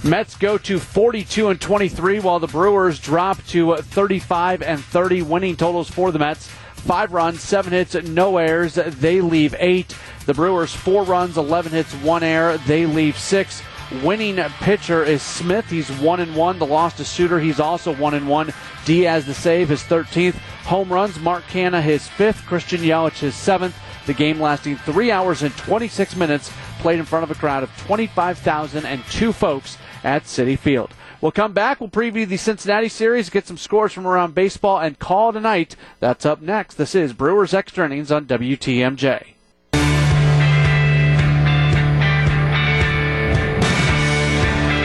Mets 0.05 0.37
go 0.37 0.59
to 0.59 0.77
42 0.77 1.49
and 1.49 1.59
23 1.59 2.19
while 2.19 2.37
the 2.37 2.45
Brewers 2.45 2.99
drop 2.99 3.43
to 3.47 3.71
uh, 3.71 3.81
35 3.81 4.61
and 4.61 4.79
30 4.79 5.23
winning 5.23 5.55
totals 5.55 5.89
for 5.89 6.11
the 6.11 6.19
Mets. 6.19 6.47
5 6.75 7.11
runs, 7.11 7.41
7 7.41 7.73
hits, 7.73 7.95
no 7.95 8.37
errors. 8.37 8.75
They 8.75 9.19
leave 9.19 9.55
8. 9.57 9.97
The 10.27 10.35
Brewers 10.35 10.71
4 10.75 11.05
runs, 11.05 11.39
11 11.39 11.71
hits, 11.71 11.91
1 11.91 12.23
error. 12.23 12.59
They 12.67 12.85
leave 12.85 13.17
6. 13.17 13.63
Winning 14.03 14.35
pitcher 14.59 15.03
is 15.03 15.23
Smith. 15.23 15.67
He's 15.71 15.89
1 15.89 16.19
and 16.19 16.35
1. 16.35 16.59
The 16.59 16.67
loss 16.67 16.95
to 16.97 17.03
Suter, 17.03 17.39
he's 17.39 17.59
also 17.59 17.95
1 17.95 18.13
and 18.13 18.29
1. 18.29 18.53
Diaz 18.85 19.25
the 19.25 19.33
save 19.33 19.69
his 19.69 19.81
13th. 19.81 20.35
Home 20.65 20.93
runs, 20.93 21.19
Mark 21.19 21.45
Canha 21.45 21.81
his 21.81 22.07
5th, 22.07 22.45
Christian 22.45 22.81
Yelich 22.81 23.21
his 23.21 23.33
7th. 23.33 23.73
The 24.05 24.13
game 24.13 24.39
lasting 24.39 24.77
3 24.77 25.09
hours 25.09 25.41
and 25.41 25.57
26 25.57 26.15
minutes, 26.15 26.51
played 26.77 26.99
in 26.99 27.05
front 27.05 27.23
of 27.23 27.31
a 27.31 27.39
crowd 27.39 27.63
of 27.63 27.75
25,002 27.87 29.33
folks 29.33 29.79
at 30.05 30.23
Citi 30.23 30.57
Field. 30.57 30.93
We'll 31.19 31.31
come 31.31 31.53
back. 31.53 31.79
We'll 31.79 31.89
preview 31.89 32.27
the 32.27 32.37
Cincinnati 32.37 32.87
series, 32.87 33.29
get 33.29 33.47
some 33.47 33.57
scores 33.57 33.91
from 33.91 34.05
around 34.05 34.35
baseball, 34.35 34.79
and 34.79 34.99
call 34.99 35.33
tonight. 35.33 35.75
That's 35.99 36.25
up 36.25 36.41
next. 36.41 36.75
This 36.75 36.93
is 36.93 37.13
Brewers 37.13 37.53
Extra 37.53 37.85
Innings 37.85 38.11
on 38.11 38.25
WTMJ. 38.25 39.35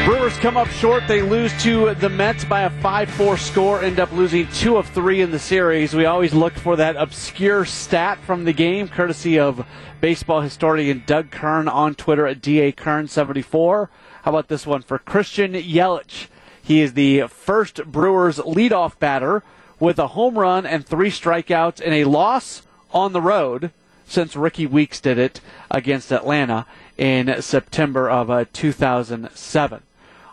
Brewers 0.06 0.36
come 0.38 0.56
up 0.56 0.68
short. 0.68 1.06
They 1.06 1.20
lose 1.20 1.52
to 1.62 1.94
the 1.94 2.08
Mets 2.08 2.44
by 2.44 2.62
a 2.62 2.70
5 2.80 3.10
4 3.10 3.36
score, 3.36 3.82
end 3.82 4.00
up 4.00 4.10
losing 4.12 4.48
two 4.48 4.76
of 4.78 4.88
three 4.88 5.20
in 5.20 5.30
the 5.30 5.38
series. 5.38 5.94
We 5.94 6.06
always 6.06 6.32
look 6.32 6.54
for 6.54 6.74
that 6.76 6.96
obscure 6.96 7.66
stat 7.66 8.18
from 8.24 8.44
the 8.44 8.52
game, 8.52 8.88
courtesy 8.88 9.38
of 9.38 9.66
baseball 10.00 10.40
historian 10.40 11.02
Doug 11.06 11.30
Kern 11.30 11.68
on 11.68 11.94
Twitter 11.94 12.26
at 12.26 12.40
DAKern74. 12.40 13.88
How 14.22 14.30
about 14.30 14.48
this 14.48 14.66
one 14.66 14.82
for 14.82 14.98
Christian 14.98 15.54
Yelich? 15.54 16.26
He 16.62 16.80
is 16.80 16.92
the 16.92 17.22
first 17.28 17.84
Brewers 17.86 18.38
leadoff 18.38 18.98
batter 18.98 19.42
with 19.78 19.98
a 19.98 20.08
home 20.08 20.38
run 20.38 20.66
and 20.66 20.84
three 20.84 21.10
strikeouts 21.10 21.80
in 21.80 21.92
a 21.92 22.04
loss 22.04 22.62
on 22.92 23.12
the 23.12 23.20
road 23.20 23.70
since 24.06 24.36
Rickie 24.36 24.66
Weeks 24.66 25.00
did 25.00 25.18
it 25.18 25.40
against 25.70 26.12
Atlanta 26.12 26.66
in 26.98 27.40
September 27.40 28.10
of 28.10 28.30
uh, 28.30 28.44
2007 28.52 29.82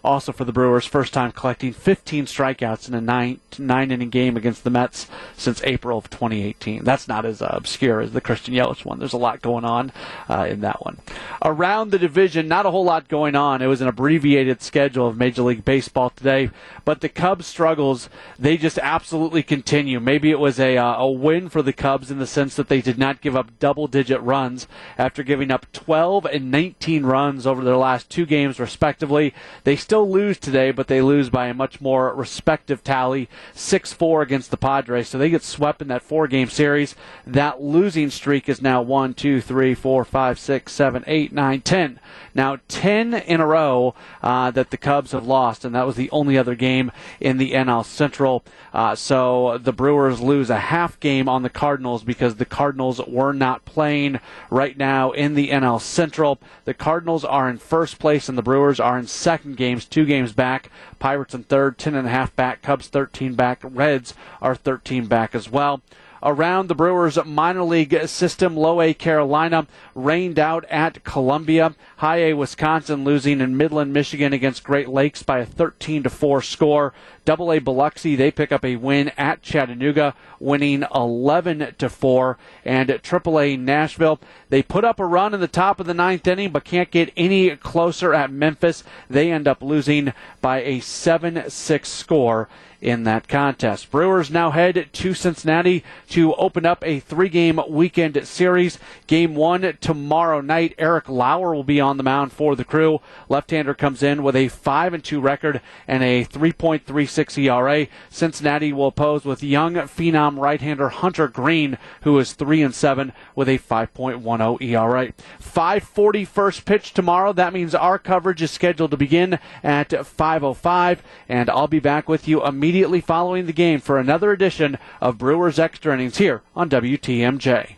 also 0.07 0.31
for 0.31 0.45
the 0.45 0.53
Brewers, 0.53 0.85
first 0.85 1.13
time 1.13 1.33
collecting 1.33 1.73
15 1.73 2.25
strikeouts 2.25 2.87
in 2.87 2.95
a 2.95 3.01
nine 3.01 3.41
nine 3.59 3.91
inning 3.91 4.09
game 4.09 4.37
against 4.37 4.63
the 4.63 4.69
Mets 4.69 5.07
since 5.35 5.61
April 5.63 5.97
of 5.97 6.09
2018. 6.09 6.83
That's 6.83 7.07
not 7.07 7.25
as 7.25 7.41
uh, 7.41 7.49
obscure 7.51 8.01
as 8.01 8.13
the 8.13 8.21
Christian 8.21 8.53
Yelich 8.53 8.85
one. 8.85 8.99
There's 8.99 9.13
a 9.13 9.17
lot 9.17 9.41
going 9.41 9.65
on 9.65 9.91
uh, 10.29 10.47
in 10.49 10.61
that 10.61 10.83
one. 10.83 10.99
Around 11.43 11.91
the 11.91 11.99
division, 11.99 12.47
not 12.47 12.65
a 12.65 12.71
whole 12.71 12.85
lot 12.85 13.07
going 13.07 13.35
on. 13.35 13.61
It 13.61 13.67
was 13.67 13.81
an 13.81 13.87
abbreviated 13.87 14.61
schedule 14.61 15.07
of 15.07 15.17
Major 15.17 15.41
League 15.41 15.65
Baseball 15.65 16.09
today, 16.11 16.51
but 16.85 17.01
the 17.01 17.09
Cubs' 17.09 17.47
struggles 17.47 18.09
they 18.39 18.57
just 18.57 18.79
absolutely 18.79 19.43
continue. 19.43 19.99
Maybe 19.99 20.31
it 20.31 20.39
was 20.39 20.59
a 20.59 20.77
uh, 20.77 20.97
a 20.97 21.11
win 21.11 21.49
for 21.49 21.61
the 21.61 21.73
Cubs 21.73 22.09
in 22.09 22.19
the 22.19 22.27
sense 22.27 22.55
that 22.55 22.69
they 22.69 22.81
did 22.81 22.97
not 22.97 23.21
give 23.21 23.35
up 23.35 23.59
double 23.59 23.87
digit 23.87 24.21
runs 24.21 24.67
after 24.97 25.23
giving 25.23 25.51
up 25.51 25.71
12 25.73 26.25
and 26.25 26.51
19 26.51 27.05
runs 27.05 27.45
over 27.45 27.63
their 27.63 27.77
last 27.77 28.09
two 28.09 28.25
games 28.25 28.59
respectively. 28.59 29.33
They 29.63 29.75
still 29.75 29.96
still 29.97 30.11
lose 30.11 30.37
today, 30.37 30.69
but 30.69 30.87
they 30.87 31.01
lose 31.01 31.31
by 31.31 31.47
a 31.47 31.55
much 31.55 31.81
more 31.81 32.13
respective 32.13 32.83
tally 32.83 33.27
6 33.55 33.93
4 33.93 34.21
against 34.21 34.51
the 34.51 34.57
Padres. 34.57 35.07
So 35.07 35.17
they 35.17 35.31
get 35.31 35.41
swept 35.41 35.81
in 35.81 35.87
that 35.87 36.03
four 36.03 36.27
game 36.27 36.49
series. 36.49 36.93
That 37.25 37.63
losing 37.63 38.11
streak 38.11 38.47
is 38.47 38.61
now 38.61 38.83
1, 38.83 39.15
2, 39.15 39.41
3, 39.41 39.73
4, 39.73 40.05
5, 40.05 40.39
6, 40.39 40.71
7, 40.71 41.03
8, 41.07 41.33
9, 41.33 41.61
10. 41.61 41.99
Now, 42.35 42.59
10 42.67 43.15
in 43.15 43.41
a 43.41 43.47
row 43.47 43.95
uh, 44.21 44.51
that 44.51 44.69
the 44.69 44.77
Cubs 44.77 45.13
have 45.13 45.25
lost, 45.25 45.65
and 45.65 45.73
that 45.73 45.87
was 45.87 45.95
the 45.95 46.11
only 46.11 46.37
other 46.37 46.53
game 46.53 46.91
in 47.19 47.39
the 47.39 47.53
NL 47.53 47.83
Central. 47.83 48.43
Uh, 48.71 48.93
so 48.93 49.57
the 49.57 49.73
Brewers 49.73 50.21
lose 50.21 50.51
a 50.51 50.59
half 50.59 50.99
game 50.99 51.27
on 51.27 51.41
the 51.41 51.49
Cardinals 51.49 52.03
because 52.03 52.35
the 52.35 52.45
Cardinals 52.45 53.01
were 53.07 53.33
not 53.33 53.65
playing 53.65 54.19
right 54.51 54.77
now 54.77 55.09
in 55.09 55.33
the 55.33 55.49
NL 55.49 55.81
Central. 55.81 56.39
The 56.65 56.75
Cardinals 56.75 57.25
are 57.25 57.49
in 57.49 57.57
first 57.57 57.97
place, 57.97 58.29
and 58.29 58.37
the 58.37 58.43
Brewers 58.43 58.79
are 58.79 58.99
in 58.99 59.07
second 59.07 59.57
two 59.87 60.05
games 60.05 60.33
back. 60.33 60.69
Pirates 60.99 61.33
in 61.33 61.43
third, 61.43 61.77
10 61.77 61.95
and 61.95 62.07
a 62.07 62.11
half 62.11 62.35
back. 62.35 62.61
Cubs 62.61 62.87
13 62.87 63.33
back. 63.35 63.59
Reds 63.63 64.13
are 64.41 64.55
13 64.55 65.07
back 65.07 65.33
as 65.33 65.49
well 65.49 65.81
around 66.23 66.67
the 66.67 66.75
Brewers 66.75 67.17
minor 67.25 67.63
league 67.63 68.07
system. 68.07 68.55
Low 68.55 68.81
A 68.81 68.93
Carolina 68.93 69.67
rained 69.95 70.39
out 70.39 70.65
at 70.65 71.03
Columbia. 71.03 71.75
High 71.97 72.17
A 72.17 72.33
Wisconsin 72.33 73.03
losing 73.03 73.41
in 73.41 73.57
Midland, 73.57 73.93
Michigan 73.93 74.33
against 74.33 74.63
Great 74.63 74.89
Lakes 74.89 75.23
by 75.23 75.39
a 75.39 75.45
13 75.45 76.03
to 76.03 76.09
4 76.09 76.41
score. 76.41 76.93
Double 77.27 77.51
A 77.51 77.59
Biloxi, 77.59 78.15
they 78.15 78.31
pick 78.31 78.53
up 78.53 78.63
a 78.63 78.77
win 78.77 79.11
at 79.17 79.41
Chattanooga, 79.41 80.15
winning 80.39 80.85
11 80.95 81.75
to 81.77 81.89
4. 81.89 82.37
And 82.63 83.01
Triple 83.03 83.37
A 83.37 83.57
Nashville, 83.57 84.21
they 84.47 84.63
put 84.63 84.85
up 84.85 84.97
a 84.97 85.05
run 85.05 85.33
in 85.33 85.41
the 85.41 85.49
top 85.49 85.81
of 85.81 85.87
the 85.87 85.93
ninth 85.93 86.25
inning, 86.25 86.51
but 86.51 86.63
can't 86.63 86.89
get 86.89 87.11
any 87.17 87.53
closer 87.57 88.13
at 88.13 88.31
Memphis. 88.31 88.85
They 89.09 89.29
end 89.29 89.45
up 89.45 89.61
losing 89.61 90.13
by 90.39 90.61
a 90.61 90.79
7 90.79 91.49
6 91.49 91.89
score 91.89 92.47
in 92.81 93.03
that 93.03 93.27
contest. 93.27 93.89
Brewers 93.91 94.29
now 94.29 94.51
head 94.51 94.89
to 94.93 95.13
Cincinnati 95.13 95.83
to 96.09 96.33
open 96.35 96.65
up 96.65 96.83
a 96.85 96.99
three 96.99 97.29
game 97.29 97.59
weekend 97.67 98.25
series. 98.27 98.77
Game 99.07 99.35
one 99.35 99.77
tomorrow 99.81 100.41
night. 100.41 100.75
Eric 100.77 101.09
Lauer 101.09 101.55
will 101.55 101.63
be 101.63 101.81
on 101.81 101.97
the 101.97 102.03
mound 102.03 102.31
for 102.31 102.55
the 102.55 102.63
crew. 102.63 103.01
Left 103.29 103.49
hander 103.51 103.73
comes 103.73 104.03
in 104.03 104.23
with 104.23 104.35
a 104.35 104.47
5 104.49 104.93
and 104.93 105.03
2 105.03 105.19
record 105.19 105.61
and 105.87 106.03
a 106.03 106.25
3.36 106.25 107.16
ERA. 107.17 107.87
Cincinnati 108.09 108.73
will 108.73 108.87
oppose 108.87 109.25
with 109.25 109.41
young 109.41 109.75
phenom 109.75 110.37
right 110.37 110.61
hander 110.61 110.89
Hunter 110.89 111.27
Greene, 111.27 111.77
who 112.01 112.19
is 112.19 112.33
3 112.33 112.61
and 112.61 112.75
7 112.75 113.13
with 113.35 113.49
a 113.49 113.57
5.10 113.57 114.61
ERA. 114.61 115.13
540 115.39 116.25
first 116.25 116.65
pitch 116.65 116.93
tomorrow. 116.93 117.33
That 117.33 117.53
means 117.53 117.73
our 117.73 117.97
coverage 117.97 118.41
is 118.41 118.51
scheduled 118.51 118.91
to 118.91 118.97
begin 118.97 119.39
at 119.63 119.89
5.05, 119.89 120.99
and 121.27 121.49
I'll 121.49 121.67
be 121.67 121.79
back 121.79 122.07
with 122.07 122.27
you 122.27 122.45
immediately 122.45 123.01
following 123.01 123.45
the 123.45 123.53
game 123.53 123.79
for 123.79 123.97
another 123.97 124.31
edition 124.31 124.77
of 125.01 125.17
Brewers 125.17 125.57
Extra 125.57 125.93
Innings 125.93 126.17
here 126.17 126.41
on 126.55 126.69
WTMJ. 126.69 127.76